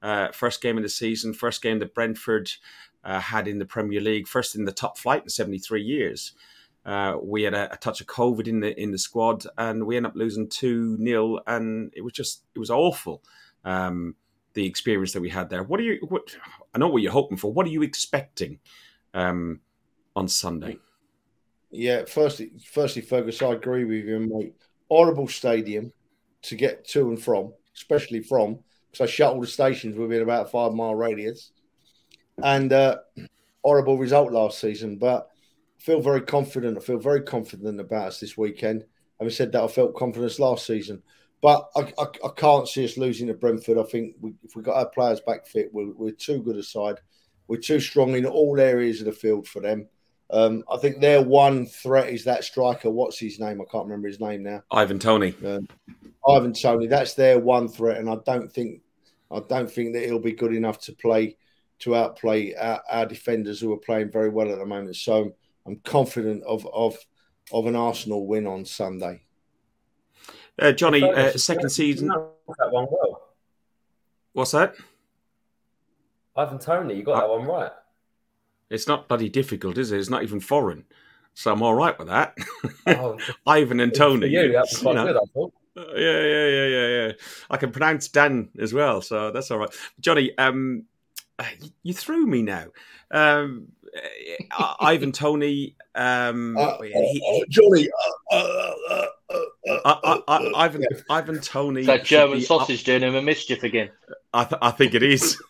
uh, 0.02 0.28
first 0.32 0.60
game 0.60 0.76
of 0.76 0.82
the 0.82 0.88
season, 0.88 1.32
first 1.32 1.62
game 1.62 1.78
that 1.78 1.94
Brentford 1.94 2.50
uh, 3.04 3.20
had 3.20 3.48
in 3.48 3.58
the 3.58 3.64
Premier 3.64 4.00
League, 4.00 4.28
first 4.28 4.54
in 4.54 4.64
the 4.64 4.72
top 4.72 4.98
flight 4.98 5.22
in 5.22 5.28
73 5.28 5.82
years. 5.82 6.32
Uh, 6.84 7.16
we 7.22 7.42
had 7.42 7.54
a, 7.54 7.72
a, 7.72 7.76
touch 7.76 8.00
of 8.00 8.06
COVID 8.06 8.46
in 8.46 8.60
the 8.60 8.80
in 8.80 8.92
the 8.92 8.98
squad, 8.98 9.44
and 9.58 9.84
we 9.84 9.96
ended 9.96 10.10
up 10.10 10.16
losing 10.16 10.48
two 10.48 10.96
0 10.96 11.38
and 11.46 11.92
it 11.94 12.02
was 12.02 12.12
just 12.12 12.44
it 12.54 12.58
was 12.58 12.70
awful. 12.70 13.22
Um, 13.64 14.14
the 14.54 14.64
experience 14.66 15.12
that 15.12 15.20
we 15.20 15.28
had 15.28 15.50
there. 15.50 15.62
What 15.62 15.80
are 15.80 15.82
you? 15.82 15.98
What 16.08 16.34
I 16.74 16.78
know 16.78 16.88
what 16.88 17.02
you're 17.02 17.12
hoping 17.12 17.36
for. 17.36 17.52
What 17.52 17.66
are 17.66 17.70
you 17.70 17.82
expecting 17.82 18.58
um, 19.12 19.60
on 20.16 20.28
Sunday? 20.28 20.78
Yeah, 21.70 22.04
firstly, 22.06 22.52
firstly, 22.64 23.02
Fergus, 23.02 23.42
I 23.42 23.52
agree 23.52 23.84
with 23.84 24.06
you, 24.06 24.20
mate. 24.20 24.54
Horrible 24.88 25.28
stadium 25.28 25.92
to 26.42 26.56
get 26.56 26.88
to 26.88 27.10
and 27.10 27.22
from 27.22 27.52
especially 27.78 28.20
from 28.20 28.58
because 28.90 29.08
I 29.08 29.10
shut 29.10 29.32
all 29.32 29.40
the 29.40 29.46
stations 29.46 29.96
within 29.96 30.22
about 30.22 30.46
a 30.46 30.48
five 30.48 30.72
mile 30.72 30.94
radius. 30.94 31.52
And 32.42 32.72
uh, 32.72 32.98
horrible 33.64 33.98
result 33.98 34.32
last 34.32 34.60
season, 34.60 34.96
but 34.96 35.28
I 35.78 35.82
feel 35.82 36.00
very 36.00 36.22
confident. 36.22 36.78
I 36.78 36.80
feel 36.80 36.98
very 36.98 37.22
confident 37.22 37.80
about 37.80 38.08
us 38.08 38.20
this 38.20 38.36
weekend. 38.36 38.84
Having 39.18 39.32
said 39.32 39.52
that, 39.52 39.62
I 39.64 39.68
felt 39.68 39.96
confidence 39.96 40.38
last 40.38 40.66
season. 40.66 41.02
but 41.40 41.68
I, 41.76 41.92
I, 41.98 42.04
I, 42.24 42.30
can't 42.36 42.68
see 42.68 42.84
us 42.84 42.96
losing 42.96 43.26
to 43.28 43.34
Brentford. 43.34 43.78
I 43.78 43.82
think 43.84 44.14
we, 44.20 44.34
if 44.44 44.54
we 44.54 44.62
got 44.62 44.76
our 44.76 44.88
players 44.88 45.20
back 45.20 45.46
fit, 45.46 45.70
we're, 45.72 45.92
we're 45.92 46.12
too 46.12 46.42
good 46.42 46.56
a 46.56 46.62
side. 46.62 47.00
We're 47.48 47.58
too 47.58 47.80
strong 47.80 48.14
in 48.14 48.26
all 48.26 48.60
areas 48.60 49.00
of 49.00 49.06
the 49.06 49.12
field 49.12 49.48
for 49.48 49.60
them. 49.60 49.88
Um, 50.30 50.62
I 50.70 50.76
think 50.76 51.00
their 51.00 51.22
one 51.22 51.66
threat 51.66 52.10
is 52.10 52.24
that 52.24 52.44
striker. 52.44 52.90
What's 52.90 53.18
his 53.18 53.40
name? 53.40 53.60
I 53.60 53.64
can't 53.70 53.86
remember 53.86 54.08
his 54.08 54.20
name 54.20 54.42
now. 54.42 54.62
Ivan 54.70 54.98
Toney. 54.98 55.34
Um, 55.44 55.66
Ivan 56.28 56.52
Toney, 56.52 56.86
That's 56.86 57.14
their 57.14 57.38
one 57.38 57.68
threat, 57.68 57.98
and 57.98 58.08
I 58.08 58.16
don't 58.24 58.52
think 58.52 58.82
I 59.30 59.40
don't 59.40 59.70
think 59.70 59.94
that 59.94 60.04
he'll 60.04 60.18
be 60.18 60.32
good 60.32 60.54
enough 60.54 60.78
to 60.82 60.92
play 60.92 61.36
to 61.80 61.94
outplay 61.94 62.54
our, 62.54 62.82
our 62.90 63.06
defenders 63.06 63.60
who 63.60 63.72
are 63.72 63.78
playing 63.78 64.10
very 64.10 64.28
well 64.28 64.50
at 64.50 64.58
the 64.58 64.66
moment. 64.66 64.96
So 64.96 65.34
I'm 65.66 65.76
confident 65.84 66.42
of 66.44 66.66
of 66.66 66.96
of 67.52 67.66
an 67.66 67.76
Arsenal 67.76 68.26
win 68.26 68.46
on 68.46 68.64
Sunday. 68.64 69.22
Uh, 70.58 70.72
Johnny, 70.72 71.02
uh, 71.02 71.32
second 71.32 71.70
season. 71.70 72.08
That 72.08 72.72
one 72.72 72.86
well. 72.90 73.28
What's 74.32 74.50
that? 74.52 74.74
Ivan 76.36 76.58
Toney, 76.58 76.94
you 76.94 77.02
got 77.02 77.16
uh, 77.16 77.20
that 77.20 77.28
one 77.28 77.46
right. 77.46 77.72
It's 78.70 78.86
not 78.86 79.08
bloody 79.08 79.28
difficult, 79.28 79.78
is 79.78 79.92
it? 79.92 79.98
It's 79.98 80.10
not 80.10 80.22
even 80.22 80.40
foreign. 80.40 80.84
So 81.34 81.52
I'm 81.52 81.62
all 81.62 81.74
right 81.74 81.96
with 81.98 82.08
that. 82.08 82.36
Oh, 82.86 83.16
Ivan 83.46 83.80
and 83.80 83.94
Tony. 83.94 84.28
you, 84.28 84.52
that 84.52 84.62
was 84.62 84.78
quite 84.78 84.92
you 84.92 84.96
know, 84.96 85.06
good, 85.06 85.16
I 85.16 85.26
thought. 85.32 85.52
Uh, 85.78 85.94
yeah, 85.94 86.20
yeah, 86.22 86.46
yeah, 86.46 86.66
yeah, 86.66 87.06
yeah. 87.06 87.12
I 87.50 87.56
can 87.56 87.70
pronounce 87.70 88.08
Dan 88.08 88.48
as 88.58 88.74
well, 88.74 89.00
so 89.00 89.30
that's 89.30 89.50
all 89.50 89.58
right. 89.58 89.70
Johnny, 90.00 90.36
um, 90.38 90.84
you 91.82 91.94
threw 91.94 92.26
me 92.26 92.42
now. 92.42 92.66
Um, 93.10 93.68
uh, 94.58 94.74
Ivan 94.80 95.12
Toney, 95.12 95.76
Um, 95.94 96.56
uh, 96.56 96.78
he, 96.82 96.90
he, 96.92 97.44
Johnny. 97.48 97.88
Ivan 100.56 100.84
Ivan 101.10 101.40
Toney. 101.40 101.84
that 101.84 102.04
German 102.04 102.40
sausage 102.40 102.84
doing 102.84 103.02
him 103.02 103.14
a 103.14 103.22
mischief 103.22 103.62
again. 103.62 103.90
I, 104.32 104.44
th- 104.44 104.58
I 104.60 104.70
think 104.72 104.94
it 104.94 105.02
is. 105.02 105.40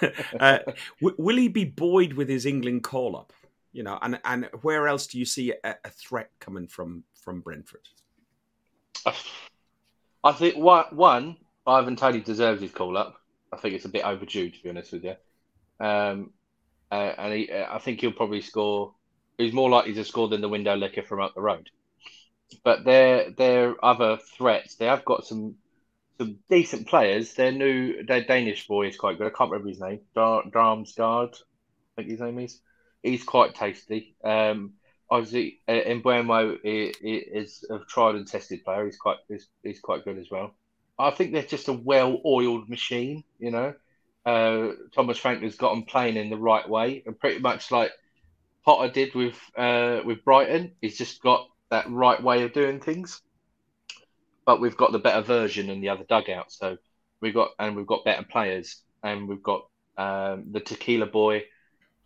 uh, 0.40 0.58
w- 1.00 1.16
will 1.18 1.36
he 1.36 1.48
be 1.48 1.64
buoyed 1.64 2.12
with 2.12 2.28
his 2.28 2.46
England 2.46 2.82
call 2.82 3.16
up? 3.16 3.32
You 3.72 3.82
know, 3.82 3.98
and 4.02 4.20
and 4.24 4.48
where 4.62 4.88
else 4.88 5.06
do 5.06 5.18
you 5.18 5.24
see 5.24 5.52
a, 5.64 5.76
a 5.84 5.90
threat 5.90 6.30
coming 6.40 6.66
from 6.66 7.04
from 7.14 7.40
Brentford? 7.40 7.88
I 10.24 10.32
think 10.32 10.56
one, 10.56 11.36
Ivan 11.66 11.96
Toney 11.96 12.20
deserves 12.20 12.60
his 12.60 12.72
call 12.72 12.96
up. 12.96 13.20
I 13.52 13.56
think 13.56 13.74
it's 13.74 13.84
a 13.84 13.90
bit 13.90 14.04
overdue, 14.04 14.50
to 14.50 14.62
be 14.62 14.70
honest 14.70 14.92
with 14.92 15.04
you. 15.04 15.14
Um, 15.80 16.32
uh, 16.90 17.12
and 17.18 17.32
he, 17.34 17.50
uh, 17.50 17.74
I 17.74 17.78
think 17.78 18.00
he'll 18.00 18.12
probably 18.12 18.40
score. 18.40 18.94
He's 19.36 19.52
more 19.52 19.70
likely 19.70 19.94
to 19.94 20.04
score 20.04 20.28
than 20.28 20.40
the 20.40 20.48
window 20.48 20.74
licker 20.74 21.02
from 21.02 21.20
up 21.20 21.34
the 21.34 21.40
road. 21.40 21.70
But 22.64 22.84
their 22.84 23.30
their 23.30 23.82
other 23.84 24.16
threats, 24.16 24.76
they 24.76 24.86
have 24.86 25.04
got 25.04 25.26
some 25.26 25.56
some 26.18 26.38
decent 26.48 26.88
players. 26.88 27.34
Their 27.34 27.52
new 27.52 28.04
their 28.04 28.24
Danish 28.24 28.66
boy 28.66 28.88
is 28.88 28.96
quite 28.96 29.18
good. 29.18 29.26
I 29.26 29.36
can't 29.36 29.50
remember 29.50 29.68
his 29.68 29.80
name. 29.80 30.00
Dar- 30.14 30.44
Damsgaard, 30.44 31.34
I 31.34 32.02
think 32.02 32.10
his 32.10 32.20
name 32.20 32.38
is. 32.38 32.60
He's 33.02 33.22
quite 33.22 33.54
tasty. 33.54 34.16
Um, 34.24 34.72
obviously, 35.10 35.60
uh, 35.68 35.72
Mbeumo 35.72 36.58
is 36.64 37.64
a 37.70 37.78
tried 37.80 38.16
and 38.16 38.26
tested 38.26 38.64
player. 38.64 38.84
He's 38.84 38.96
quite 38.96 39.18
he's, 39.28 39.46
he's 39.62 39.80
quite 39.80 40.04
good 40.04 40.18
as 40.18 40.30
well. 40.30 40.54
I 40.98 41.10
think 41.10 41.32
they're 41.32 41.42
just 41.42 41.68
a 41.68 41.72
well-oiled 41.72 42.68
machine. 42.68 43.24
You 43.38 43.50
know, 43.50 43.74
uh, 44.26 44.72
Thomas 44.94 45.18
Frank 45.18 45.42
has 45.42 45.56
got 45.56 45.70
them 45.74 45.84
playing 45.84 46.16
in 46.16 46.30
the 46.30 46.36
right 46.36 46.68
way, 46.68 47.02
and 47.06 47.18
pretty 47.18 47.40
much 47.40 47.70
like 47.70 47.92
Potter 48.64 48.92
did 48.92 49.14
with 49.14 49.38
uh, 49.56 50.00
with 50.04 50.24
Brighton, 50.24 50.72
he's 50.80 50.98
just 50.98 51.22
got 51.22 51.48
that 51.70 51.88
right 51.90 52.22
way 52.22 52.42
of 52.42 52.52
doing 52.52 52.80
things. 52.80 53.20
But 54.44 54.60
we've 54.60 54.76
got 54.76 54.92
the 54.92 54.98
better 54.98 55.20
version 55.20 55.68
in 55.68 55.80
the 55.80 55.90
other 55.90 56.04
dugout, 56.04 56.52
so 56.52 56.78
we've 57.20 57.34
got 57.34 57.50
and 57.58 57.76
we've 57.76 57.86
got 57.86 58.04
better 58.04 58.24
players, 58.24 58.82
and 59.02 59.28
we've 59.28 59.42
got 59.42 59.66
um, 59.96 60.46
the 60.52 60.60
Tequila 60.60 61.06
boy 61.06 61.44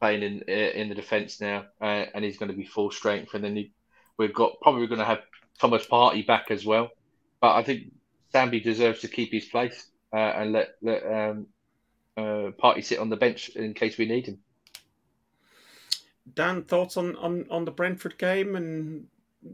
playing 0.03 0.23
in 0.25 0.43
in 0.43 0.89
the 0.89 0.97
defence 0.97 1.41
now, 1.41 1.65
uh, 1.81 2.05
and 2.13 2.25
he's 2.25 2.37
going 2.37 2.51
to 2.51 2.57
be 2.57 2.65
full 2.65 2.91
strength. 2.91 3.35
And 3.35 3.45
then 3.45 3.55
he, 3.55 3.73
we've 4.19 4.35
got 4.35 4.61
probably 4.61 4.89
going 4.89 4.99
to 4.99 5.05
have 5.05 5.21
Thomas 5.61 5.87
Partey 5.87 6.27
back 6.27 6.51
as 6.51 6.67
well. 6.67 6.91
But 7.41 7.55
I 7.55 7.63
think 7.63 7.93
Sambi 8.35 8.63
deserves 8.63 9.01
to 9.01 9.09
keep 9.09 9.31
his 9.31 9.45
place 9.45 9.87
uh, 10.13 10.17
and 10.17 10.53
let 10.53 10.71
let 10.83 11.07
um, 11.07 11.47
uh, 12.17 12.51
Partey 12.61 12.85
sit 12.85 12.99
on 12.99 13.11
the 13.11 13.17
bench 13.17 13.51
in 13.51 13.75
case 13.75 13.97
we 13.97 14.07
need 14.07 14.27
him. 14.27 14.39
Dan, 16.35 16.65
thoughts 16.65 16.97
on, 16.97 17.17
on, 17.17 17.47
on 17.51 17.65
the 17.65 17.73
Brentford 17.73 18.17
game 18.17 18.55
and 18.55 19.07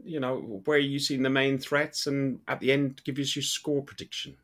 you 0.03 0.19
know 0.19 0.61
where 0.65 0.77
you 0.77 0.99
seen 0.99 1.23
the 1.23 1.29
main 1.29 1.59
threats, 1.59 2.07
and 2.07 2.39
at 2.47 2.59
the 2.59 2.71
end, 2.71 3.01
give 3.03 3.19
us 3.19 3.35
your 3.35 3.43
score 3.43 3.83
prediction. 3.83 4.35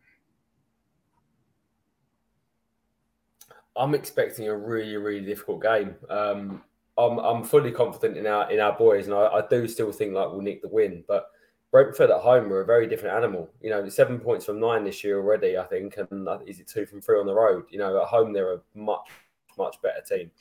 I'm 3.78 3.94
expecting 3.94 4.48
a 4.48 4.56
really, 4.56 4.96
really 4.98 5.26
difficult 5.26 5.62
game. 5.62 5.96
Um, 6.10 6.64
I'm, 6.98 7.18
I'm 7.20 7.44
fully 7.44 7.72
confident 7.72 8.18
in 8.18 8.26
our 8.26 8.50
in 8.50 8.60
our 8.60 8.78
boys, 8.78 9.08
and 9.08 9.16
I, 9.16 9.28
I 9.28 9.44
do 9.50 9.68
still 9.68 9.92
think 9.92 10.14
like 10.14 10.30
we'll 10.30 10.42
nick 10.42 10.62
the 10.62 10.70
win. 10.70 11.04
But 11.08 11.28
Brentford 11.72 12.10
at 12.10 12.22
home 12.22 12.52
are 12.54 12.62
a 12.62 12.66
very 12.66 12.88
different 12.88 13.18
animal. 13.18 13.50
You 13.62 13.70
know, 13.70 13.90
seven 13.90 14.20
points 14.20 14.46
from 14.46 14.62
nine 14.62 14.86
this 14.86 15.04
year 15.04 15.18
already, 15.18 15.58
I 15.58 15.66
think, 15.66 15.98
and 15.98 16.28
is 16.48 16.60
it 16.60 16.68
two 16.68 16.86
from 16.86 17.02
three 17.02 17.20
on 17.20 17.26
the 17.26 17.34
road? 17.34 17.66
You 17.70 17.80
know, 17.80 18.02
at 18.02 18.08
home 18.08 18.32
they're 18.32 18.54
a 18.54 18.62
much, 18.76 19.10
much 19.58 19.82
better 19.82 20.02
team. 20.08 20.32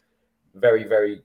Very, 0.55 0.85
very 0.85 1.23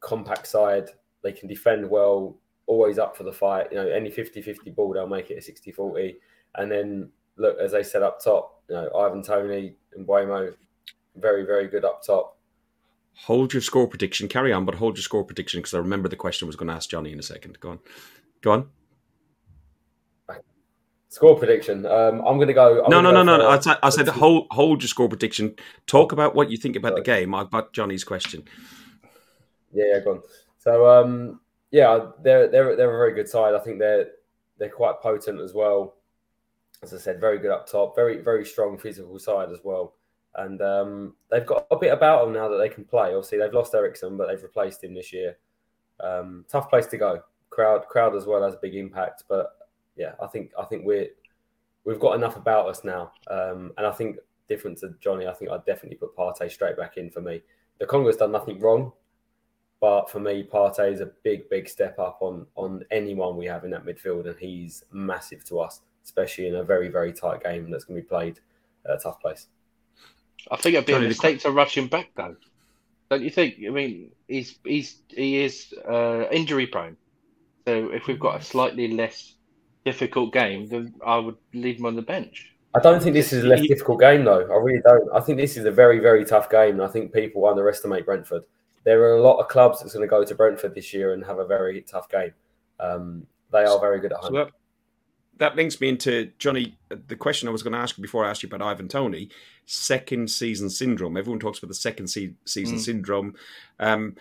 compact 0.00 0.48
side. 0.48 0.88
They 1.22 1.30
can 1.30 1.48
defend 1.48 1.88
well, 1.88 2.36
always 2.66 2.98
up 2.98 3.16
for 3.16 3.22
the 3.22 3.32
fight. 3.32 3.68
You 3.70 3.76
know, 3.76 3.88
any 3.88 4.10
50-50 4.10 4.74
ball, 4.74 4.92
they'll 4.92 5.06
make 5.06 5.30
it 5.30 5.38
a 5.38 5.70
60-40. 5.70 6.16
And 6.56 6.68
then 6.68 7.10
look, 7.36 7.56
as 7.60 7.70
they 7.70 7.84
said 7.84 8.02
up 8.02 8.20
top, 8.20 8.62
you 8.68 8.74
know, 8.74 8.90
Ivan 8.96 9.22
Toney 9.22 9.76
and 9.94 10.04
Mbeumo, 10.06 10.54
very, 11.16 11.44
very 11.44 11.68
good 11.68 11.84
up 11.84 12.02
top. 12.02 12.38
Hold 13.24 13.52
your 13.52 13.62
score 13.62 13.86
prediction. 13.86 14.28
Carry 14.28 14.52
on, 14.52 14.64
but 14.64 14.76
hold 14.76 14.96
your 14.96 15.02
score 15.02 15.24
prediction 15.24 15.60
because 15.60 15.74
I 15.74 15.78
remember 15.78 16.08
the 16.08 16.16
question 16.16 16.46
I 16.46 16.48
was 16.48 16.56
going 16.56 16.68
to 16.68 16.74
ask 16.74 16.88
Johnny 16.88 17.12
in 17.12 17.18
a 17.18 17.22
second. 17.22 17.60
Go 17.60 17.70
on. 17.70 17.78
Go 18.40 18.52
on. 18.52 18.68
Score 21.08 21.38
prediction. 21.38 21.84
Um, 21.84 22.22
I'm 22.26 22.36
going 22.36 22.48
to 22.48 22.54
go. 22.54 22.82
I'm 22.84 22.90
no, 22.90 23.02
no, 23.02 23.10
go 23.10 23.22
no, 23.22 23.36
no, 23.36 23.50
I, 23.50 23.58
t- 23.58 23.70
I 23.82 23.90
said 23.90 24.08
hold 24.08 24.46
hold 24.50 24.80
your 24.80 24.88
score 24.88 25.10
prediction. 25.10 25.54
Talk 25.86 26.10
about 26.10 26.34
what 26.34 26.50
you 26.50 26.56
think 26.56 26.74
about 26.74 26.92
Sorry. 26.92 27.00
the 27.02 27.04
game. 27.04 27.34
I've 27.34 27.50
got 27.50 27.74
Johnny's 27.74 28.02
question. 28.02 28.44
Yeah, 29.74 29.84
yeah, 29.92 30.00
go 30.00 30.12
on. 30.12 30.22
So, 30.56 30.88
um, 30.88 31.40
yeah, 31.70 32.06
they're 32.22 32.48
they're 32.48 32.76
they're 32.76 32.94
a 32.94 32.98
very 32.98 33.14
good 33.14 33.28
side. 33.28 33.54
I 33.54 33.58
think 33.58 33.78
they're 33.78 34.06
they're 34.58 34.70
quite 34.70 35.00
potent 35.02 35.38
as 35.42 35.52
well. 35.52 35.96
As 36.82 36.94
I 36.94 36.96
said, 36.96 37.20
very 37.20 37.38
good 37.38 37.50
up 37.50 37.68
top, 37.70 37.94
very 37.94 38.22
very 38.22 38.46
strong 38.46 38.78
physical 38.78 39.18
side 39.18 39.50
as 39.50 39.58
well. 39.62 39.96
And 40.34 40.62
um, 40.62 41.14
they've 41.30 41.46
got 41.46 41.66
a 41.70 41.76
bit 41.76 41.92
about 41.92 42.24
them 42.24 42.34
now 42.34 42.48
that 42.48 42.56
they 42.56 42.68
can 42.68 42.84
play. 42.84 43.08
Obviously, 43.08 43.38
they've 43.38 43.52
lost 43.52 43.74
Eriksen, 43.74 44.16
but 44.16 44.28
they've 44.28 44.42
replaced 44.42 44.82
him 44.82 44.94
this 44.94 45.12
year. 45.12 45.36
Um, 46.00 46.44
tough 46.48 46.68
place 46.68 46.86
to 46.86 46.98
go. 46.98 47.22
Crowd 47.50 47.86
crowd 47.88 48.16
as 48.16 48.24
well 48.26 48.42
has 48.42 48.54
a 48.54 48.60
big 48.62 48.74
impact, 48.74 49.24
but 49.28 49.50
yeah, 49.96 50.12
I 50.22 50.26
think 50.26 50.52
I 50.58 50.64
think 50.64 50.86
we're 50.86 51.08
we've 51.84 52.00
got 52.00 52.14
enough 52.14 52.36
about 52.36 52.68
us 52.68 52.82
now, 52.82 53.12
um, 53.30 53.72
and 53.76 53.86
I 53.86 53.92
think 53.92 54.16
different 54.48 54.78
to 54.78 54.94
Johnny, 55.00 55.26
I 55.26 55.34
think 55.34 55.50
I'd 55.50 55.64
definitely 55.66 55.96
put 55.96 56.16
Partey 56.16 56.50
straight 56.50 56.76
back 56.76 56.96
in 56.96 57.10
for 57.10 57.20
me. 57.20 57.42
Lokonga's 57.80 58.16
done 58.16 58.32
nothing 58.32 58.58
wrong, 58.58 58.92
but 59.80 60.10
for 60.10 60.18
me, 60.18 60.48
Partey 60.50 60.92
is 60.92 61.00
a 61.00 61.10
big, 61.22 61.48
big 61.50 61.68
step 61.68 61.98
up 61.98 62.18
on 62.20 62.46
on 62.56 62.84
anyone 62.90 63.36
we 63.36 63.46
have 63.46 63.64
in 63.64 63.70
that 63.72 63.84
midfield, 63.84 64.26
and 64.26 64.38
he's 64.38 64.84
massive 64.90 65.44
to 65.44 65.60
us, 65.60 65.82
especially 66.04 66.46
in 66.46 66.56
a 66.56 66.64
very, 66.64 66.88
very 66.88 67.12
tight 67.12 67.42
game 67.42 67.70
that's 67.70 67.84
going 67.84 67.96
to 67.96 68.02
be 68.02 68.08
played 68.08 68.40
at 68.86 68.96
a 68.96 68.98
tough 68.98 69.20
place. 69.20 69.48
I 70.50 70.56
think 70.56 70.74
it'd 70.74 70.86
be 70.86 70.92
Johnny, 70.92 71.06
a 71.06 71.08
mistake 71.08 71.40
to 71.40 71.50
rush 71.50 71.76
him 71.76 71.88
back, 71.88 72.10
though. 72.16 72.36
Don't 73.10 73.22
you 73.22 73.30
think? 73.30 73.56
I 73.66 73.70
mean, 73.70 74.10
he's 74.28 74.56
he's 74.64 74.98
he 75.08 75.42
is 75.44 75.74
uh, 75.88 76.24
injury 76.30 76.66
prone, 76.66 76.96
so 77.66 77.90
if 77.92 78.06
we've 78.06 78.20
got 78.20 78.40
a 78.40 78.44
slightly 78.44 78.88
less 78.88 79.34
difficult 79.84 80.32
game, 80.32 80.68
then 80.68 80.94
I 81.04 81.18
would 81.18 81.36
leave 81.52 81.78
him 81.78 81.86
on 81.86 81.96
the 81.96 82.02
bench. 82.02 82.52
I 82.74 82.80
don't 82.80 83.02
think 83.02 83.14
this 83.14 83.32
is 83.32 83.44
a 83.44 83.46
less 83.46 83.60
difficult 83.60 84.00
game, 84.00 84.24
though. 84.24 84.50
I 84.50 84.56
really 84.56 84.80
don't. 84.80 85.08
I 85.14 85.20
think 85.20 85.38
this 85.38 85.56
is 85.56 85.66
a 85.66 85.70
very, 85.70 85.98
very 85.98 86.24
tough 86.24 86.48
game. 86.48 86.74
And 86.74 86.82
I 86.82 86.88
think 86.88 87.12
people 87.12 87.46
underestimate 87.46 88.06
Brentford. 88.06 88.44
There 88.84 89.02
are 89.02 89.16
a 89.16 89.22
lot 89.22 89.38
of 89.38 89.48
clubs 89.48 89.80
that's 89.80 89.92
going 89.92 90.06
to 90.06 90.10
go 90.10 90.24
to 90.24 90.34
Brentford 90.34 90.74
this 90.74 90.94
year 90.94 91.12
and 91.12 91.24
have 91.24 91.38
a 91.38 91.46
very 91.46 91.82
tough 91.82 92.08
game. 92.08 92.32
Um, 92.80 93.26
they 93.52 93.64
are 93.64 93.78
very 93.78 94.00
good 94.00 94.12
at 94.12 94.18
home. 94.18 94.32
So 94.32 94.44
that, 94.44 94.52
that 95.38 95.56
links 95.56 95.80
me 95.80 95.88
into 95.88 96.30
Johnny. 96.38 96.76
The 96.88 97.16
question 97.16 97.48
I 97.48 97.52
was 97.52 97.62
going 97.62 97.72
to 97.72 97.78
ask 97.78 97.96
you 97.96 98.02
before 98.02 98.24
I 98.24 98.30
asked 98.30 98.42
you 98.42 98.48
about 98.48 98.62
Ivan 98.62 98.88
Toney, 98.88 99.30
second 99.66 100.30
season 100.30 100.70
syndrome. 100.70 101.16
Everyone 101.16 101.40
talks 101.40 101.58
about 101.58 101.68
the 101.68 101.74
second 101.74 102.08
se- 102.08 102.34
season 102.44 102.76
mm. 102.76 102.80
syndrome. 102.80 103.34
Um, 103.78 104.16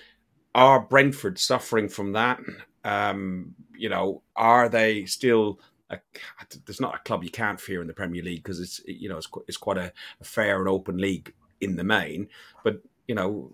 are 0.55 0.79
Brentford 0.79 1.39
suffering 1.39 1.89
from 1.89 2.13
that? 2.13 2.39
Um, 2.83 3.55
you 3.75 3.89
know, 3.89 4.21
are 4.35 4.69
they 4.69 5.05
still? 5.05 5.59
A, 5.89 5.99
there's 6.65 6.79
not 6.79 6.95
a 6.95 6.99
club 6.99 7.23
you 7.23 7.29
can't 7.29 7.59
fear 7.59 7.81
in 7.81 7.87
the 7.87 7.93
Premier 7.93 8.23
League 8.23 8.43
because 8.43 8.61
it's 8.61 8.79
you 8.85 9.09
know 9.09 9.17
it's, 9.17 9.27
it's 9.47 9.57
quite 9.57 9.77
a, 9.77 9.91
a, 10.21 10.23
fair 10.23 10.59
and 10.59 10.69
open 10.69 10.97
league 10.97 11.33
in 11.59 11.75
the 11.75 11.83
main. 11.83 12.29
But 12.63 12.81
you 13.07 13.15
know, 13.15 13.51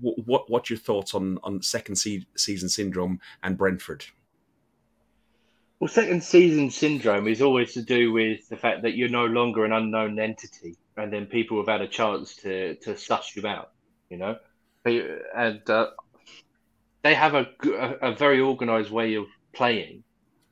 what 0.00 0.50
what's 0.50 0.70
your 0.70 0.78
thoughts 0.78 1.14
on 1.14 1.38
on 1.44 1.62
second 1.62 1.96
season 1.96 2.68
syndrome 2.68 3.20
and 3.42 3.56
Brentford? 3.56 4.06
Well, 5.80 5.88
second 5.88 6.24
season 6.24 6.70
syndrome 6.70 7.28
is 7.28 7.40
always 7.40 7.74
to 7.74 7.82
do 7.82 8.12
with 8.12 8.48
the 8.48 8.56
fact 8.56 8.82
that 8.82 8.96
you're 8.96 9.08
no 9.08 9.26
longer 9.26 9.64
an 9.64 9.72
unknown 9.72 10.18
entity, 10.18 10.76
and 10.96 11.12
then 11.12 11.26
people 11.26 11.58
have 11.58 11.68
had 11.68 11.82
a 11.82 11.88
chance 11.88 12.34
to 12.36 12.74
to 12.76 12.96
suss 12.96 13.36
you 13.36 13.46
out. 13.46 13.70
You 14.10 14.16
know, 14.16 14.38
and 14.84 15.70
uh, 15.70 15.90
they 17.02 17.14
have 17.14 17.34
a, 17.34 17.46
a, 17.64 18.10
a 18.10 18.14
very 18.14 18.40
organised 18.40 18.90
way 18.90 19.14
of 19.14 19.26
playing, 19.52 20.02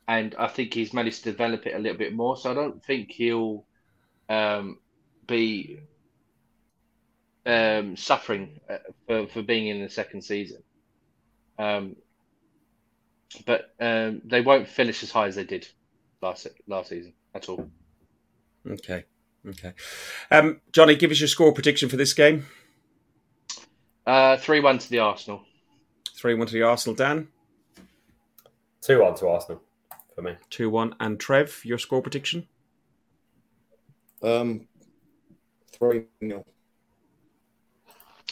and 0.07 0.35
I 0.39 0.47
think 0.47 0.75
he's 0.75 0.93
managed 0.95 1.25
to 1.25 1.33
develop 1.33 1.67
it 1.67 1.75
a 1.75 1.79
little 1.79 1.99
bit 1.99 2.15
more. 2.15 2.37
So 2.37 2.53
I 2.53 2.55
don't 2.55 2.85
think 2.85 3.11
he'll 3.11 3.65
um, 4.29 4.79
be 5.27 5.81
um, 7.45 7.97
suffering 7.97 8.61
uh, 8.71 8.79
for, 9.07 9.27
for 9.27 9.43
being 9.43 9.67
in 9.67 9.83
the 9.83 9.91
second 9.91 10.23
season. 10.23 10.63
Um, 11.59 11.97
but 13.47 13.75
um, 13.81 14.23
they 14.25 14.41
won't 14.41 14.69
finish 14.69 15.03
as 15.03 15.11
high 15.11 15.27
as 15.27 15.35
they 15.35 15.45
did 15.45 15.67
last 16.23 16.47
last 16.67 16.91
season 16.91 17.13
at 17.35 17.49
all. 17.49 17.69
Okay, 18.69 19.05
okay. 19.49 19.73
Um, 20.31 20.61
Johnny, 20.73 20.97
give 20.97 21.11
us 21.11 21.21
your 21.21 21.29
score 21.29 21.53
prediction 21.53 21.89
for 21.89 21.97
this 21.97 22.13
game. 22.13 22.47
Uh, 24.07 24.37
three 24.37 24.61
one 24.61 24.79
to 24.79 24.91
the 24.91 25.01
Arsenal. 25.01 25.43
Three 26.17 26.35
one 26.35 26.47
to 26.47 26.53
the 26.53 26.63
Arsenal. 26.63 26.95
Dan. 26.95 27.29
Two 28.81 29.03
one 29.03 29.15
to 29.17 29.29
Arsenal 29.29 29.63
for 30.15 30.23
me. 30.23 30.37
Two 30.51 30.71
one 30.71 30.95
and 31.01 31.21
Trev, 31.21 31.65
your 31.65 31.79
score 31.79 32.03
prediction. 32.03 32.47
Um, 34.23 34.67
three 35.73 36.05
nil. 36.21 36.45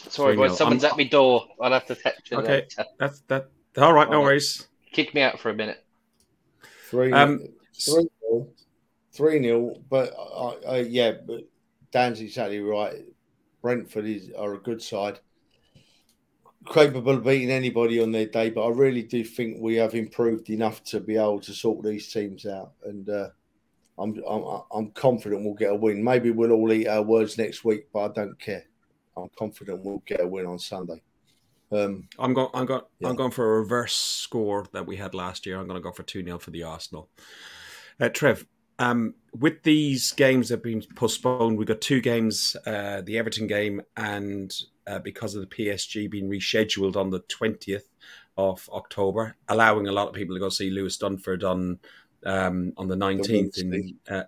Sorry, 0.09 0.35
boys. 0.35 0.57
Someone's 0.57 0.83
I'm... 0.83 0.91
at 0.91 0.97
my 0.97 1.03
door. 1.03 1.47
I'll 1.61 1.71
have 1.71 1.85
to 1.87 1.95
text 1.95 2.31
you. 2.31 2.37
Okay, 2.37 2.65
later. 2.77 2.85
that's 2.99 3.21
that. 3.27 3.49
All 3.77 3.93
right, 3.93 4.09
no 4.09 4.21
worries. 4.21 4.67
Kick 4.95 5.13
me 5.13 5.21
out 5.21 5.41
for 5.41 5.49
a 5.49 5.53
minute. 5.53 5.83
Three, 6.89 7.11
um, 7.11 7.41
three 7.77 8.07
nil, 8.23 8.47
three 9.11 9.39
nil. 9.39 9.81
But 9.89 10.13
uh, 10.17 10.51
uh, 10.65 10.83
yeah, 10.87 11.15
but 11.27 11.41
Dan's 11.91 12.21
exactly 12.21 12.61
right. 12.61 13.03
Brentford 13.61 14.05
is 14.05 14.31
are 14.37 14.53
a 14.53 14.57
good 14.57 14.81
side, 14.81 15.19
capable 16.71 17.15
of 17.15 17.25
beating 17.25 17.51
anybody 17.51 18.01
on 18.01 18.13
their 18.13 18.27
day. 18.27 18.49
But 18.51 18.67
I 18.67 18.69
really 18.69 19.03
do 19.03 19.21
think 19.25 19.57
we 19.59 19.75
have 19.75 19.95
improved 19.95 20.49
enough 20.49 20.81
to 20.85 21.01
be 21.01 21.17
able 21.17 21.41
to 21.41 21.53
sort 21.53 21.83
these 21.83 22.09
teams 22.09 22.45
out, 22.45 22.71
and 22.85 23.09
uh, 23.09 23.27
I'm, 23.99 24.23
I'm 24.25 24.61
I'm 24.73 24.91
confident 24.91 25.43
we'll 25.43 25.55
get 25.55 25.71
a 25.71 25.75
win. 25.75 26.01
Maybe 26.01 26.31
we'll 26.31 26.53
all 26.53 26.71
eat 26.71 26.87
our 26.87 27.01
words 27.01 27.37
next 27.37 27.65
week, 27.65 27.87
but 27.91 28.11
I 28.11 28.13
don't 28.13 28.39
care. 28.39 28.63
I'm 29.17 29.27
confident 29.37 29.83
we'll 29.83 30.03
get 30.05 30.21
a 30.21 30.27
win 30.27 30.45
on 30.45 30.57
Sunday. 30.57 31.01
Um, 31.75 32.07
I'm 32.17 32.33
going. 32.33 32.49
I'm 32.53 32.65
going. 32.65 32.81
Yeah. 32.99 33.09
I'm 33.09 33.15
going 33.15 33.31
for 33.31 33.55
a 33.55 33.59
reverse 33.59 33.95
score 33.95 34.65
that 34.73 34.85
we 34.85 34.95
had 34.97 35.13
last 35.13 35.45
year. 35.45 35.59
I'm 35.59 35.67
going 35.67 35.79
to 35.79 35.83
go 35.83 35.91
for 35.91 36.03
two 36.03 36.23
0 36.23 36.39
for 36.39 36.51
the 36.51 36.63
Arsenal. 36.63 37.09
Uh, 37.99 38.09
Trev, 38.09 38.45
um, 38.79 39.15
with 39.33 39.63
these 39.63 40.11
games 40.11 40.49
that 40.49 40.55
have 40.55 40.63
been 40.63 40.83
postponed, 40.95 41.57
we've 41.57 41.67
got 41.67 41.81
two 41.81 42.01
games: 42.01 42.55
uh, 42.65 43.01
the 43.01 43.17
Everton 43.17 43.47
game, 43.47 43.81
and 43.97 44.53
uh, 44.87 44.99
because 44.99 45.35
of 45.35 45.41
the 45.41 45.47
PSG 45.47 46.09
being 46.09 46.29
rescheduled 46.29 46.95
on 46.95 47.09
the 47.09 47.21
20th 47.21 47.89
of 48.37 48.69
October, 48.71 49.35
allowing 49.47 49.87
a 49.87 49.91
lot 49.91 50.07
of 50.07 50.13
people 50.13 50.35
to 50.35 50.39
go 50.39 50.49
see 50.49 50.69
Louis 50.69 50.97
Dunford 50.97 51.43
on 51.43 51.79
um, 52.25 52.73
on 52.77 52.87
the 52.87 52.95
19th 52.95 53.53
the 53.53 53.61
in, 53.61 53.99
uh, 54.09 54.23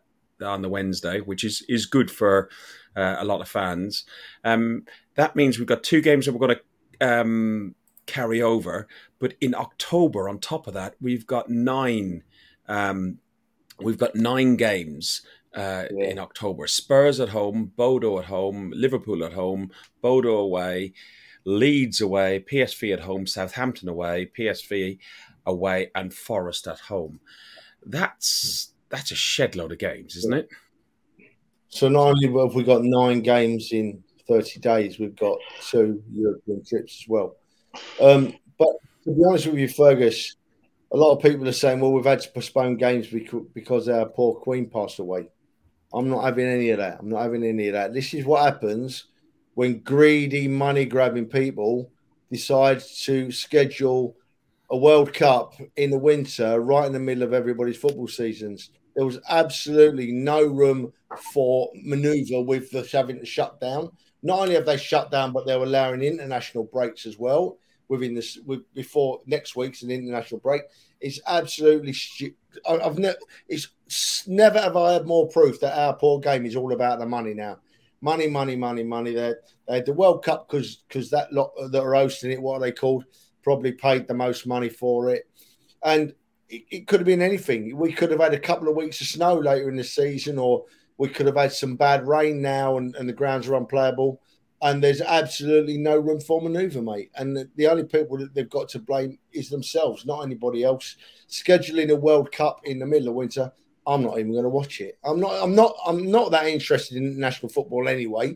on 0.45 0.61
the 0.61 0.69
Wednesday, 0.69 1.19
which 1.19 1.43
is 1.43 1.63
is 1.67 1.85
good 1.85 2.09
for 2.09 2.49
uh, 2.95 3.17
a 3.19 3.25
lot 3.25 3.41
of 3.41 3.49
fans. 3.49 4.05
Um, 4.43 4.85
that 5.15 5.35
means 5.35 5.57
we've 5.57 5.67
got 5.67 5.83
two 5.83 6.01
games 6.01 6.25
that 6.25 6.33
we're 6.33 6.45
going 6.47 6.55
to 6.55 6.61
um, 7.01 7.75
carry 8.05 8.41
over. 8.41 8.87
But 9.19 9.35
in 9.41 9.53
October, 9.55 10.29
on 10.29 10.39
top 10.39 10.67
of 10.67 10.73
that, 10.73 10.95
we've 11.01 11.25
got 11.25 11.49
nine. 11.49 12.23
Um, 12.67 13.19
we've 13.79 13.97
got 13.97 14.15
nine 14.15 14.55
games 14.55 15.21
uh, 15.55 15.85
yeah. 15.91 16.09
in 16.09 16.19
October. 16.19 16.67
Spurs 16.67 17.19
at 17.19 17.29
home, 17.29 17.71
Bodo 17.75 18.19
at 18.19 18.25
home, 18.25 18.71
Liverpool 18.75 19.23
at 19.23 19.33
home, 19.33 19.71
Bodo 20.01 20.37
away, 20.37 20.93
Leeds 21.45 22.01
away, 22.01 22.43
PSV 22.51 22.93
at 22.93 22.99
home, 23.01 23.25
Southampton 23.25 23.89
away, 23.89 24.29
PSV 24.37 24.99
away, 25.45 25.91
and 25.95 26.13
Forest 26.13 26.67
at 26.67 26.79
home. 26.81 27.19
That's 27.85 28.73
that's 28.89 29.11
a 29.11 29.15
shed 29.15 29.55
load 29.55 29.71
of 29.71 29.79
games, 29.79 30.15
isn't 30.15 30.33
it? 30.33 30.49
So 31.69 31.89
not 31.89 32.07
only 32.07 32.27
have 32.27 32.55
we 32.55 32.63
got 32.63 32.83
nine 32.83 33.21
games 33.21 33.69
in 33.71 34.03
30 34.27 34.59
days, 34.59 34.99
we've 34.99 35.15
got 35.15 35.37
two 35.61 36.01
European 36.11 36.63
trips 36.65 37.03
as 37.03 37.07
well. 37.07 37.35
Um, 38.01 38.33
but 38.57 38.69
to 39.03 39.11
be 39.11 39.23
honest 39.27 39.47
with 39.47 39.57
you, 39.57 39.67
Fergus, 39.67 40.35
a 40.91 40.97
lot 40.97 41.15
of 41.15 41.21
people 41.21 41.47
are 41.47 41.53
saying, 41.53 41.79
well, 41.79 41.91
we've 41.91 42.05
had 42.05 42.21
to 42.21 42.31
postpone 42.31 42.77
games 42.77 43.07
because 43.53 43.89
our 43.89 44.05
poor 44.05 44.35
Queen 44.35 44.69
passed 44.69 44.99
away. 44.99 45.27
I'm 45.93 46.09
not 46.09 46.23
having 46.23 46.45
any 46.45 46.69
of 46.71 46.79
that. 46.79 46.99
I'm 46.99 47.09
not 47.09 47.21
having 47.21 47.43
any 47.43 47.67
of 47.67 47.73
that. 47.73 47.93
This 47.93 48.13
is 48.13 48.25
what 48.25 48.43
happens 48.43 49.05
when 49.53 49.79
greedy, 49.79 50.47
money 50.47 50.85
grabbing 50.85 51.25
people 51.25 51.91
decide 52.31 52.79
to 52.79 53.31
schedule 53.31 54.15
a 54.69 54.77
World 54.77 55.13
Cup 55.13 55.53
in 55.77 55.89
the 55.89 55.97
winter, 55.97 56.59
right 56.59 56.85
in 56.85 56.93
the 56.93 56.99
middle 56.99 57.23
of 57.23 57.33
everybody's 57.33 57.77
football 57.77 58.07
seasons. 58.07 58.69
There 58.95 59.05
was 59.05 59.19
absolutely 59.29 60.11
no 60.11 60.43
room 60.43 60.91
for 61.33 61.69
manoeuvre 61.73 62.41
with 62.41 62.73
us 62.75 62.91
having 62.91 63.19
to 63.19 63.25
shut 63.25 63.59
down. 63.61 63.91
Not 64.23 64.39
only 64.39 64.55
have 64.55 64.65
they 64.65 64.77
shut 64.77 65.11
down, 65.11 65.31
but 65.31 65.45
they're 65.45 65.57
allowing 65.57 66.01
international 66.01 66.63
breaks 66.65 67.05
as 67.05 67.17
well 67.17 67.57
within 67.87 68.13
this 68.13 68.37
with, 68.45 68.61
before 68.73 69.21
next 69.25 69.55
week's 69.55 69.83
an 69.83 69.91
international 69.91 70.39
break. 70.39 70.63
It's 70.99 71.19
absolutely. 71.27 71.95
I've 72.67 72.97
never. 72.97 73.17
It's 73.47 73.69
never 74.27 74.59
have 74.59 74.75
I 74.75 74.93
had 74.93 75.05
more 75.05 75.27
proof 75.27 75.59
that 75.61 75.77
our 75.77 75.95
poor 75.95 76.19
game 76.19 76.45
is 76.45 76.55
all 76.55 76.73
about 76.73 76.99
the 76.99 77.05
money 77.05 77.33
now. 77.33 77.59
Money, 78.01 78.27
money, 78.27 78.55
money, 78.55 78.83
money. 78.83 79.13
They 79.13 79.33
they 79.67 79.75
had 79.75 79.85
the 79.85 79.93
World 79.93 80.23
Cup 80.23 80.47
because 80.47 80.77
because 80.87 81.09
that 81.11 81.31
lot 81.31 81.51
that 81.71 81.81
are 81.81 81.93
hosting 81.93 82.31
it, 82.31 82.41
what 82.41 82.55
are 82.55 82.61
they 82.61 82.71
called? 82.71 83.05
Probably 83.43 83.71
paid 83.71 84.07
the 84.07 84.13
most 84.13 84.45
money 84.45 84.69
for 84.69 85.09
it, 85.09 85.29
and 85.83 86.13
it, 86.49 86.63
it 86.69 86.87
could 86.87 86.99
have 86.99 87.07
been 87.07 87.21
anything. 87.21 87.77
We 87.77 87.93
could 87.93 88.11
have 88.11 88.19
had 88.19 88.33
a 88.33 88.39
couple 88.39 88.67
of 88.67 88.75
weeks 88.75 88.99
of 89.01 89.07
snow 89.07 89.35
later 89.35 89.69
in 89.69 89.77
the 89.77 89.83
season, 89.83 90.37
or 90.37 90.65
we 90.97 91.09
could 91.09 91.25
have 91.25 91.35
had 91.35 91.51
some 91.51 91.75
bad 91.75 92.07
rain 92.07 92.41
now 92.41 92.77
and, 92.77 92.95
and 92.95 93.07
the 93.07 93.13
grounds 93.13 93.47
are 93.47 93.55
unplayable. 93.55 94.21
And 94.59 94.83
there's 94.83 95.01
absolutely 95.01 95.77
no 95.77 95.99
room 95.99 96.19
for 96.19 96.41
manoeuvre, 96.41 96.81
mate. 96.81 97.11
And 97.15 97.37
the, 97.37 97.47
the 97.55 97.67
only 97.67 97.83
people 97.83 98.17
that 98.17 98.33
they've 98.33 98.49
got 98.49 98.69
to 98.69 98.79
blame 98.79 99.19
is 99.31 99.49
themselves, 99.49 100.03
not 100.03 100.23
anybody 100.23 100.63
else. 100.63 100.95
Scheduling 101.29 101.91
a 101.91 101.95
World 101.95 102.31
Cup 102.31 102.61
in 102.63 102.79
the 102.79 102.85
middle 102.87 103.09
of 103.09 103.13
winter, 103.13 103.51
I'm 103.87 104.03
not 104.03 104.19
even 104.19 104.31
going 104.31 104.43
to 104.43 104.49
watch 104.49 104.81
it. 104.81 104.97
I'm 105.03 105.19
not. 105.19 105.31
I'm 105.41 105.55
not. 105.55 105.75
I'm 105.85 106.11
not 106.11 106.31
that 106.31 106.47
interested 106.47 106.97
in 106.97 107.17
national 107.17 107.49
football 107.49 107.87
anyway. 107.87 108.35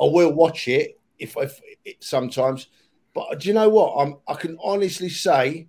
I 0.00 0.04
will 0.04 0.32
watch 0.32 0.66
it 0.66 0.98
if, 1.18 1.36
if, 1.36 1.60
sometimes. 2.00 2.66
But 3.14 3.38
do 3.38 3.48
you 3.48 3.54
know 3.54 3.68
what? 3.68 3.94
I'm. 3.94 4.16
I 4.26 4.34
can 4.34 4.58
honestly 4.60 5.08
say, 5.08 5.68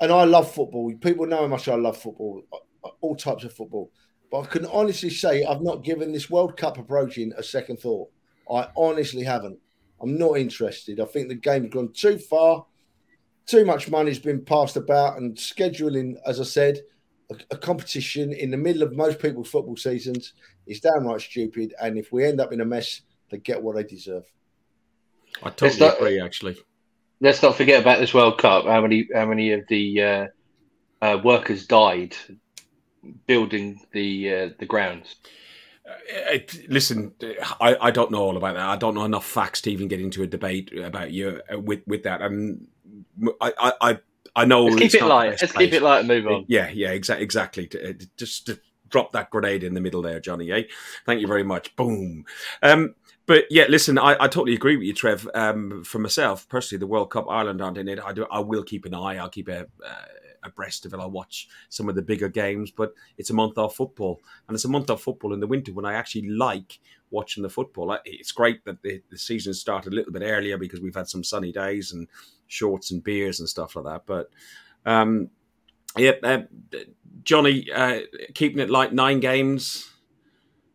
and 0.00 0.12
I 0.12 0.24
love 0.24 0.54
football. 0.54 0.94
People 1.00 1.26
know 1.26 1.38
how 1.38 1.46
much 1.48 1.68
I 1.68 1.74
love 1.74 1.96
football, 1.96 2.42
all 3.00 3.16
types 3.16 3.42
of 3.42 3.52
football. 3.52 3.90
But 4.32 4.40
I 4.40 4.46
can 4.46 4.66
honestly 4.66 5.10
say 5.10 5.44
I've 5.44 5.60
not 5.60 5.84
given 5.84 6.10
this 6.10 6.30
World 6.30 6.56
Cup 6.56 6.78
approaching 6.78 7.34
a 7.36 7.42
second 7.42 7.78
thought. 7.78 8.10
I 8.50 8.66
honestly 8.74 9.22
haven't. 9.22 9.58
I'm 10.00 10.16
not 10.16 10.38
interested. 10.38 10.98
I 11.00 11.04
think 11.04 11.28
the 11.28 11.34
game's 11.34 11.68
gone 11.68 11.92
too 11.92 12.16
far. 12.18 12.64
Too 13.44 13.66
much 13.66 13.90
money's 13.90 14.18
been 14.18 14.42
passed 14.42 14.76
about, 14.76 15.18
and 15.18 15.36
scheduling, 15.36 16.16
as 16.26 16.40
I 16.40 16.44
said, 16.44 16.80
a, 17.30 17.34
a 17.50 17.58
competition 17.58 18.32
in 18.32 18.50
the 18.50 18.56
middle 18.56 18.82
of 18.82 18.96
most 18.96 19.18
people's 19.18 19.50
football 19.50 19.76
seasons 19.76 20.32
is 20.66 20.80
downright 20.80 21.20
stupid. 21.20 21.74
And 21.80 21.98
if 21.98 22.10
we 22.10 22.24
end 22.24 22.40
up 22.40 22.52
in 22.52 22.62
a 22.62 22.64
mess, 22.64 23.02
they 23.30 23.36
get 23.36 23.62
what 23.62 23.76
they 23.76 23.84
deserve. 23.84 24.24
I 25.42 25.50
totally 25.50 25.80
not, 25.80 25.96
agree. 25.98 26.20
Actually, 26.20 26.56
let's 27.20 27.42
not 27.42 27.56
forget 27.56 27.82
about 27.82 27.98
this 27.98 28.14
World 28.14 28.38
Cup. 28.38 28.64
How 28.64 28.80
many 28.80 29.08
how 29.14 29.26
many 29.26 29.52
of 29.52 29.66
the 29.68 30.02
uh, 30.02 30.26
uh, 31.02 31.18
workers 31.22 31.66
died 31.66 32.16
building 33.26 33.80
the 33.92 34.34
uh, 34.34 34.48
the 34.58 34.66
grounds? 34.66 35.16
Uh, 35.86 36.38
listen, 36.68 37.12
I, 37.60 37.76
I 37.80 37.90
don't 37.90 38.10
know 38.10 38.22
all 38.22 38.36
about 38.36 38.54
that. 38.54 38.68
I 38.68 38.76
don't 38.76 38.94
know 38.94 39.04
enough 39.04 39.26
facts 39.26 39.60
to 39.62 39.72
even 39.72 39.88
get 39.88 40.00
into 40.00 40.22
a 40.22 40.26
debate 40.26 40.72
about 40.78 41.10
you 41.10 41.40
uh, 41.52 41.58
with 41.58 41.80
with 41.86 42.04
that. 42.04 42.22
And 42.22 42.68
I 43.40 43.72
I 43.80 43.98
I 44.34 44.44
know. 44.44 44.64
Let's 44.64 44.92
keep 44.92 45.02
it 45.02 45.06
light. 45.06 45.30
Let's 45.30 45.52
place. 45.52 45.66
keep 45.66 45.74
it 45.74 45.82
light 45.82 46.00
and 46.00 46.08
move 46.08 46.26
on. 46.26 46.44
Yeah, 46.48 46.70
yeah, 46.70 46.90
exactly, 46.90 47.24
exactly. 47.24 47.68
Uh, 47.72 47.92
just 48.16 48.46
to 48.46 48.58
drop 48.88 49.12
that 49.12 49.30
grenade 49.30 49.64
in 49.64 49.74
the 49.74 49.80
middle 49.80 50.02
there, 50.02 50.20
Johnny. 50.20 50.52
Eh? 50.52 50.62
Thank 51.06 51.20
you 51.20 51.26
very 51.26 51.42
much. 51.42 51.74
Boom. 51.76 52.24
Um, 52.62 52.94
but 53.26 53.44
yeah, 53.50 53.64
listen, 53.68 53.98
I, 53.98 54.16
I, 54.20 54.28
totally 54.28 54.54
agree 54.54 54.76
with 54.76 54.86
you, 54.86 54.92
Trev. 54.92 55.28
Um, 55.34 55.84
for 55.84 55.98
myself 55.98 56.48
personally, 56.48 56.80
the 56.80 56.86
World 56.86 57.10
Cup 57.10 57.26
Ireland 57.28 57.62
aren't 57.62 57.78
in 57.78 57.88
it. 57.88 58.00
I 58.00 58.12
do. 58.12 58.26
I 58.30 58.40
will 58.40 58.62
keep 58.62 58.84
an 58.84 58.94
eye. 58.94 59.16
I'll 59.16 59.28
keep 59.28 59.48
a. 59.48 59.66
Abreast 60.42 60.86
of 60.86 60.94
it. 60.94 61.00
I'll 61.00 61.10
watch 61.10 61.48
some 61.68 61.88
of 61.88 61.94
the 61.94 62.02
bigger 62.02 62.28
games, 62.28 62.70
but 62.70 62.94
it's 63.18 63.30
a 63.30 63.34
month 63.34 63.58
off 63.58 63.76
football, 63.76 64.20
and 64.48 64.54
it's 64.54 64.64
a 64.64 64.68
month 64.68 64.90
off 64.90 65.02
football 65.02 65.32
in 65.32 65.40
the 65.40 65.46
winter 65.46 65.72
when 65.72 65.84
I 65.84 65.94
actually 65.94 66.28
like 66.28 66.78
watching 67.10 67.42
the 67.42 67.50
football. 67.50 67.96
It's 68.04 68.32
great 68.32 68.64
that 68.64 68.82
the, 68.82 69.02
the 69.10 69.18
season 69.18 69.54
started 69.54 69.92
a 69.92 69.96
little 69.96 70.12
bit 70.12 70.22
earlier 70.22 70.58
because 70.58 70.80
we've 70.80 70.94
had 70.94 71.08
some 71.08 71.24
sunny 71.24 71.52
days 71.52 71.92
and 71.92 72.08
shorts 72.48 72.90
and 72.90 73.04
beers 73.04 73.40
and 73.40 73.48
stuff 73.48 73.76
like 73.76 73.84
that. 73.84 74.02
But 74.06 74.30
um, 74.84 75.30
Yep, 75.96 76.20
uh, 76.22 76.38
Johnny, 77.22 77.70
uh, 77.70 78.00
keeping 78.34 78.60
it 78.60 78.70
like 78.70 78.92
nine 78.92 79.20
games 79.20 79.90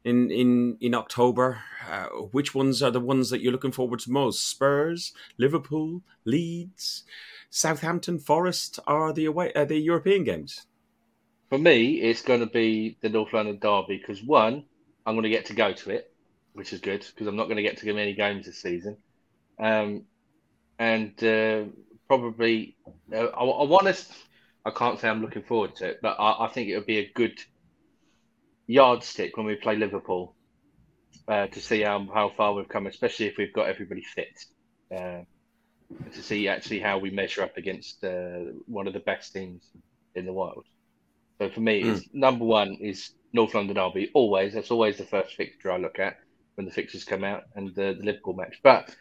in 0.03 0.29
in 0.29 0.77
in 0.79 0.93
October. 0.93 1.61
Uh, 1.89 2.07
which 2.31 2.53
ones 2.53 2.83
are 2.83 2.91
the 2.91 2.99
ones 2.99 3.29
that 3.29 3.41
you're 3.41 3.51
looking 3.51 3.71
forward 3.71 3.99
to 4.01 4.11
most? 4.11 4.47
Spurs, 4.47 5.13
Liverpool, 5.37 6.01
Leeds, 6.25 7.03
Southampton, 7.49 8.19
Forest 8.19 8.79
are 8.87 9.13
the 9.13 9.25
away 9.25 9.53
uh, 9.53 9.65
the 9.65 9.77
European 9.77 10.23
games. 10.23 10.65
For 11.49 11.57
me, 11.57 12.01
it's 12.01 12.21
going 12.21 12.41
to 12.41 12.45
be 12.45 12.97
the 13.01 13.09
North 13.09 13.33
London 13.33 13.59
Derby 13.59 13.97
because 13.97 14.21
one, 14.23 14.65
I'm 15.05 15.15
going 15.15 15.23
to 15.23 15.29
get 15.29 15.45
to 15.45 15.53
go 15.53 15.71
to 15.73 15.89
it, 15.91 16.11
which 16.53 16.73
is 16.73 16.81
good 16.81 16.99
because 16.99 17.27
I'm 17.27 17.37
not 17.37 17.45
going 17.45 17.57
to 17.57 17.63
get 17.63 17.77
to 17.77 17.93
many 17.93 18.13
games 18.13 18.45
this 18.45 18.61
season, 18.61 18.97
um, 19.59 20.03
and 20.77 21.11
uh, 21.23 21.63
probably 22.07 22.75
uh, 23.13 23.17
I, 23.17 23.43
I 23.43 23.63
want 23.63 23.87
to. 23.87 24.05
I 24.65 24.71
can't 24.71 24.99
say 24.99 25.07
I'm 25.07 25.21
looking 25.21 25.43
forward 25.43 25.75
to 25.77 25.85
it, 25.85 25.99
but 26.01 26.17
I, 26.19 26.45
I 26.45 26.47
think 26.49 26.67
it 26.67 26.75
would 26.75 26.85
be 26.85 26.97
a 26.97 27.11
good 27.15 27.39
yardstick 28.67 29.37
when 29.37 29.45
we 29.45 29.55
play 29.55 29.77
Liverpool 29.77 30.35
uh, 31.27 31.47
to 31.47 31.59
see 31.59 31.81
how, 31.81 32.05
how 32.13 32.29
far 32.35 32.53
we've 32.53 32.67
come, 32.67 32.85
especially 32.85 33.27
if 33.27 33.37
we've 33.37 33.53
got 33.53 33.67
everybody 33.67 34.01
fit. 34.01 34.45
Uh, 34.95 35.21
to 36.13 36.21
see 36.21 36.47
actually 36.47 36.79
how 36.79 36.97
we 36.97 37.09
measure 37.09 37.43
up 37.43 37.57
against 37.57 38.03
uh, 38.03 38.39
one 38.65 38.87
of 38.87 38.93
the 38.93 38.99
best 38.99 39.33
teams 39.33 39.63
in 40.15 40.25
the 40.25 40.33
world. 40.33 40.65
So 41.39 41.49
for 41.49 41.59
me, 41.59 41.83
mm. 41.83 42.03
number 42.13 42.45
one 42.45 42.77
is 42.81 43.11
North 43.33 43.53
London 43.53 43.75
Derby. 43.75 44.09
Always, 44.13 44.53
that's 44.53 44.71
always 44.71 44.97
the 44.97 45.05
first 45.05 45.35
fixture 45.35 45.71
I 45.71 45.77
look 45.77 45.99
at 45.99 46.17
when 46.55 46.65
the 46.65 46.71
fixtures 46.71 47.03
come 47.03 47.23
out, 47.23 47.43
and 47.55 47.73
the, 47.75 47.95
the 47.97 48.03
Liverpool 48.03 48.33
match. 48.33 48.59
But 48.63 48.95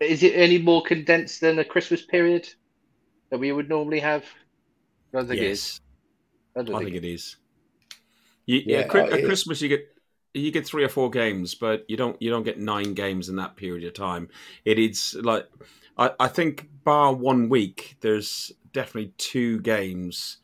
is 0.00 0.22
it 0.22 0.34
any 0.34 0.58
more 0.58 0.82
condensed 0.82 1.40
than 1.42 1.58
a 1.58 1.64
Christmas 1.64 2.02
period 2.02 2.48
that 3.30 3.38
we 3.38 3.52
would 3.52 3.68
normally 3.68 4.00
have? 4.00 4.24
I 5.12 5.18
don't 5.18 5.28
think 5.28 5.40
yes. 5.40 5.48
it 5.48 5.52
is. 5.52 5.80
I, 6.56 6.60
I 6.60 6.64
think, 6.64 6.78
think, 6.78 6.96
it 6.96 7.04
is. 7.04 7.36
You, 8.46 8.62
yeah, 8.64 8.86
yeah 8.92 9.02
at 9.02 9.24
Christmas 9.24 9.60
you 9.60 9.68
get 9.68 9.88
you 10.34 10.50
get 10.50 10.66
three 10.66 10.84
or 10.84 10.88
four 10.88 11.10
games, 11.10 11.54
but 11.54 11.84
you 11.88 11.96
don't 11.96 12.20
you 12.20 12.30
don't 12.30 12.42
get 12.42 12.58
nine 12.58 12.94
games 12.94 13.28
in 13.28 13.36
that 13.36 13.56
period 13.56 13.84
of 13.84 13.94
time. 13.94 14.28
It 14.64 14.78
is 14.78 15.16
like 15.22 15.46
I, 15.96 16.10
I 16.18 16.28
think 16.28 16.68
bar 16.84 17.14
one 17.14 17.48
week, 17.48 17.96
there's 18.00 18.52
definitely 18.72 19.12
two 19.18 19.60
games. 19.60 20.38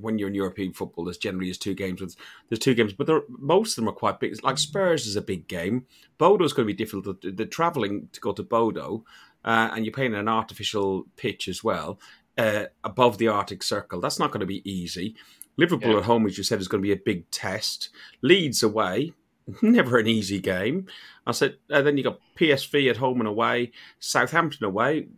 When 0.00 0.18
you're 0.18 0.28
in 0.28 0.34
European 0.34 0.72
football, 0.72 1.04
there's 1.04 1.18
generally 1.18 1.50
is 1.50 1.58
two 1.58 1.74
games. 1.74 2.00
With, 2.00 2.16
There's 2.48 2.60
two 2.60 2.74
games, 2.74 2.92
but 2.92 3.08
most 3.28 3.72
of 3.72 3.76
them 3.76 3.88
are 3.88 3.96
quite 3.96 4.20
big. 4.20 4.42
Like 4.44 4.56
Spurs 4.56 5.06
is 5.06 5.16
a 5.16 5.22
big 5.22 5.48
game. 5.48 5.86
Bodo 6.16 6.44
is 6.44 6.52
going 6.52 6.68
to 6.68 6.72
be 6.72 6.76
difficult. 6.76 7.20
The 7.20 7.46
traveling 7.46 8.08
to 8.12 8.20
go 8.20 8.32
to 8.32 8.42
Bodo, 8.44 9.04
uh, 9.44 9.70
and 9.74 9.84
you're 9.84 9.92
playing 9.92 10.14
an 10.14 10.28
artificial 10.28 11.06
pitch 11.16 11.48
as 11.48 11.64
well 11.64 11.98
uh, 12.38 12.66
above 12.84 13.18
the 13.18 13.28
Arctic 13.28 13.64
Circle. 13.64 14.00
That's 14.00 14.20
not 14.20 14.30
going 14.30 14.40
to 14.40 14.46
be 14.46 14.68
easy. 14.70 15.16
Liverpool 15.56 15.92
yeah. 15.92 15.98
at 15.98 16.04
home, 16.04 16.26
as 16.26 16.38
you 16.38 16.44
said, 16.44 16.60
is 16.60 16.68
going 16.68 16.82
to 16.82 16.86
be 16.86 16.92
a 16.92 16.96
big 16.96 17.28
test. 17.30 17.90
Leeds 18.22 18.62
away, 18.62 19.12
never 19.62 19.98
an 19.98 20.06
easy 20.06 20.40
game. 20.40 20.86
I 21.26 21.32
said, 21.32 21.56
uh, 21.70 21.82
then 21.82 21.96
you 21.96 22.04
got 22.04 22.20
PSV 22.38 22.90
at 22.90 22.96
home 22.96 23.20
and 23.20 23.28
away, 23.28 23.72
Southampton 23.98 24.64
away. 24.64 25.08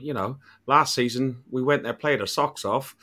You 0.00 0.14
know, 0.14 0.38
last 0.66 0.94
season 0.94 1.42
we 1.50 1.62
went 1.62 1.82
there, 1.82 1.92
played 1.92 2.20
our 2.20 2.26
socks 2.26 2.64
off, 2.64 2.96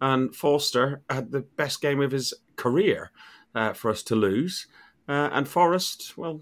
and 0.00 0.34
Forster 0.34 1.02
had 1.08 1.30
the 1.30 1.42
best 1.42 1.80
game 1.80 2.00
of 2.00 2.10
his 2.10 2.34
career 2.56 3.10
uh, 3.54 3.72
for 3.72 3.90
us 3.90 4.02
to 4.04 4.14
lose. 4.14 4.66
Uh, 5.08 5.28
and 5.32 5.48
Forest, 5.48 6.16
well, 6.16 6.40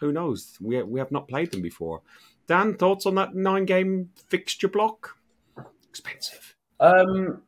who 0.00 0.12
knows? 0.12 0.56
We 0.60 0.82
we 0.82 1.00
have 1.00 1.12
not 1.12 1.28
played 1.28 1.50
them 1.50 1.62
before. 1.62 2.02
Dan, 2.46 2.74
thoughts 2.74 3.06
on 3.06 3.14
that 3.14 3.34
nine-game 3.34 4.10
fixture 4.28 4.68
block? 4.68 5.16
Expensive. 5.88 6.56
Um, 6.80 7.42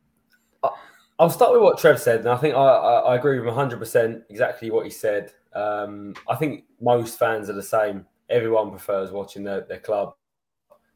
I'll 1.19 1.29
start 1.29 1.53
with 1.53 1.61
what 1.61 1.77
Trev 1.77 1.99
said, 1.99 2.21
and 2.21 2.29
I 2.29 2.37
think 2.37 2.55
I, 2.55 2.59
I, 2.59 2.99
I 2.99 3.15
agree 3.15 3.39
with 3.39 3.47
him 3.47 3.55
100% 3.55 4.23
exactly 4.29 4.71
what 4.71 4.85
he 4.85 4.89
said. 4.89 5.31
Um, 5.55 6.13
I 6.29 6.35
think 6.35 6.65
most 6.81 7.17
fans 7.17 7.49
are 7.49 7.53
the 7.53 7.63
same. 7.63 8.05
Everyone 8.29 8.69
prefers 8.69 9.11
watching 9.11 9.43
their, 9.43 9.61
their 9.61 9.79
club 9.79 10.15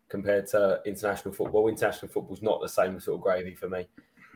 compared 0.10 0.47
to 0.47 0.82
international 0.86 1.34
football. 1.34 1.68
International 1.68 2.12
football 2.12 2.36
is 2.36 2.41
not 2.41 2.62
the 2.62 2.68
same 2.68 2.99
sort 2.99 3.16
of 3.18 3.22
gravy 3.22 3.55
for 3.55 3.70
me. 3.70 3.88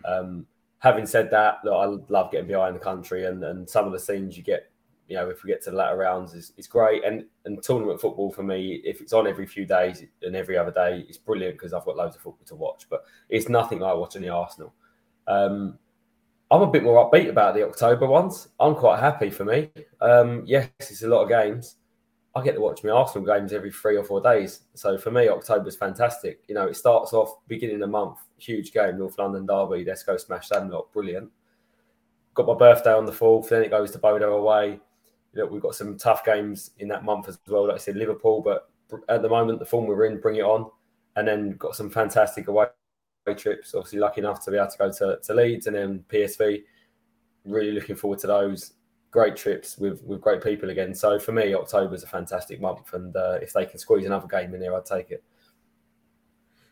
Um, 0.05 0.45
having 0.79 1.05
said 1.05 1.29
that, 1.31 1.59
look, 1.63 1.73
I 1.73 1.85
love 2.11 2.31
getting 2.31 2.47
behind 2.47 2.75
the 2.75 2.79
country, 2.79 3.25
and, 3.25 3.43
and 3.43 3.69
some 3.69 3.85
of 3.85 3.91
the 3.91 3.99
scenes 3.99 4.37
you 4.37 4.43
get, 4.43 4.71
you 5.07 5.15
know, 5.17 5.29
if 5.29 5.43
we 5.43 5.49
get 5.49 5.61
to 5.63 5.71
the 5.71 5.75
latter 5.75 5.97
rounds, 5.97 6.33
is, 6.33 6.53
is 6.57 6.67
great. 6.67 7.03
And 7.03 7.25
and 7.45 7.61
tournament 7.61 7.99
football 7.99 8.31
for 8.31 8.43
me, 8.43 8.81
if 8.85 9.01
it's 9.01 9.13
on 9.13 9.27
every 9.27 9.45
few 9.45 9.65
days 9.65 10.03
and 10.21 10.35
every 10.35 10.57
other 10.57 10.71
day, 10.71 11.05
it's 11.09 11.17
brilliant 11.17 11.55
because 11.55 11.73
I've 11.73 11.85
got 11.85 11.97
loads 11.97 12.15
of 12.15 12.21
football 12.21 12.45
to 12.45 12.55
watch. 12.55 12.87
But 12.89 13.03
it's 13.29 13.49
nothing 13.49 13.79
like 13.79 13.97
watching 13.97 14.21
the 14.21 14.29
Arsenal. 14.29 14.73
Um, 15.27 15.79
I'm 16.51 16.61
a 16.61 16.67
bit 16.67 16.83
more 16.83 17.09
upbeat 17.09 17.29
about 17.29 17.55
the 17.55 17.67
October 17.67 18.05
ones. 18.05 18.49
I'm 18.59 18.75
quite 18.75 18.99
happy 18.99 19.29
for 19.29 19.43
me. 19.43 19.69
Um, 20.01 20.43
yes, 20.45 20.69
it's 20.79 21.03
a 21.03 21.07
lot 21.07 21.23
of 21.23 21.29
games. 21.29 21.77
I 22.35 22.43
get 22.43 22.53
to 22.53 22.61
watch 22.61 22.83
my 22.83 22.89
Arsenal 22.89 23.27
games 23.27 23.53
every 23.53 23.71
three 23.71 23.95
or 23.95 24.03
four 24.03 24.21
days. 24.21 24.61
So 24.73 24.97
for 24.97 25.11
me, 25.11 25.29
October's 25.29 25.75
fantastic. 25.75 26.43
You 26.47 26.55
know, 26.55 26.67
it 26.67 26.75
starts 26.75 27.13
off 27.13 27.37
beginning 27.47 27.75
of 27.75 27.81
the 27.81 27.87
month, 27.87 28.17
huge 28.37 28.71
game, 28.71 28.97
North 28.97 29.17
London 29.19 29.45
Derby. 29.45 29.85
Let's 29.85 30.03
go 30.03 30.17
smash 30.17 30.49
them 30.49 30.69
lot. 30.69 30.91
Brilliant. 30.93 31.29
Got 32.33 32.47
my 32.47 32.55
birthday 32.55 32.93
on 32.93 33.05
the 33.05 33.11
4th, 33.11 33.49
then 33.49 33.61
it 33.61 33.69
goes 33.69 33.91
to 33.91 33.99
Bodo 33.99 34.37
away. 34.37 34.79
You 35.33 35.41
know, 35.41 35.45
we've 35.45 35.61
got 35.61 35.75
some 35.75 35.97
tough 35.97 36.25
games 36.25 36.71
in 36.79 36.87
that 36.87 37.03
month 37.03 37.27
as 37.27 37.37
well. 37.47 37.67
Like 37.67 37.75
I 37.75 37.79
said, 37.79 37.95
Liverpool, 37.95 38.41
but 38.41 38.69
at 39.09 39.21
the 39.21 39.29
moment, 39.29 39.59
the 39.59 39.65
form 39.65 39.85
we're 39.85 40.05
in, 40.05 40.19
bring 40.19 40.37
it 40.37 40.43
on. 40.43 40.69
And 41.15 41.27
then 41.27 41.55
got 41.57 41.75
some 41.75 41.91
fantastic 41.91 42.47
away 42.47 42.67
trips. 43.31 43.73
Obviously, 43.73 43.99
lucky 43.99 44.21
enough 44.21 44.43
to 44.43 44.51
be 44.51 44.57
able 44.57 44.67
to 44.67 44.77
go 44.77 44.91
to, 44.91 45.19
to 45.23 45.33
Leeds 45.33 45.67
and 45.67 45.75
then 45.75 46.03
PSV. 46.09 46.63
Really 47.45 47.71
looking 47.71 47.95
forward 47.95 48.19
to 48.19 48.27
those 48.27 48.73
great 49.11 49.35
trips 49.35 49.77
with 49.77 50.03
with 50.03 50.19
great 50.19 50.43
people 50.43 50.71
again. 50.71 50.93
So 50.93 51.19
for 51.19 51.31
me, 51.31 51.53
October 51.53 51.93
is 51.95 52.03
a 52.03 52.07
fantastic 52.07 52.59
month, 52.59 52.93
and 52.93 53.15
uh, 53.15 53.37
if 53.41 53.53
they 53.53 53.65
can 53.65 53.79
squeeze 53.79 54.05
another 54.05 54.27
game 54.27 54.53
in 54.53 54.59
there, 54.59 54.75
I'd 54.75 54.85
take 54.85 55.11
it. 55.11 55.23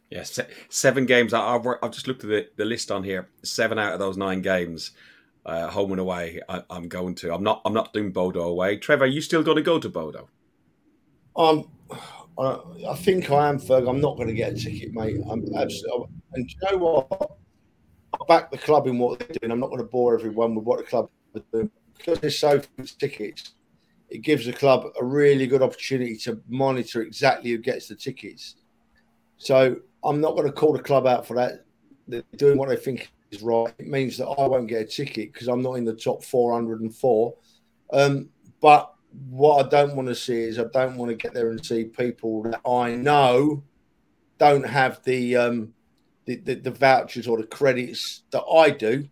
Yes, 0.10 0.38
yeah, 0.38 0.46
seven 0.68 1.06
games. 1.06 1.34
I, 1.34 1.54
have 1.54 1.66
I've 1.82 1.92
just 1.92 2.08
looked 2.08 2.26
at 2.26 2.30
the, 2.30 2.50
the 2.58 2.66
list 2.66 2.92
on 2.92 3.04
here. 3.04 3.30
Seven 3.44 3.80
out 3.80 3.94
of 3.94 4.00
those 4.00 4.18
nine 4.18 4.42
games, 4.42 4.92
uh, 5.46 5.70
home 5.70 5.92
and 5.92 6.02
away. 6.02 6.42
I, 6.50 6.64
am 6.70 6.90
going 6.90 7.16
to. 7.16 7.34
I'm 7.34 7.44
not. 7.44 7.62
I'm 7.64 7.74
not 7.74 7.94
doing 7.94 8.12
Bodo 8.12 8.42
away. 8.42 8.78
Trevor, 8.78 9.06
are 9.06 9.08
you 9.08 9.22
still 9.22 9.44
going 9.44 9.58
to 9.58 9.64
go 9.64 9.80
to 9.80 9.88
Bodo? 9.88 10.28
Um, 11.38 11.70
I, 12.38 12.60
I 12.90 12.96
think 12.96 13.32
I 13.32 13.48
am, 13.48 13.58
Ferg. 13.60 13.88
I'm 13.88 14.02
not 14.02 14.18
going 14.18 14.28
to 14.28 14.34
get 14.34 14.52
a 14.52 14.56
ticket, 14.56 14.94
mate. 14.94 15.18
I'm 15.30 15.46
absolutely. 15.56 16.08
And 16.34 16.50
you 16.50 16.56
know 16.72 16.78
what? 16.78 17.32
I 18.14 18.18
back 18.28 18.52
the 18.52 18.58
club 18.58 18.88
in 18.88 18.98
what 18.98 19.20
they're 19.20 19.38
doing. 19.42 19.52
I'm 19.52 19.60
not 19.60 19.70
going 19.70 19.82
to 19.82 19.88
bore 19.88 20.18
everyone 20.18 20.56
with 20.56 20.66
what 20.66 20.78
the 20.80 20.84
club 20.84 21.10
are 21.36 21.42
doing 21.54 21.72
because 21.98 22.20
there's 22.20 22.40
so 22.40 22.60
few 22.60 22.86
tickets. 22.86 23.54
It 24.10 24.20
gives 24.20 24.46
the 24.46 24.54
club 24.54 24.86
a 25.00 25.06
really 25.06 25.48
good 25.48 25.62
opportunity 25.62 26.18
to 26.18 26.42
monitor 26.50 27.02
exactly 27.02 27.52
who 27.52 27.58
gets 27.58 27.88
the 27.88 27.96
tickets. 27.96 28.56
So 29.38 29.78
I'm 30.04 30.20
not 30.20 30.36
going 30.36 30.48
to 30.48 30.54
call 30.54 30.74
the 30.74 30.82
club 30.82 31.08
out 31.08 31.26
for 31.26 31.36
that. 31.36 31.66
They're 32.08 32.24
doing 32.36 32.58
what 32.58 32.70
they 32.70 32.76
think 32.76 33.10
is 33.32 33.42
right. 33.42 33.74
It 33.80 33.88
means 33.88 34.18
that 34.18 34.28
I 34.28 34.48
won't 34.48 34.68
get 34.68 34.82
a 34.82 34.86
ticket 34.86 35.32
because 35.32 35.48
I'm 35.48 35.62
not 35.62 35.76
in 35.76 35.86
the 35.86 35.96
top 35.96 36.24
404. 36.24 37.34
Um, 37.94 38.30
but 38.60 38.94
what 39.30 39.66
I 39.66 39.70
don't 39.70 39.96
want 39.96 40.08
to 40.10 40.16
see 40.16 40.42
is 40.42 40.60
I 40.60 40.66
don't 40.74 40.98
want 40.98 41.10
to 41.10 41.16
get 41.16 41.34
there 41.34 41.50
and 41.52 41.66
see 41.66 41.86
people 41.86 42.44
that 42.44 42.62
I 42.68 42.96
know 42.96 43.64
don't 44.38 44.66
have 44.66 45.04
the 45.04 45.38
um, 45.38 45.74
the, 46.26 46.38
the, 46.38 46.56
the, 46.56 46.72
vouchers 46.72 47.28
or 47.28 47.38
the 47.38 47.48
credits 47.48 48.24
that 48.32 48.44
I 48.44 48.70
do 48.70 49.08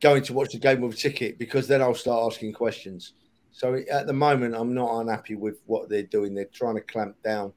going 0.00 0.22
to 0.22 0.32
watch 0.32 0.52
the 0.52 0.58
game 0.58 0.80
with 0.80 0.94
a 0.94 0.96
ticket 0.96 1.38
because 1.38 1.68
then 1.68 1.80
I'll 1.80 1.94
start 1.94 2.32
asking 2.32 2.52
questions. 2.52 3.14
So 3.52 3.80
at 3.90 4.06
the 4.06 4.12
moment, 4.12 4.54
I'm 4.56 4.74
not 4.74 5.00
unhappy 5.00 5.36
with 5.36 5.60
what 5.66 5.88
they're 5.88 6.02
doing. 6.02 6.34
They're 6.34 6.46
trying 6.46 6.74
to 6.74 6.80
clamp 6.80 7.16
down 7.22 7.52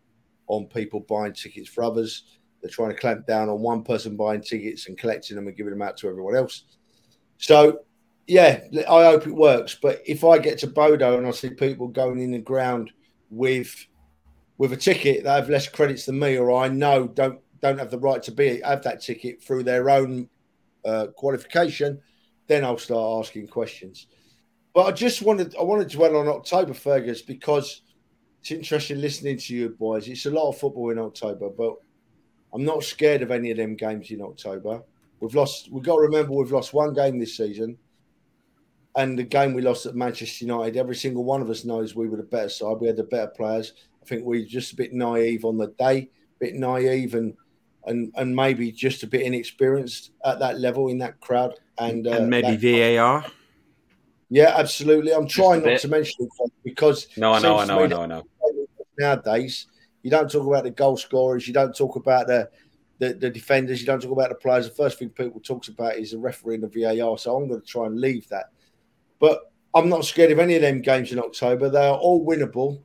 on 0.47 0.65
people 0.67 1.01
buying 1.01 1.34
tickets 1.34 1.67
for 1.67 1.84
others. 1.84 2.23
They're 2.61 2.69
trying 2.69 2.91
to 2.91 2.95
clamp 2.95 3.25
down 3.25 3.49
on 3.49 3.61
one 3.61 3.84
person 3.84 4.15
buying 4.15 4.41
tickets 4.41 4.88
and 4.88 4.97
collecting 4.97 5.36
them 5.36 5.47
and 5.47 5.57
giving 5.57 5.71
them 5.71 5.82
out 5.82 5.97
to 5.97 6.09
everyone 6.09 6.36
else. 6.36 6.65
So 7.38 7.80
yeah, 8.28 8.61
I 8.89 9.05
hope 9.05 9.25
it 9.25 9.34
works. 9.34 9.78
But 9.82 10.01
if 10.05 10.23
I 10.23 10.38
get 10.38 10.59
to 10.59 10.67
Bodo 10.67 11.17
and 11.17 11.25
I 11.25 11.32
see 11.32 11.49
people 11.49 11.88
going 11.88 12.19
in 12.19 12.32
the 12.32 12.39
ground 12.39 12.91
with 13.30 13.88
with 14.57 14.73
a 14.73 14.78
ticket 14.78 15.23
that 15.23 15.36
have 15.36 15.49
less 15.49 15.67
credits 15.67 16.05
than 16.05 16.19
me, 16.19 16.38
or 16.38 16.51
I 16.51 16.67
know 16.67 17.07
don't 17.07 17.39
don't 17.62 17.80
have 17.80 17.91
the 17.91 17.99
right 17.99 18.22
to 18.24 18.32
be 18.32 18.62
have 18.62 18.84
that 18.84 19.01
ticket 19.01 19.41
through 19.41 19.64
their 19.64 19.89
own 19.89 20.30
uh, 20.86 21.08
qualification, 21.16 21.99
then 22.47 22.64
I'll 22.64 22.78
start 22.78 23.26
asking 23.26 23.47
questions. 23.47 24.08
But 24.74 24.86
I 24.88 24.91
just 24.91 25.22
wanted 25.22 25.55
I 25.60 25.64
wanted 25.64 25.89
to 25.89 25.97
dwell 25.97 26.18
on 26.18 26.28
October 26.28 26.74
Fergus 26.74 27.22
because 27.22 27.82
it's 28.41 28.51
interesting 28.51 29.01
listening 29.01 29.38
to 29.38 29.55
you 29.55 29.70
boys. 29.70 30.08
It's 30.08 30.26
a 30.26 30.32
lot 30.32 30.49
of 30.49 30.58
football 30.58 30.91
in 30.91 30.99
October, 30.99 31.49
but 31.49 31.76
I'm 32.53 32.64
not 32.64 32.84
scared 32.84 33.22
of 33.22 33.32
any 33.32 33.51
of 33.51 33.58
them 33.58 33.76
games 33.76 34.12
in 34.12 34.22
October. 34.22 34.82
We've 35.20 35.36
lost. 35.36 35.72
We've 35.72 35.84
got 35.84 35.95
to 35.95 36.01
remember 36.01 36.34
we've 36.34 36.51
lost 36.51 36.74
one 36.74 36.93
game 36.93 37.20
this 37.20 37.38
season 37.38 37.78
and 38.97 39.18
the 39.18 39.24
game 39.24 39.53
we 39.53 39.62
lost 39.62 39.86
at 39.86 39.95
Manchester 39.95 40.43
United, 40.43 40.76
every 40.76 40.95
single 40.95 41.24
one 41.24 41.39
of 41.39 41.51
us 41.51 41.64
knows 41.64 41.95
we 41.95 42.10
were 42.10 42.18
the 42.18 42.24
better 42.24 42.49
side. 42.49 42.78
We 42.82 42.88
had 42.88 42.97
the 42.97 43.03
better 43.03 43.28
players. 43.28 43.74
I 44.01 44.05
think 44.05 44.26
we 44.26 44.39
were 44.39 44.47
just 44.47 44.74
a 44.74 44.76
bit 44.76 44.91
naive 44.91 45.45
on 45.45 45.55
the 45.55 45.68
day, 45.78 45.97
a 45.99 46.39
bit 46.39 46.55
naive, 46.55 47.14
and 47.14 47.36
and 47.88 48.12
and 48.16 48.36
maybe 48.36 48.72
just 48.72 49.04
a 49.04 49.08
bit 49.08 49.22
inexperienced 49.22 50.12
at 50.26 50.40
that 50.40 50.60
level 50.60 50.90
in 50.90 50.98
that 51.00 51.20
crowd, 51.20 51.56
and, 51.80 52.06
uh, 52.08 52.12
and 52.12 52.30
maybe 52.30 52.56
that- 52.56 52.96
VAR. 52.98 53.26
Yeah, 54.30 54.54
absolutely. 54.58 55.14
I'm 55.14 55.28
trying 55.28 55.62
not 55.62 55.68
bit. 55.68 55.82
to 55.82 55.88
mention 55.88 56.26
it 56.26 56.52
because 56.64 57.08
No, 57.16 57.32
I 57.32 57.40
know, 57.40 57.58
I 57.60 57.66
know, 57.66 57.84
I 57.84 57.88
know, 57.88 58.02
I 58.02 58.06
know. 58.08 58.24
nowadays 59.00 59.68
you 60.04 60.12
don't 60.12 60.30
talk 60.30 60.46
about 60.46 60.66
the 60.66 60.70
goal 60.70 60.98
scorers, 60.98 61.48
you 61.48 61.54
don't 61.54 61.76
talk 61.76 61.96
about 61.96 62.28
the, 62.28 62.50
the 63.00 63.14
the 63.14 63.30
defenders, 63.30 63.80
you 63.80 63.88
don't 63.88 64.02
talk 64.02 64.12
about 64.12 64.30
the 64.30 64.36
players. 64.36 64.68
The 64.68 64.76
first 64.76 65.00
thing 65.00 65.10
people 65.10 65.40
talks 65.40 65.70
about 65.70 65.96
is 65.96 66.12
the 66.12 66.18
referee 66.18 66.56
and 66.56 66.64
the 66.64 66.68
VAR. 66.68 67.18
So 67.18 67.38
I'm 67.38 67.48
going 67.48 67.62
to 67.62 67.66
try 67.66 67.86
and 67.86 68.02
leave 68.02 68.28
that. 68.28 68.48
But 69.20 69.50
I'm 69.74 69.88
not 69.88 70.04
scared 70.06 70.32
of 70.32 70.40
any 70.40 70.56
of 70.56 70.62
them 70.62 70.82
games 70.82 71.12
in 71.14 71.20
October. 71.20 71.70
They 71.70 71.88
are 71.88 71.98
all 71.98 72.26
winnable. 72.26 72.82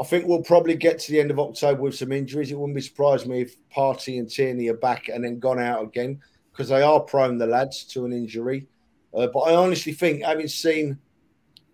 I 0.00 0.04
think 0.04 0.26
we'll 0.26 0.42
probably 0.42 0.76
get 0.76 0.98
to 1.00 1.12
the 1.12 1.20
end 1.20 1.30
of 1.30 1.38
October 1.38 1.82
with 1.82 1.94
some 1.94 2.10
injuries. 2.10 2.50
It 2.50 2.58
wouldn't 2.58 2.74
be 2.74 2.80
surprised 2.80 3.26
me 3.26 3.42
if 3.42 3.56
Partey 3.68 4.18
and 4.18 4.30
Tierney 4.30 4.68
are 4.68 4.74
back 4.74 5.08
and 5.08 5.22
then 5.22 5.38
gone 5.38 5.60
out 5.60 5.82
again 5.82 6.20
because 6.50 6.70
they 6.70 6.80
are 6.80 7.00
prone 7.00 7.36
the 7.36 7.46
lads 7.46 7.84
to 7.84 8.06
an 8.06 8.12
injury. 8.12 8.66
Uh, 9.12 9.26
but 9.26 9.40
I 9.40 9.54
honestly 9.54 9.92
think, 9.92 10.22
having 10.22 10.48
seen, 10.48 10.98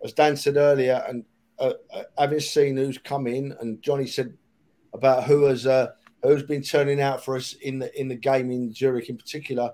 as 0.03 0.12
Dan 0.12 0.37
said 0.37 0.57
earlier, 0.57 1.05
and 1.07 1.24
uh, 1.61 1.74
uh, 1.95 2.03
having 2.18 2.41
seen 2.41 2.77
who's 2.77 2.99
come 2.99 3.29
in, 3.29 3.55
and 3.61 3.81
Johnny 3.81 4.09
said 4.09 4.37
about 4.93 5.24
who 5.24 5.45
has 5.45 5.64
uh, 5.66 5.93
who's 6.24 6.43
been 6.43 6.62
turning 6.62 7.01
out 7.01 7.24
for 7.24 7.37
us 7.37 7.53
in 7.53 7.79
the 7.79 8.01
in 8.01 8.09
the 8.09 8.16
game 8.16 8.51
in 8.51 8.74
Zurich 8.74 9.09
in 9.09 9.16
particular. 9.16 9.72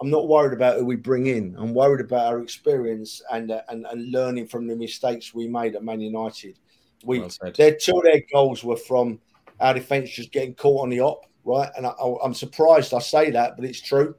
I'm 0.00 0.08
not 0.08 0.28
worried 0.28 0.54
about 0.54 0.78
who 0.78 0.86
we 0.86 0.96
bring 0.96 1.26
in. 1.26 1.54
I'm 1.58 1.74
worried 1.74 2.00
about 2.00 2.32
our 2.32 2.40
experience 2.40 3.20
and 3.30 3.50
uh, 3.50 3.60
and, 3.68 3.84
and 3.90 4.10
learning 4.10 4.46
from 4.46 4.66
the 4.66 4.76
mistakes 4.76 5.34
we 5.34 5.48
made 5.48 5.74
at 5.74 5.84
Man 5.84 6.00
United. 6.00 6.58
We 7.04 7.20
Well 7.20 7.30
their 7.56 7.76
two 7.76 7.96
of 7.96 8.04
their 8.04 8.22
goals 8.32 8.62
were 8.62 8.76
from 8.76 9.20
our 9.60 9.74
defence 9.74 10.10
just 10.10 10.32
getting 10.32 10.54
caught 10.54 10.82
on 10.82 10.90
the 10.90 11.00
op, 11.00 11.22
right? 11.44 11.70
And 11.76 11.86
I, 11.86 11.92
I'm 12.22 12.34
surprised 12.34 12.94
I 12.94 12.98
say 12.98 13.30
that, 13.30 13.56
but 13.56 13.64
it's 13.64 13.80
true. 13.80 14.14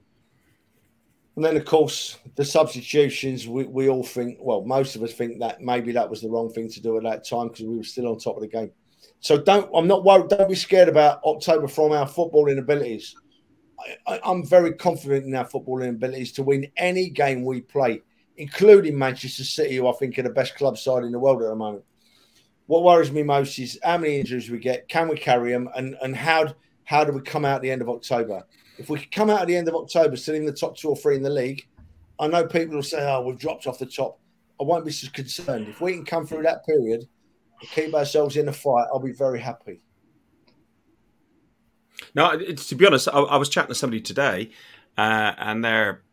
And 1.35 1.45
then, 1.45 1.55
of 1.55 1.65
course, 1.65 2.17
the 2.35 2.43
substitutions, 2.43 3.47
we, 3.47 3.63
we 3.63 3.89
all 3.89 4.03
think, 4.03 4.37
well, 4.41 4.63
most 4.63 4.95
of 4.95 5.03
us 5.03 5.13
think 5.13 5.39
that 5.39 5.61
maybe 5.61 5.93
that 5.93 6.09
was 6.09 6.21
the 6.21 6.29
wrong 6.29 6.51
thing 6.51 6.69
to 6.69 6.81
do 6.81 6.97
at 6.97 7.03
that 7.03 7.25
time 7.27 7.47
because 7.47 7.65
we 7.65 7.77
were 7.77 7.83
still 7.83 8.07
on 8.07 8.19
top 8.19 8.35
of 8.35 8.41
the 8.41 8.47
game. 8.47 8.71
So 9.21 9.41
don't, 9.41 9.69
I'm 9.73 9.87
not 9.87 10.03
worried. 10.03 10.29
Don't 10.29 10.49
be 10.49 10.55
scared 10.55 10.89
about 10.89 11.23
October 11.23 11.67
from 11.67 11.93
our 11.93 12.07
footballing 12.07 12.59
abilities. 12.59 13.15
I, 14.05 14.19
I'm 14.25 14.45
very 14.45 14.73
confident 14.73 15.25
in 15.25 15.33
our 15.33 15.47
footballing 15.47 15.89
abilities 15.89 16.33
to 16.33 16.43
win 16.43 16.67
any 16.77 17.09
game 17.09 17.45
we 17.45 17.61
play, 17.61 18.01
including 18.37 18.97
Manchester 18.97 19.45
City, 19.45 19.77
who 19.77 19.87
I 19.87 19.93
think 19.93 20.19
are 20.19 20.23
the 20.23 20.29
best 20.29 20.55
club 20.55 20.77
side 20.77 21.03
in 21.03 21.11
the 21.11 21.19
world 21.19 21.41
at 21.41 21.49
the 21.49 21.55
moment. 21.55 21.85
What 22.71 22.83
worries 22.83 23.11
me 23.11 23.21
most 23.21 23.59
is 23.59 23.77
how 23.83 23.97
many 23.97 24.17
injuries 24.17 24.49
we 24.49 24.57
get, 24.57 24.87
can 24.87 25.09
we 25.09 25.17
carry 25.17 25.51
them, 25.51 25.67
and, 25.75 25.97
and 26.01 26.15
how, 26.15 26.55
how 26.85 27.03
do 27.03 27.11
we 27.11 27.19
come 27.19 27.43
out 27.43 27.55
at 27.55 27.61
the 27.61 27.69
end 27.69 27.81
of 27.81 27.89
October? 27.89 28.43
If 28.77 28.89
we 28.89 29.05
come 29.11 29.29
out 29.29 29.41
at 29.41 29.47
the 29.49 29.57
end 29.57 29.67
of 29.67 29.75
October 29.75 30.15
still 30.15 30.35
in 30.35 30.45
the 30.45 30.53
top 30.53 30.77
two 30.77 30.87
or 30.87 30.95
three 30.95 31.17
in 31.17 31.21
the 31.21 31.29
league, 31.29 31.67
I 32.17 32.27
know 32.27 32.47
people 32.47 32.75
will 32.75 32.83
say, 32.83 33.05
oh, 33.05 33.23
we've 33.23 33.37
dropped 33.37 33.67
off 33.67 33.77
the 33.77 33.85
top. 33.85 34.21
I 34.57 34.63
won't 34.63 34.85
be 34.85 34.91
so 34.93 35.09
concerned. 35.11 35.67
If 35.67 35.81
we 35.81 35.91
can 35.91 36.05
come 36.05 36.25
through 36.25 36.43
that 36.43 36.65
period 36.65 37.01
and 37.59 37.69
keep 37.71 37.93
ourselves 37.93 38.37
in 38.37 38.45
the 38.45 38.53
fight, 38.53 38.87
I'll 38.93 38.99
be 38.99 39.11
very 39.11 39.41
happy. 39.41 39.81
No, 42.15 42.29
it's, 42.29 42.69
to 42.69 42.75
be 42.75 42.87
honest, 42.87 43.09
I, 43.09 43.19
I 43.19 43.35
was 43.35 43.49
chatting 43.49 43.67
to 43.67 43.75
somebody 43.75 43.99
today, 43.99 44.51
uh, 44.97 45.33
and 45.37 45.65
they're 45.65 46.03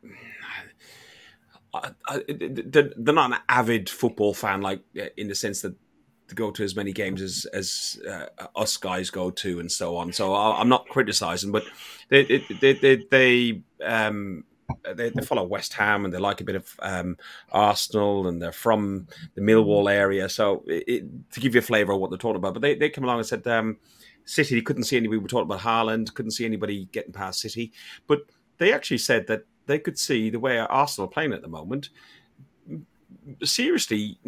I, 1.73 1.91
I, 2.09 2.23
they're 2.29 2.91
not 2.97 3.31
an 3.31 3.39
avid 3.49 3.89
football 3.89 4.35
fan, 4.35 4.61
like 4.61 4.83
in 5.17 5.29
the 5.29 5.37
sense 5.37 5.63
that 5.63 5.77
go 6.35 6.51
to 6.51 6.65
as 6.65 6.77
many 6.77 6.93
games 6.93 7.23
as 7.23 7.47
as 7.53 8.01
uh, 8.09 8.27
us 8.57 8.77
guys 8.77 9.11
go 9.11 9.31
to, 9.31 9.61
and 9.61 9.71
so 9.71 9.97
on. 9.97 10.13
So 10.13 10.35
I, 10.35 10.61
I'm 10.61 10.69
not 10.69 10.89
criticizing, 10.89 11.53
but 11.53 11.65
they 12.09 12.25
they 12.61 12.73
they, 12.73 13.05
they 13.11 13.63
um. 13.85 14.45
They, 14.95 15.09
they 15.09 15.23
follow 15.23 15.45
West 15.45 15.73
Ham 15.73 16.05
and 16.05 16.13
they 16.13 16.19
like 16.19 16.43
a 16.43 16.45
bit 16.45 16.55
of 16.55 16.69
um, 16.81 17.17
Arsenal 17.51 18.29
and 18.29 18.41
they're 18.41 18.53
from 18.53 19.09
the 19.35 19.41
Millwall 19.41 19.91
area. 19.91 20.29
So 20.29 20.63
it, 20.67 20.85
it, 20.87 21.31
to 21.33 21.41
give 21.41 21.55
you 21.55 21.61
a 21.61 21.63
flavour 21.63 21.93
of 21.93 22.01
what 22.01 22.11
they're 22.11 22.19
talking 22.19 22.37
about, 22.37 22.53
but 22.53 22.61
they, 22.61 22.75
they 22.75 22.91
come 22.91 23.05
along 23.05 23.17
and 23.17 23.27
said 23.27 23.47
um, 23.47 23.79
City, 24.27 24.61
couldn't 24.61 24.85
see 24.85 24.99
anybody. 24.99 25.17
We 25.17 25.23
were 25.23 25.29
talking 25.29 25.51
about 25.51 25.61
Haaland, 25.61 26.13
couldn't 26.13 26.33
see 26.33 26.45
anybody 26.45 26.85
getting 26.93 27.15
past 27.15 27.41
City. 27.41 27.73
But 28.07 28.21
they 28.59 28.75
actually 28.75 28.99
said 28.99 29.27
that 29.29 29.45
they 29.65 29.79
could 29.79 29.99
see 29.99 30.29
the 30.29 30.39
way 30.39 30.59
Arsenal 30.59 31.09
are 31.09 31.13
playing 31.13 31.33
at 31.33 31.41
the 31.41 31.49
moment. 31.49 31.89
Seriously, 33.45 34.19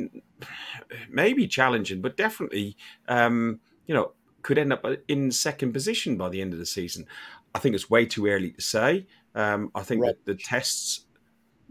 maybe 1.09 1.47
challenging, 1.47 2.01
but 2.01 2.17
definitely, 2.17 2.77
um, 3.09 3.61
you 3.87 3.95
know, 3.95 4.13
could 4.43 4.59
end 4.59 4.73
up 4.73 4.85
in 5.09 5.31
second 5.31 5.73
position 5.73 6.17
by 6.17 6.29
the 6.29 6.41
end 6.41 6.53
of 6.53 6.59
the 6.59 6.67
season. 6.67 7.07
I 7.55 7.59
think 7.59 7.75
it's 7.75 7.91
way 7.91 8.07
too 8.07 8.27
early 8.27 8.53
to 8.53 8.61
say. 8.61 9.07
Um, 9.35 9.71
I 9.75 9.83
think 9.83 10.03
Right. 10.03 10.15
that 10.25 10.25
the 10.25 10.35
tests. 10.43 11.07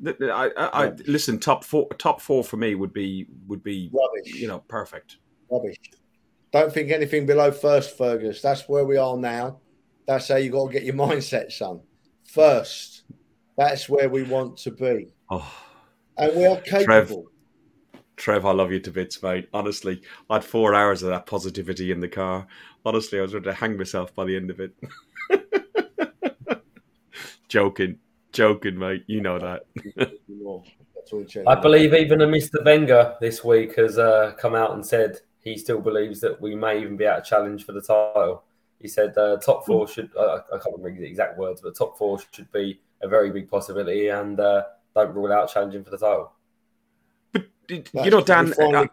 that- 0.01 0.20
that 0.20 0.30
I, 0.30 0.47
I, 0.57 0.86
I 0.88 0.91
listen. 1.07 1.39
Top 1.39 1.64
four, 1.64 1.88
top 1.97 2.22
four 2.22 2.43
for 2.43 2.57
me 2.57 2.74
would 2.76 2.93
be 2.93 3.28
would 3.47 3.62
be 3.64 3.89
Rubbish. 3.91 4.34
you 4.36 4.47
know 4.47 4.60
perfect. 4.68 5.18
Rubbish. 5.51 5.76
Don't 6.51 6.72
think 6.74 6.89
anything 6.91 7.26
below 7.26 7.51
first, 7.51 7.97
Fergus. 7.97 8.41
That's 8.41 8.68
where 8.70 8.86
we 8.86 8.97
are 8.97 9.18
now. 9.18 9.60
That's 10.07 10.28
how 10.30 10.38
you 10.38 10.51
got 10.51 10.68
to 10.68 10.74
get 10.74 10.84
your 10.84 10.95
mindset, 11.05 11.51
son. 11.51 11.82
First. 12.24 13.03
That's 13.57 13.89
where 13.89 14.07
we 14.10 14.24
want 14.24 14.55
to 14.60 14.72
be. 14.72 15.14
Oh. 15.30 15.53
And 16.20 16.36
we 16.36 16.45
are 16.45 16.59
capable. 16.61 17.32
Trev, 18.17 18.45
I 18.45 18.51
love 18.51 18.72
you 18.74 18.82
to 18.82 18.91
bits, 18.91 19.24
mate. 19.24 19.47
Honestly, 19.53 20.01
I 20.30 20.36
had 20.36 20.43
four 20.43 20.76
hours 20.76 21.01
of 21.01 21.09
that 21.09 21.26
positivity 21.26 21.91
in 21.91 22.01
the 22.01 22.09
car. 22.09 22.45
Honestly, 22.86 23.17
I 23.17 23.22
was 23.22 23.34
ready 23.34 23.45
to 23.45 23.53
hang 23.53 23.78
myself 23.78 24.13
by 24.13 24.26
the 24.26 24.36
end 24.36 24.49
of 24.51 24.59
it. 24.59 24.76
joking, 27.47 27.97
joking, 28.34 28.78
mate. 28.78 29.05
You 29.07 29.22
know 29.22 29.39
that. 29.39 29.65
I'm 31.47 31.61
believe 31.61 31.93
even 31.93 32.22
a 32.22 32.28
Mr. 32.28 32.63
Wenger 32.63 33.15
this 33.22 33.43
week 33.43 33.78
has 33.78 33.97
uh, 33.97 34.34
come 34.38 34.53
out 34.53 34.74
and 34.74 34.86
said 34.86 35.20
he 35.39 35.57
still 35.57 35.80
believes 35.80 36.20
that 36.20 36.39
we 36.39 36.55
may 36.55 36.82
even 36.82 36.97
be 36.97 37.07
out 37.07 37.20
of 37.20 37.26
challenge 37.26 37.65
for 37.65 37.72
the 37.72 37.82
title. 37.82 38.43
He 38.80 38.88
said 38.88 39.17
uh, 39.17 39.38
top 39.38 39.65
four 39.65 39.88
should, 39.88 40.09
uh, 40.15 40.41
I 40.53 40.57
can't 40.57 40.78
remember 40.78 40.99
the 40.99 41.07
exact 41.07 41.38
words, 41.38 41.61
but 41.61 41.76
top 41.76 41.97
four 41.97 42.20
should 42.32 42.51
be 42.51 42.80
a 43.01 43.07
very 43.07 43.32
big 43.32 43.49
possibility 43.49 44.09
and 44.09 44.39
uh, 44.39 44.63
don't 44.95 45.13
rule 45.15 45.31
out 45.31 45.51
challenging 45.51 45.83
for 45.83 45.91
the 45.91 45.97
title. 45.97 46.33
But 47.33 48.05
you 48.05 48.11
know, 48.11 48.21
Dan. 48.21 48.53
uh, 48.75 48.85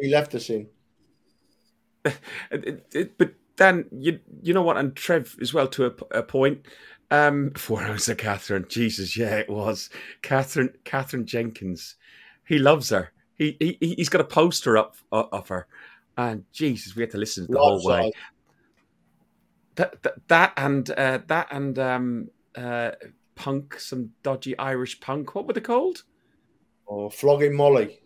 he 0.00 0.08
left 0.10 0.34
us 0.34 0.50
in. 0.50 0.68
it- 2.04 2.86
it- 2.92 3.18
but 3.18 3.34
Dan, 3.56 3.86
you 3.90 4.20
you 4.42 4.52
know 4.52 4.62
what, 4.62 4.76
and 4.76 4.94
Trev 4.94 5.34
as 5.40 5.54
well 5.54 5.66
to 5.68 5.86
a, 5.86 6.18
a 6.18 6.22
point. 6.22 6.66
Um, 7.10 7.52
four 7.52 7.82
hours 7.82 8.08
of 8.08 8.16
Katherine, 8.18 8.66
Jesus, 8.68 9.16
yeah, 9.16 9.36
it 9.36 9.48
was 9.48 9.88
Katherine. 10.22 10.74
Katherine 10.84 11.24
Jenkins, 11.24 11.94
he 12.46 12.58
loves 12.58 12.90
her. 12.90 13.12
He 13.36 13.56
he 13.60 13.94
he's 13.96 14.08
got 14.08 14.20
a 14.20 14.24
poster 14.24 14.76
up 14.76 14.96
uh, 15.12 15.24
of 15.32 15.48
her, 15.48 15.68
and 16.18 16.44
Jesus, 16.52 16.94
we 16.96 17.02
had 17.02 17.12
to 17.12 17.18
listen 17.18 17.46
to 17.46 17.52
the 17.52 17.58
whole 17.58 17.82
way. 17.84 17.96
Life-size. 18.02 18.12
That 19.76 20.02
that, 20.02 20.14
that 20.28 20.52
and 20.56 20.90
uh, 20.90 21.20
that 21.28 21.48
and 21.50 21.78
um 21.78 22.28
uh 22.56 22.90
punk, 23.36 23.78
some 23.78 24.10
dodgy 24.24 24.58
Irish 24.58 24.98
punk. 25.00 25.34
What 25.34 25.46
were 25.46 25.52
they 25.52 25.60
called? 25.60 26.02
Or 26.86 27.10
flogging 27.10 27.54
Molly. 27.54 28.00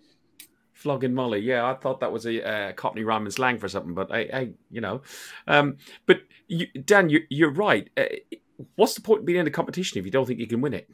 Flogging 0.72 1.14
Molly, 1.14 1.40
yeah, 1.40 1.66
I 1.66 1.74
thought 1.74 2.00
that 2.00 2.12
was 2.12 2.26
a 2.26 2.46
uh, 2.46 2.72
Cockney 2.72 3.04
rhyme 3.04 3.24
and 3.24 3.32
slang 3.32 3.58
for 3.58 3.68
something, 3.68 3.92
but 3.94 4.10
I, 4.10 4.18
I 4.32 4.50
you 4.70 4.80
know, 4.80 5.02
um, 5.46 5.76
but 6.06 6.20
you, 6.48 6.66
Dan, 6.84 7.10
you, 7.10 7.20
you're 7.28 7.52
right. 7.52 7.90
Uh, 7.98 8.04
what's 8.76 8.94
the 8.94 9.02
point 9.02 9.20
in 9.20 9.26
being 9.26 9.40
in 9.40 9.46
a 9.46 9.50
competition 9.50 9.98
if 9.98 10.06
you 10.06 10.10
don't 10.10 10.26
think 10.26 10.40
you 10.40 10.46
can 10.46 10.62
win 10.62 10.72
it? 10.72 10.88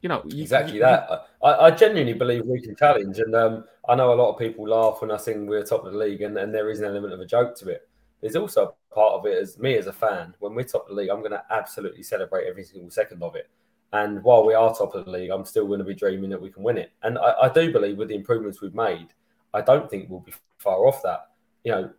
You 0.00 0.08
know, 0.08 0.22
you, 0.26 0.42
Exactly 0.42 0.74
you- 0.74 0.82
that. 0.82 1.26
I, 1.42 1.48
I 1.54 1.70
genuinely 1.72 2.12
believe 2.12 2.44
we 2.46 2.60
can 2.60 2.76
challenge, 2.76 3.18
and 3.18 3.34
um, 3.34 3.64
I 3.88 3.96
know 3.96 4.12
a 4.12 4.14
lot 4.14 4.32
of 4.32 4.38
people 4.38 4.68
laugh 4.68 5.00
when 5.00 5.10
I 5.10 5.16
sing 5.16 5.46
we're 5.46 5.64
top 5.64 5.84
of 5.84 5.92
the 5.92 5.98
league, 5.98 6.22
and, 6.22 6.38
and 6.38 6.54
there 6.54 6.70
is 6.70 6.78
an 6.78 6.86
element 6.86 7.14
of 7.14 7.20
a 7.20 7.26
joke 7.26 7.56
to 7.56 7.68
it. 7.70 7.88
There's 8.24 8.36
also 8.36 8.74
a 8.90 8.94
part 8.94 9.12
of 9.12 9.26
it 9.26 9.36
as 9.36 9.58
me 9.58 9.76
as 9.76 9.86
a 9.86 9.92
fan. 9.92 10.34
When 10.38 10.54
we're 10.54 10.62
top 10.62 10.84
of 10.84 10.88
the 10.88 10.94
league, 10.94 11.10
I'm 11.10 11.18
going 11.18 11.32
to 11.32 11.44
absolutely 11.50 12.02
celebrate 12.02 12.46
every 12.46 12.64
single 12.64 12.90
second 12.90 13.22
of 13.22 13.34
it. 13.34 13.50
And 13.92 14.24
while 14.24 14.46
we 14.46 14.54
are 14.54 14.74
top 14.74 14.94
of 14.94 15.04
the 15.04 15.10
league, 15.10 15.28
I'm 15.28 15.44
still 15.44 15.66
going 15.66 15.80
to 15.80 15.84
be 15.84 15.94
dreaming 15.94 16.30
that 16.30 16.40
we 16.40 16.48
can 16.48 16.62
win 16.62 16.78
it. 16.78 16.90
And 17.02 17.18
I, 17.18 17.34
I 17.42 17.48
do 17.50 17.70
believe 17.70 17.98
with 17.98 18.08
the 18.08 18.14
improvements 18.14 18.62
we've 18.62 18.74
made, 18.74 19.08
I 19.52 19.60
don't 19.60 19.90
think 19.90 20.08
we'll 20.08 20.20
be 20.20 20.32
far 20.56 20.86
off 20.86 21.02
that. 21.02 21.32
You 21.64 21.72
know, 21.72 21.90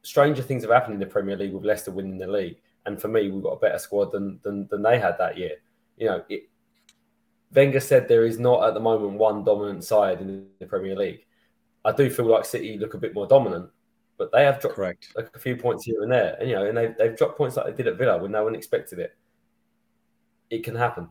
stranger 0.00 0.40
things 0.42 0.62
have 0.62 0.72
happened 0.72 0.94
in 0.94 1.00
the 1.00 1.06
Premier 1.06 1.36
League 1.36 1.52
with 1.52 1.66
Leicester 1.66 1.90
winning 1.90 2.16
the 2.16 2.28
league, 2.28 2.62
and 2.86 2.98
for 2.98 3.08
me, 3.08 3.30
we've 3.30 3.42
got 3.42 3.50
a 3.50 3.60
better 3.60 3.78
squad 3.78 4.10
than 4.10 4.40
than, 4.42 4.66
than 4.68 4.80
they 4.80 4.98
had 4.98 5.18
that 5.18 5.36
year. 5.36 5.56
You 5.98 6.06
know, 6.06 6.24
it, 6.30 6.48
Wenger 7.54 7.80
said 7.80 8.08
there 8.08 8.24
is 8.24 8.38
not 8.38 8.66
at 8.66 8.72
the 8.72 8.80
moment 8.80 9.18
one 9.18 9.44
dominant 9.44 9.84
side 9.84 10.22
in 10.22 10.46
the 10.60 10.66
Premier 10.66 10.96
League. 10.96 11.26
I 11.84 11.92
do 11.92 12.08
feel 12.08 12.24
like 12.24 12.46
City 12.46 12.78
look 12.78 12.94
a 12.94 12.98
bit 12.98 13.12
more 13.12 13.26
dominant, 13.26 13.68
but 14.18 14.30
they 14.32 14.44
have 14.44 14.60
dropped 14.60 14.76
correct. 14.76 15.08
like 15.16 15.30
a 15.34 15.38
few 15.38 15.56
points 15.56 15.84
here 15.84 16.02
and 16.02 16.10
there, 16.10 16.36
and 16.40 16.48
you 16.48 16.54
know, 16.54 16.66
and 16.66 16.76
they've, 16.76 16.94
they've 16.96 17.16
dropped 17.16 17.36
points 17.36 17.56
like 17.56 17.66
they 17.66 17.72
did 17.72 17.88
at 17.88 17.98
Villa 17.98 18.18
when 18.18 18.30
no 18.32 18.44
one 18.44 18.54
expected 18.54 18.98
it. 18.98 19.16
It 20.50 20.62
can 20.64 20.74
happen. 20.76 21.08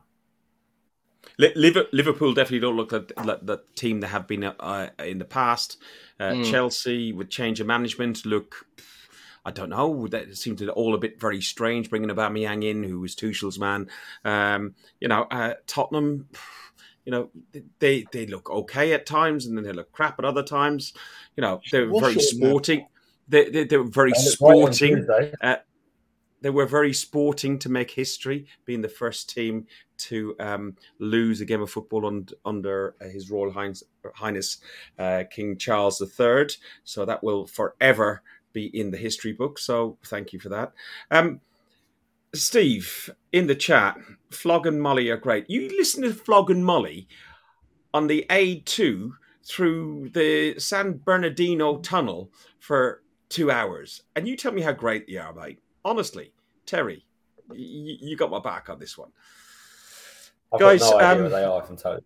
Liver- 1.37 1.87
Liverpool 1.91 2.33
definitely 2.33 2.59
don't 2.59 2.75
look 2.75 2.91
like, 2.91 3.11
like 3.23 3.45
the 3.45 3.59
team 3.75 4.01
they 4.01 4.07
have 4.07 4.27
been 4.27 4.43
uh, 4.43 4.89
in 4.99 5.19
the 5.19 5.25
past. 5.25 5.77
Uh, 6.19 6.31
Mm. 6.33 6.49
Chelsea, 6.51 7.11
with 7.11 7.29
change 7.29 7.59
of 7.59 7.67
management, 7.67 8.25
look. 8.25 8.65
I 9.45 9.51
don't 9.51 9.69
know. 9.69 10.07
That 10.07 10.37
seemed 10.37 10.59
to 10.59 10.69
all 10.71 10.95
a 10.95 10.97
bit 10.97 11.19
very 11.19 11.41
strange, 11.41 11.89
bringing 11.89 12.09
Aubameyang 12.09 12.63
in, 12.63 12.83
who 12.83 13.01
was 13.01 13.13
Tuchel's 13.13 13.59
man. 13.59 13.89
Um, 14.23 14.75
you 15.01 15.07
know, 15.07 15.23
uh, 15.29 15.55
Tottenham. 15.67 16.29
You 17.05 17.11
know, 17.11 17.29
they 17.79 18.05
they 18.13 18.25
look 18.25 18.49
okay 18.49 18.93
at 18.93 19.05
times, 19.05 19.45
and 19.45 19.57
then 19.57 19.65
they 19.65 19.73
look 19.73 19.91
crap 19.91 20.17
at 20.19 20.23
other 20.25 20.43
times. 20.43 20.93
You 21.35 21.41
know, 21.41 21.59
they're 21.71 21.89
very 21.99 22.19
sporting. 22.19 22.87
They, 23.33 23.49
they, 23.49 23.63
they 23.63 23.77
were 23.77 23.85
very 23.85 24.11
And 24.11 24.27
it's 24.27 24.39
right 24.39 24.51
on 24.51 24.73
sporting. 24.73 25.07
Uh, 25.41 25.55
they 26.41 26.51
were 26.51 26.67
very 26.67 26.93
sporting 26.93 27.57
to 27.59 27.69
make 27.69 27.89
history, 27.89 28.45
being 28.65 28.81
the 28.81 28.89
first 28.89 29.27
team 29.27 29.65
to 29.97 30.35
um, 30.39 30.75
lose 30.99 31.41
a 31.41 31.45
game 31.45 31.63
of 31.63 31.71
football 31.71 32.05
un- 32.05 32.27
under 32.45 32.95
uh, 33.01 33.05
His 33.05 33.31
Royal 33.31 33.51
Highness, 33.51 33.83
Highness 34.13 34.59
uh, 34.99 35.23
King 35.31 35.57
Charles 35.57 35.99
III. 35.99 36.49
So 36.83 37.05
that 37.05 37.23
will 37.23 37.47
forever 37.47 38.21
be 38.51 38.65
in 38.67 38.91
the 38.91 38.97
history 38.97 39.31
book. 39.31 39.57
So 39.57 39.97
thank 40.05 40.31
you 40.31 40.39
for 40.39 40.49
that. 40.49 40.73
Um, 41.09 41.41
Steve, 42.35 43.09
in 43.31 43.47
the 43.47 43.55
chat, 43.55 43.97
Flogging 44.29 44.79
Molly 44.79 45.09
are 45.09 45.17
great. 45.17 45.49
You 45.49 45.69
listen 45.69 46.03
to 46.03 46.13
Flogging 46.13 46.63
Molly 46.63 47.07
on 47.95 48.05
the 48.05 48.27
A2 48.29 49.13
through 49.43 50.09
the 50.09 50.59
San 50.59 50.99
Bernardino 51.03 51.79
tunnel 51.79 52.31
for 52.59 53.02
two 53.33 53.51
hours, 53.51 54.01
and 54.15 54.27
you 54.27 54.37
tell 54.37 54.51
me 54.51 54.61
how 54.61 54.71
great 54.71 55.07
they 55.07 55.17
are, 55.17 55.33
mate. 55.33 55.59
Honestly, 55.83 56.31
Terry, 56.65 57.05
you, 57.51 57.97
you 57.99 58.15
got 58.15 58.29
my 58.31 58.39
back 58.39 58.69
on 58.69 58.79
this 58.79 58.97
one. 58.97 59.09
I've 60.53 60.59
Guys, 60.59 60.79
got 60.81 60.91
no 60.91 60.97
idea 61.05 61.25
um, 61.25 61.31
they 61.31 61.43
are 61.43 61.63
from 61.63 61.77
totally. 61.77 62.03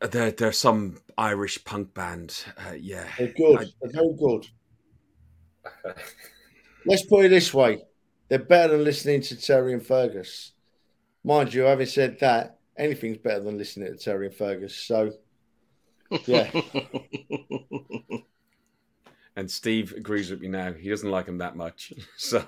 They're, 0.00 0.30
they're 0.30 0.52
some 0.52 0.98
Irish 1.16 1.64
punk 1.64 1.92
band. 1.94 2.44
Uh, 2.56 2.74
yeah. 2.74 3.06
They're 3.18 3.32
good. 3.32 3.58
I- 3.60 3.64
They're 3.80 3.90
very 3.92 4.14
good. 4.16 4.46
Let's 6.86 7.04
put 7.06 7.24
it 7.24 7.28
this 7.30 7.52
way: 7.52 7.82
they're 8.28 8.38
better 8.38 8.74
than 8.74 8.84
listening 8.84 9.22
to 9.22 9.36
Terry 9.40 9.72
and 9.72 9.84
Fergus. 9.84 10.52
Mind 11.24 11.52
you, 11.52 11.62
having 11.62 11.86
said 11.86 12.18
that, 12.20 12.58
anything's 12.76 13.18
better 13.18 13.40
than 13.40 13.58
listening 13.58 13.92
to 13.92 13.98
Terry 13.98 14.26
and 14.26 14.34
Fergus. 14.34 14.74
So, 14.74 15.12
yeah, 16.26 16.48
and 19.38 19.48
Steve 19.48 19.92
agrees 19.92 20.32
with 20.32 20.40
me 20.40 20.48
now. 20.48 20.72
He 20.72 20.88
doesn't 20.88 21.08
like 21.08 21.26
him 21.26 21.38
that 21.38 21.54
much. 21.54 21.92
So, 22.16 22.44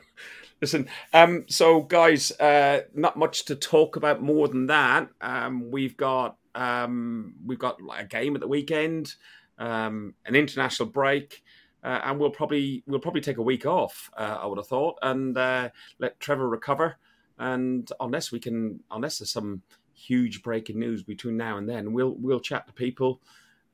listen. 0.61 0.88
Um, 1.12 1.45
so 1.49 1.82
guys, 1.82 2.32
uh, 2.41 2.80
not 2.93 3.16
much 3.16 3.45
to 3.45 3.55
talk 3.55 3.95
about 3.95 4.20
more 4.20 4.49
than 4.49 4.66
that. 4.66 5.09
Um, 5.20 5.70
we've 5.70 5.97
got 5.97 6.36
um, 6.57 7.34
we've 7.47 7.61
got 7.61 7.78
a 7.97 8.05
game 8.05 8.34
at 8.34 8.41
the 8.41 8.49
weekend, 8.49 9.14
um, 9.59 10.14
an 10.26 10.34
international 10.34 10.88
break. 10.88 11.45
Uh, 11.84 12.01
and 12.05 12.18
we'll 12.18 12.30
probably 12.30 12.82
we'll 12.86 13.01
probably 13.01 13.20
take 13.20 13.38
a 13.38 13.43
week 13.43 13.64
off. 13.64 14.11
Uh, 14.16 14.38
I 14.43 14.47
would 14.47 14.59
have 14.59 14.66
thought, 14.66 14.99
and 15.01 15.38
uh, 15.38 15.70
let 16.01 16.18
Trevor 16.18 16.49
recover. 16.49 16.97
And 17.38 17.91
unless 18.01 18.32
we 18.32 18.41
can, 18.41 18.80
unless 18.91 19.18
there's 19.18 19.30
some 19.30 19.62
huge 19.95 20.43
breaking 20.43 20.80
news 20.80 21.05
between 21.05 21.36
now 21.36 21.57
and 21.57 21.68
then, 21.68 21.93
we'll 21.93 22.16
we'll 22.18 22.41
chat 22.41 22.66
to 22.66 22.72
people 22.72 23.22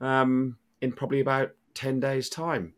um, 0.02 0.58
in 0.82 0.92
probably 0.92 1.20
about 1.20 1.52
ten 1.74 1.98
days' 1.98 2.28
time. 2.28 2.74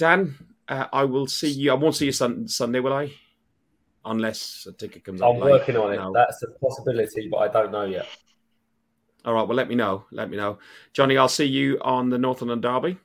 Dan, 0.00 0.34
uh, 0.66 0.86
I 0.94 1.04
will 1.04 1.26
see 1.26 1.50
you. 1.50 1.70
I 1.72 1.74
won't 1.74 1.94
see 1.94 2.06
you 2.06 2.12
sun, 2.12 2.48
Sunday, 2.48 2.80
will 2.80 2.94
I? 2.94 3.12
Unless 4.02 4.66
a 4.66 4.72
ticket 4.72 5.04
comes 5.04 5.20
up. 5.20 5.28
I'm 5.28 5.40
late. 5.40 5.50
working 5.50 5.76
on 5.76 5.92
it. 5.92 5.96
No. 5.96 6.10
That's 6.14 6.42
a 6.42 6.46
possibility, 6.58 7.28
but 7.30 7.36
I 7.36 7.48
don't 7.48 7.70
know 7.70 7.84
yet. 7.84 8.06
All 9.26 9.34
right. 9.34 9.46
Well, 9.46 9.56
let 9.56 9.68
me 9.68 9.74
know. 9.74 10.06
Let 10.10 10.30
me 10.30 10.38
know, 10.38 10.58
Johnny. 10.94 11.18
I'll 11.18 11.28
see 11.28 11.44
you 11.44 11.78
on 11.82 12.08
the 12.08 12.16
Northern 12.16 12.62
Derby. 12.62 12.96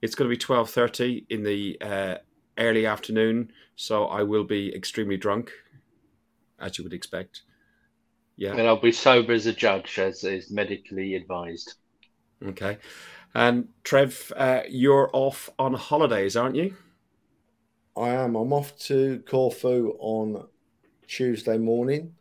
It's 0.00 0.14
going 0.14 0.30
to 0.30 0.34
be 0.34 0.38
twelve 0.38 0.70
thirty 0.70 1.26
in 1.28 1.42
the 1.42 1.76
uh, 1.82 2.14
early 2.56 2.86
afternoon, 2.86 3.52
so 3.76 4.06
I 4.06 4.22
will 4.22 4.44
be 4.44 4.74
extremely 4.74 5.18
drunk, 5.18 5.52
as 6.58 6.78
you 6.78 6.84
would 6.84 6.94
expect. 6.94 7.42
Yeah. 8.38 8.52
and 8.52 8.62
I'll 8.62 8.80
be 8.80 8.92
sober 8.92 9.34
as 9.34 9.44
a 9.44 9.52
judge, 9.52 9.98
as 9.98 10.24
is 10.24 10.50
medically 10.50 11.16
advised. 11.16 11.74
Okay. 12.42 12.78
And 13.34 13.68
Trev, 13.84 14.32
uh, 14.36 14.62
you're 14.68 15.10
off 15.12 15.50
on 15.58 15.74
holidays, 15.74 16.36
aren't 16.36 16.56
you? 16.56 16.74
I 17.96 18.10
am. 18.10 18.34
I'm 18.34 18.52
off 18.52 18.76
to 18.86 19.22
Corfu 19.28 19.94
on 19.98 20.46
Tuesday 21.06 21.58
morning 21.58 22.14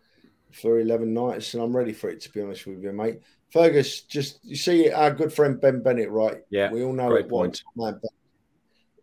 for 0.52 0.80
11 0.80 1.14
nights, 1.14 1.54
and 1.54 1.64
I'm 1.64 1.76
ready 1.76 1.94
for 1.94 2.10
it, 2.10 2.22
to 2.22 2.32
be 2.32 2.42
honest 2.42 2.68
with 2.68 2.84
you, 2.84 2.92
mate. 2.92 3.22
Fergus, 3.52 4.02
just 4.02 4.40
you 4.44 4.56
see 4.56 4.92
our 4.92 5.12
good 5.12 5.34
friend 5.34 5.60
Ben 5.60 5.82
Bennett, 5.82 6.12
right? 6.12 6.38
Yeah, 6.50 6.72
we 6.72 6.84
all 6.84 6.94
know 6.94 7.10
great 7.10 7.28
what 7.28 7.30
point. 7.30 7.64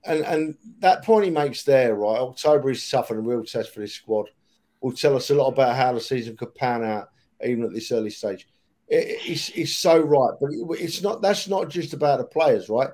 and 0.04 0.24
and 0.24 0.57
that 0.78 1.02
point 1.04 1.24
he 1.24 1.30
makes 1.30 1.64
there, 1.64 1.94
right? 1.94 2.20
October 2.20 2.70
is 2.70 2.88
tough 2.88 3.11
and 3.11 3.18
a 3.18 3.22
real 3.22 3.44
test 3.44 3.74
for 3.74 3.80
this 3.80 3.94
squad. 3.94 4.30
Will 4.80 4.92
tell 4.92 5.16
us 5.16 5.30
a 5.30 5.34
lot 5.34 5.48
about 5.48 5.76
how 5.76 5.92
the 5.92 6.00
season 6.00 6.36
could 6.36 6.54
pan 6.54 6.84
out, 6.84 7.09
even 7.44 7.64
at 7.64 7.72
this 7.72 7.90
early 7.90 8.11
stage. 8.11 8.46
It, 8.89 9.18
it's, 9.26 9.49
it's 9.51 9.76
so 9.76 9.99
right, 9.99 10.34
but 10.41 10.51
it's 10.78 11.03
not. 11.03 11.22
That's 11.22 11.49
not 11.49 11.68
just 11.68 11.93
about 11.93 12.18
the 12.18 12.24
players, 12.24 12.68
right? 12.68 12.91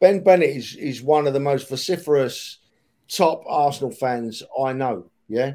Ben 0.00 0.22
Bennett 0.22 0.56
is 0.56 0.74
is 0.76 1.02
one 1.02 1.26
of 1.26 1.34
the 1.34 1.40
most 1.40 1.68
vociferous 1.68 2.58
top 3.08 3.42
Arsenal 3.46 3.90
fans 3.90 4.42
I 4.58 4.72
know. 4.72 5.10
Yeah, 5.28 5.54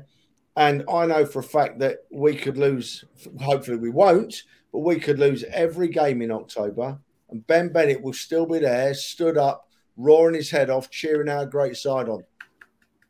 and 0.55 0.83
I 0.91 1.05
know 1.05 1.25
for 1.25 1.39
a 1.39 1.43
fact 1.43 1.79
that 1.79 1.99
we 2.11 2.35
could 2.35 2.57
lose. 2.57 3.03
Hopefully, 3.41 3.77
we 3.77 3.89
won't, 3.89 4.43
but 4.71 4.79
we 4.79 4.99
could 4.99 5.19
lose 5.19 5.43
every 5.45 5.87
game 5.87 6.21
in 6.21 6.31
October, 6.31 6.99
and 7.29 7.45
Ben 7.47 7.69
Bennett 7.69 8.01
will 8.01 8.13
still 8.13 8.45
be 8.45 8.59
there, 8.59 8.93
stood 8.93 9.37
up, 9.37 9.67
roaring 9.97 10.35
his 10.35 10.51
head 10.51 10.69
off, 10.69 10.89
cheering 10.89 11.29
our 11.29 11.45
great 11.45 11.75
side 11.75 12.09
on. 12.09 12.23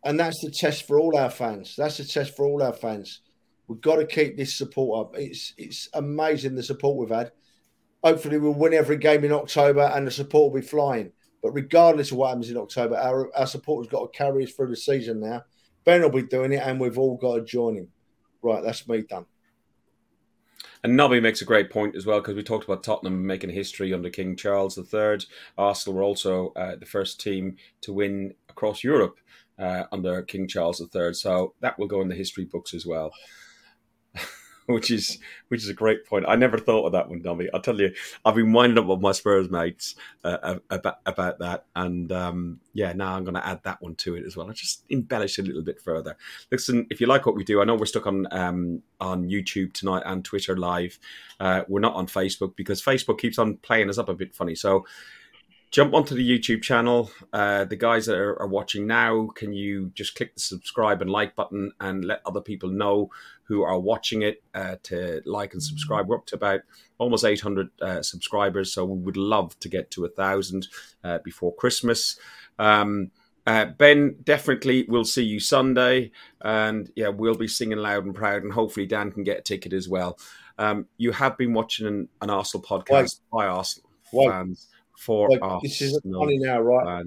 And 0.04 0.20
that's 0.20 0.42
the 0.42 0.50
test 0.50 0.88
for 0.88 0.98
all 1.00 1.18
our 1.18 1.30
fans. 1.30 1.76
That's 1.78 1.98
the 1.98 2.06
test 2.06 2.36
for 2.36 2.46
all 2.46 2.64
our 2.64 2.74
fans. 2.74 3.22
We've 3.70 3.80
got 3.80 3.98
to 3.98 4.06
keep 4.06 4.36
this 4.36 4.56
support 4.56 5.00
up. 5.00 5.16
It's 5.16 5.54
it's 5.56 5.90
amazing 5.94 6.56
the 6.56 6.64
support 6.64 6.98
we've 6.98 7.16
had. 7.16 7.32
Hopefully, 8.04 8.40
we'll 8.40 8.54
win 8.56 8.74
every 8.74 8.98
game 8.98 9.24
in 9.24 9.32
October, 9.32 9.92
and 9.94 10.08
the 10.08 10.12
support 10.12 10.52
will 10.52 10.60
be 10.60 10.66
flying. 10.66 11.12
But 11.44 11.52
regardless 11.52 12.12
of 12.12 12.18
what 12.18 12.30
happens 12.30 12.50
in 12.50 12.58
October, 12.58 12.98
our 12.98 13.34
our 13.38 13.46
support 13.46 13.86
has 13.86 13.92
got 13.92 14.12
to 14.12 14.18
carry 14.18 14.44
us 14.44 14.52
through 14.52 14.70
the 14.70 14.76
season 14.76 15.20
now. 15.20 15.44
Ben 15.86 16.02
will 16.02 16.10
be 16.10 16.24
doing 16.24 16.52
it, 16.52 16.64
and 16.64 16.80
we've 16.80 16.98
all 16.98 17.16
got 17.16 17.36
to 17.36 17.42
join 17.44 17.76
him. 17.76 17.90
Right, 18.42 18.64
that's 18.64 18.88
me 18.88 19.04
done. 19.04 19.28
And 20.84 20.96
Nobby 20.98 21.20
makes 21.20 21.42
a 21.42 21.46
great 21.46 21.70
point 21.70 21.96
as 21.96 22.08
well 22.08 22.22
because 22.22 22.36
we 22.36 22.44
talked 22.44 22.66
about 22.66 22.84
Tottenham 22.84 23.24
making 23.26 23.52
history 23.52 23.94
under 23.94 24.10
King 24.10 24.36
Charles 24.36 24.78
III. 24.78 25.20
Arsenal 25.58 25.98
were 25.98 26.04
also 26.04 26.54
uh, 26.56 26.76
the 26.78 26.86
first 26.86 27.22
team 27.22 27.58
to 27.82 27.94
win 27.94 28.34
across 28.48 28.84
Europe 28.84 29.20
uh, 29.60 29.84
under 29.92 30.24
King 30.24 30.48
Charles 30.48 30.82
III. 30.82 31.14
So 31.14 31.54
that 31.60 31.78
will 31.78 31.88
go 31.88 32.02
in 32.02 32.08
the 32.08 32.16
history 32.16 32.46
books 32.46 32.74
as 32.74 32.86
well. 32.86 33.12
Which 34.70 34.92
is 34.92 35.18
which 35.48 35.64
is 35.64 35.70
a 35.70 35.74
great 35.74 36.06
point. 36.06 36.26
I 36.28 36.36
never 36.36 36.58
thought 36.58 36.86
of 36.86 36.92
that 36.92 37.10
one, 37.10 37.22
Nobby. 37.24 37.50
I'll 37.54 37.62
tell 37.62 37.80
you, 37.80 37.92
I've 38.24 38.36
been 38.36 38.54
winding 38.54 38.78
up 38.78 38.86
with 38.86 39.02
my 39.02 39.12
Spurs 39.12 39.50
mates 39.50 39.96
uh, 40.24 40.58
about 40.70 40.98
about 41.06 41.40
that, 41.40 41.66
and 41.76 42.12
um, 42.12 42.60
yeah, 42.74 42.94
now 42.94 43.16
I'm 43.16 43.24
going 43.24 43.34
to 43.34 43.46
add 43.46 43.64
that 43.64 43.82
one 43.82 43.96
to 43.96 44.16
it 44.16 44.26
as 44.26 44.38
well. 44.38 44.50
I 44.50 44.54
just 44.54 44.84
embellish 44.90 45.40
a 45.40 45.42
little 45.42 45.64
bit 45.64 45.82
further. 45.82 46.16
Listen, 46.52 46.86
if 46.92 47.02
you 47.02 47.08
like 47.08 47.26
what 47.26 47.36
we 47.36 47.44
do, 47.44 47.62
I 47.62 47.66
know 47.66 47.76
we're 47.76 47.86
stuck 47.86 48.06
on 48.06 48.28
um, 48.32 48.84
on 49.00 49.28
YouTube 49.28 49.74
tonight 49.74 50.04
and 50.06 50.24
Twitter 50.24 50.56
live. 50.56 51.00
Uh, 51.40 51.64
we're 51.68 51.80
not 51.80 51.96
on 51.96 52.06
Facebook 52.06 52.56
because 52.56 52.82
Facebook 52.82 53.18
keeps 53.18 53.40
on 53.40 53.58
playing 53.58 53.90
us 53.90 53.98
up 53.98 54.10
a 54.10 54.14
bit 54.14 54.36
funny. 54.36 54.54
So 54.54 54.86
jump 55.72 55.94
onto 55.94 56.16
the 56.16 56.28
YouTube 56.28 56.62
channel. 56.62 57.12
Uh, 57.32 57.66
the 57.66 57.76
guys 57.76 58.06
that 58.08 58.18
are, 58.18 58.42
are 58.42 58.48
watching 58.48 58.88
now, 58.88 59.28
can 59.36 59.54
you 59.54 59.92
just 59.94 60.16
click 60.16 60.34
the 60.34 60.40
subscribe 60.40 61.02
and 61.02 61.12
like 61.12 61.36
button 61.36 61.72
and 61.80 62.06
let 62.06 62.22
other 62.26 62.42
people 62.42 62.70
know 62.70 63.10
who 63.44 63.64
are 63.64 63.80
watching 63.80 64.22
it 64.22 64.44
uh, 64.54 64.76
to 64.84 65.22
like 65.26 65.54
and 65.54 65.62
subscribe? 65.62 66.08
We're 66.08 66.18
up 66.18 66.26
to 66.28 66.36
about 66.36 66.62
almost 66.98 67.26
800 67.26 67.70
uh, 67.82 68.02
subscribers, 68.02 68.74
so 68.74 68.86
we 68.86 69.00
would 69.00 69.18
love 69.18 69.58
to 69.60 69.70
get 69.70 69.92
to 69.92 70.06
a 70.06 70.10
thousand 70.10 70.68
uh, 71.04 71.20
before 71.24 71.54
Christmas. 71.56 72.18
Um, 72.58 73.12
uh, 73.46 73.66
ben, 73.66 74.18
definitely 74.24 74.86
we'll 74.88 75.06
see 75.06 75.24
you 75.24 75.40
Sunday, 75.40 76.12
and 76.42 76.92
yeah, 76.96 77.10
we'll 77.10 77.36
be 77.36 77.48
singing 77.48 77.78
loud 77.78 78.06
and 78.06 78.16
proud, 78.16 78.44
and 78.44 78.54
hopefully 78.54 78.86
Dan 78.86 79.12
can 79.12 79.24
get 79.24 79.40
a 79.40 79.42
ticket 79.42 79.74
as 79.74 79.88
well. 79.88 80.20
Um, 80.58 80.88
you 80.98 81.12
have 81.12 81.38
been 81.38 81.54
watching 81.54 81.88
an, 81.88 82.10
an 82.22 82.30
Arsenal 82.30 82.64
podcast 82.64 83.22
by 83.32 83.46
Arsenal 83.48 83.90
Wait. 84.12 84.30
fans 84.30 84.68
for 85.00 85.30
Arsenal 85.32 85.62
this 85.64 85.82
isn't 85.82 86.04
funny 86.14 86.38
now, 86.38 86.60
right? 86.60 87.06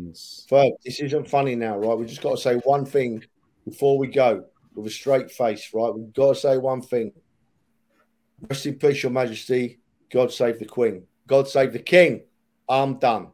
Ferg, 0.50 0.72
this 0.82 0.98
isn't 1.00 1.28
funny 1.28 1.54
now, 1.54 1.76
right? 1.76 1.96
We've 1.96 2.08
just 2.08 2.22
got 2.22 2.30
to 2.30 2.40
say 2.40 2.54
one 2.64 2.86
thing 2.86 3.22
before 3.66 3.98
we 3.98 4.06
go 4.06 4.44
with 4.74 4.86
a 4.86 4.90
straight 4.90 5.30
face, 5.30 5.68
right? 5.74 5.94
We've 5.94 6.12
got 6.14 6.34
to 6.34 6.40
say 6.40 6.56
one 6.56 6.80
thing. 6.80 7.12
Rest 8.48 8.64
in 8.64 8.76
peace, 8.76 9.02
Your 9.02 9.12
Majesty. 9.12 9.78
God 10.10 10.32
save 10.32 10.58
the 10.58 10.64
Queen. 10.64 11.04
God 11.26 11.48
save 11.48 11.74
the 11.74 11.78
King. 11.78 12.22
I'm 12.66 12.98
done. 12.98 13.28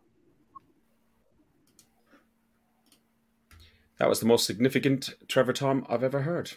That 3.99 4.09
was 4.09 4.19
the 4.19 4.27
most 4.27 4.45
significant 4.45 5.15
Trevor 5.29 5.53
Tom 5.53 5.87
I've 5.89 6.03
ever 6.03 6.23
heard. 6.23 6.53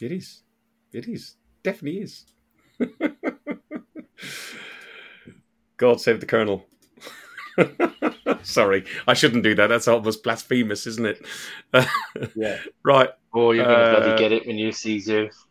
It 0.00 0.10
is. 0.10 0.42
It 0.92 1.06
is. 1.06 1.36
Definitely 1.62 2.00
is. 2.00 2.24
God 5.82 6.00
save 6.00 6.20
the 6.20 6.26
Colonel. 6.26 6.64
Sorry, 8.44 8.84
I 9.08 9.14
shouldn't 9.14 9.42
do 9.42 9.56
that. 9.56 9.66
That's 9.66 9.88
almost 9.88 10.22
blasphemous, 10.22 10.86
isn't 10.86 11.06
it? 11.06 11.26
Yeah. 12.36 12.60
right. 12.84 13.08
Oh, 13.34 13.50
you're 13.50 13.64
gonna 13.64 13.74
Uh, 13.74 14.00
bloody 14.00 14.22
get 14.22 14.30
it 14.30 14.46
when 14.46 14.58
you 14.58 14.70
see 14.70 15.00
Zeus. 15.00 15.44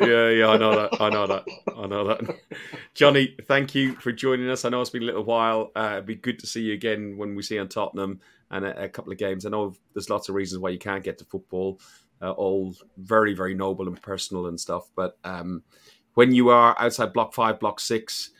Yeah, 0.00 0.30
yeah, 0.30 0.48
I 0.48 0.56
know 0.56 0.74
that. 0.74 0.98
I 1.02 1.10
know 1.10 1.26
that. 1.26 1.44
I 1.76 1.86
know 1.86 2.08
that. 2.08 2.34
Johnny, 2.94 3.36
thank 3.46 3.74
you 3.74 3.94
for 3.96 4.10
joining 4.10 4.48
us. 4.48 4.64
I 4.64 4.70
know 4.70 4.80
it's 4.80 4.88
been 4.88 5.02
a 5.02 5.06
little 5.06 5.24
while. 5.24 5.70
Uh, 5.76 5.90
it'd 5.96 6.06
be 6.06 6.14
good 6.14 6.38
to 6.38 6.46
see 6.46 6.62
you 6.62 6.72
again 6.72 7.18
when 7.18 7.34
we 7.34 7.42
see 7.42 7.56
you 7.56 7.60
on 7.60 7.68
Tottenham 7.68 8.20
and 8.50 8.64
a, 8.64 8.84
a 8.84 8.88
couple 8.88 9.12
of 9.12 9.18
games. 9.18 9.44
I 9.44 9.50
know 9.50 9.74
there's 9.92 10.08
lots 10.08 10.30
of 10.30 10.34
reasons 10.34 10.60
why 10.62 10.70
you 10.70 10.78
can't 10.78 11.04
get 11.04 11.18
to 11.18 11.26
football, 11.26 11.78
uh, 12.22 12.30
all 12.30 12.74
very, 12.96 13.34
very 13.34 13.52
noble 13.52 13.86
and 13.86 14.00
personal 14.00 14.46
and 14.46 14.58
stuff. 14.58 14.88
But 14.96 15.18
um, 15.24 15.62
when 16.14 16.32
you 16.32 16.48
are 16.48 16.74
outside 16.78 17.12
block 17.12 17.34
five, 17.34 17.60
block 17.60 17.80
six, 17.80 18.30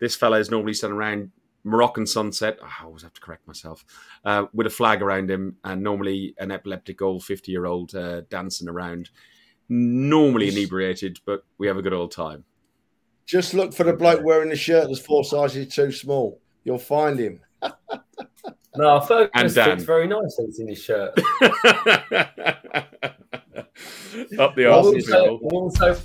this 0.00 0.16
fella 0.16 0.38
is 0.38 0.50
normally 0.50 0.74
standing 0.74 0.98
around 0.98 1.30
Moroccan 1.62 2.06
sunset. 2.06 2.58
Oh, 2.62 2.66
I 2.80 2.84
always 2.84 3.02
have 3.02 3.12
to 3.14 3.20
correct 3.20 3.46
myself 3.46 3.84
uh, 4.24 4.46
with 4.52 4.66
a 4.66 4.70
flag 4.70 5.02
around 5.02 5.30
him, 5.30 5.56
and 5.62 5.82
normally 5.82 6.34
an 6.38 6.50
epileptic 6.50 7.00
old 7.02 7.24
fifty-year-old 7.24 7.94
uh, 7.94 8.22
dancing 8.30 8.68
around. 8.68 9.10
Normally 9.68 10.48
inebriated, 10.48 11.20
but 11.24 11.44
we 11.58 11.68
have 11.68 11.76
a 11.76 11.82
good 11.82 11.92
old 11.92 12.10
time. 12.10 12.44
Just 13.26 13.54
look 13.54 13.72
for 13.72 13.84
the 13.84 13.92
bloke 13.92 14.24
wearing 14.24 14.48
the 14.48 14.56
shirt 14.56 14.88
that's 14.88 14.98
four 14.98 15.22
sizes 15.22 15.72
too 15.72 15.92
small. 15.92 16.40
You'll 16.64 16.78
find 16.78 17.18
him. 17.18 17.40
No, 18.76 19.00
Fergus 19.00 19.30
And 19.34 19.52
Dan. 19.54 19.68
looks 19.70 19.82
very 19.82 20.06
nice 20.06 20.38
when 20.38 20.52
in 20.58 20.68
his 20.68 20.82
shirt. 20.82 21.10
Up 24.38 24.54
the 24.54 24.66
I 24.66 24.70
arse, 24.70 24.94
people. 24.94 25.14
I 25.14 25.38
wouldn't 25.40 26.00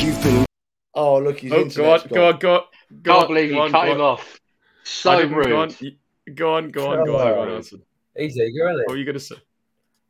You've 0.00 0.22
been 0.22 0.46
Oh, 0.94 1.18
look, 1.18 1.38
he's 1.40 1.52
Oh, 1.52 1.64
go 1.68 1.92
on, 1.92 2.00
go 2.08 2.26
on, 2.28 2.38
go 2.38 2.54
on. 2.54 2.60
Go 3.02 3.12
Can't 3.12 3.22
on, 3.22 3.28
believe 3.28 3.50
go 3.50 3.54
you 3.56 3.62
on, 3.62 3.70
cut 3.70 3.84
go 3.86 3.92
him 3.92 4.00
on. 4.00 4.06
off. 4.06 4.40
So 4.84 5.22
rude. 5.28 5.46
Go 5.46 5.60
on, 5.60 5.68
go 6.34 6.54
on, 6.54 6.68
go 6.70 6.86
on, 6.90 7.06
go 7.06 7.16
on, 7.18 7.34
go 7.34 7.40
on, 7.42 7.48
Alison. 7.50 7.82
He's 8.16 8.36
eager, 8.36 8.68
isn't 8.70 8.76
What 8.78 8.84
he? 8.88 8.92
were 8.92 8.96
you 8.98 9.04
going 9.04 9.14
to 9.14 9.20
say? 9.20 9.36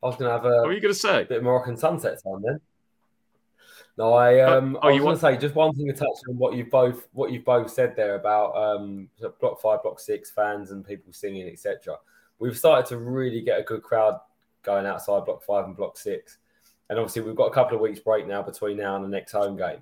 I 0.02 0.06
was 0.06 0.16
going 0.16 0.28
to 0.30 0.32
have 0.32 0.44
a. 0.46 0.48
What 0.60 0.66
were 0.68 0.72
you 0.72 0.80
going 0.80 0.94
to 0.94 0.98
say? 0.98 1.24
bit 1.24 1.38
of 1.38 1.44
Moroccan 1.44 1.76
sunset 1.76 2.18
time 2.24 2.40
then. 2.42 2.60
No, 3.98 4.14
I 4.14 4.40
um, 4.40 4.76
Oh, 4.76 4.80
I 4.80 4.86
was 4.86 4.94
you 4.94 5.00
going 5.00 5.06
want- 5.08 5.20
to 5.20 5.26
say 5.26 5.36
just 5.36 5.54
one 5.54 5.74
thing 5.74 5.86
to 5.88 5.92
touch 5.92 6.08
on 6.28 6.38
what 6.38 6.54
you 6.54 6.64
both 6.64 7.06
what 7.12 7.32
you 7.32 7.40
both 7.40 7.70
said 7.70 7.94
there 7.96 8.14
about 8.14 8.56
um, 8.56 9.08
block 9.40 9.60
five, 9.60 9.82
block 9.82 10.00
six 10.00 10.30
fans 10.30 10.70
and 10.70 10.86
people 10.86 11.12
singing, 11.12 11.46
etc. 11.48 11.96
We've 12.38 12.56
started 12.56 12.86
to 12.88 12.96
really 12.98 13.42
get 13.42 13.58
a 13.60 13.62
good 13.62 13.82
crowd 13.82 14.18
going 14.62 14.86
outside 14.86 15.26
block 15.26 15.42
five 15.42 15.66
and 15.66 15.76
block 15.76 15.98
six, 15.98 16.38
and 16.88 16.98
obviously 16.98 17.20
we've 17.22 17.36
got 17.36 17.46
a 17.46 17.54
couple 17.54 17.74
of 17.74 17.82
weeks 17.82 18.00
break 18.00 18.26
now 18.26 18.40
between 18.42 18.78
now 18.78 18.96
and 18.96 19.04
the 19.04 19.08
next 19.08 19.32
home 19.32 19.56
game. 19.58 19.80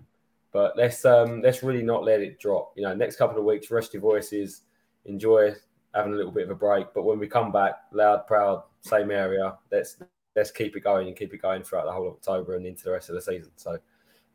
But 0.53 0.77
let's 0.77 1.05
um, 1.05 1.43
let's 1.43 1.63
really 1.63 1.83
not 1.83 2.05
let 2.05 2.21
it 2.21 2.41
drop. 2.41 2.73
You 2.77 2.85
know, 2.85 2.95
next 2.95 3.17
couple 3.17 3.39
of 3.39 3.45
weeks, 3.45 3.71
rest 3.71 3.93
your 3.93 4.03
voices, 4.03 4.63
enjoy 5.05 5.55
having 5.95 6.13
a 6.13 6.17
little 6.17 6.33
bit 6.33 6.45
of 6.45 6.51
a 6.51 6.55
break. 6.55 6.87
But 6.95 7.05
when 7.05 7.19
we 7.19 7.27
come 7.27 7.53
back, 7.53 7.75
loud, 7.93 8.27
proud, 8.27 8.63
same 8.81 9.11
area, 9.11 9.57
let's 9.71 9.99
let's 10.35 10.51
keep 10.51 10.77
it 10.77 10.85
going 10.85 11.09
and 11.09 11.17
keep 11.17 11.35
it 11.35 11.43
going 11.43 11.63
throughout 11.63 11.85
the 11.85 11.93
whole 11.93 12.09
October 12.09 12.57
and 12.57 12.67
into 12.67 12.85
the 12.85 12.93
rest 12.93 13.09
of 13.09 13.15
the 13.15 13.21
season. 13.21 13.51
So 13.57 13.79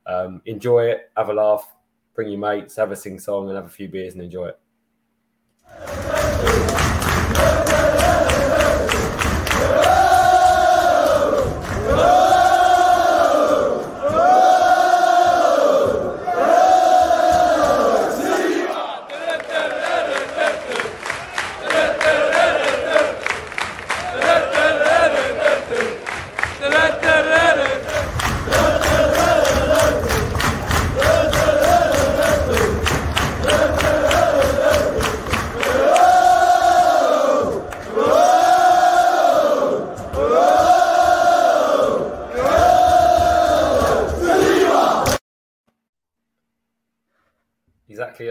um, 0.06 0.42
enjoy 0.46 0.86
it, 0.86 1.12
have 1.16 1.30
a 1.30 1.34
laugh, 1.34 1.74
bring 2.14 2.30
your 2.30 2.40
mates, 2.40 2.76
have 2.76 2.92
a 2.92 2.96
sing 2.96 3.20
song, 3.20 3.48
and 3.48 3.56
have 3.56 3.66
a 3.66 3.70
few 3.70 3.88
beers 3.88 4.14
and 4.14 4.22
enjoy 4.22 4.50
it. 4.50 4.60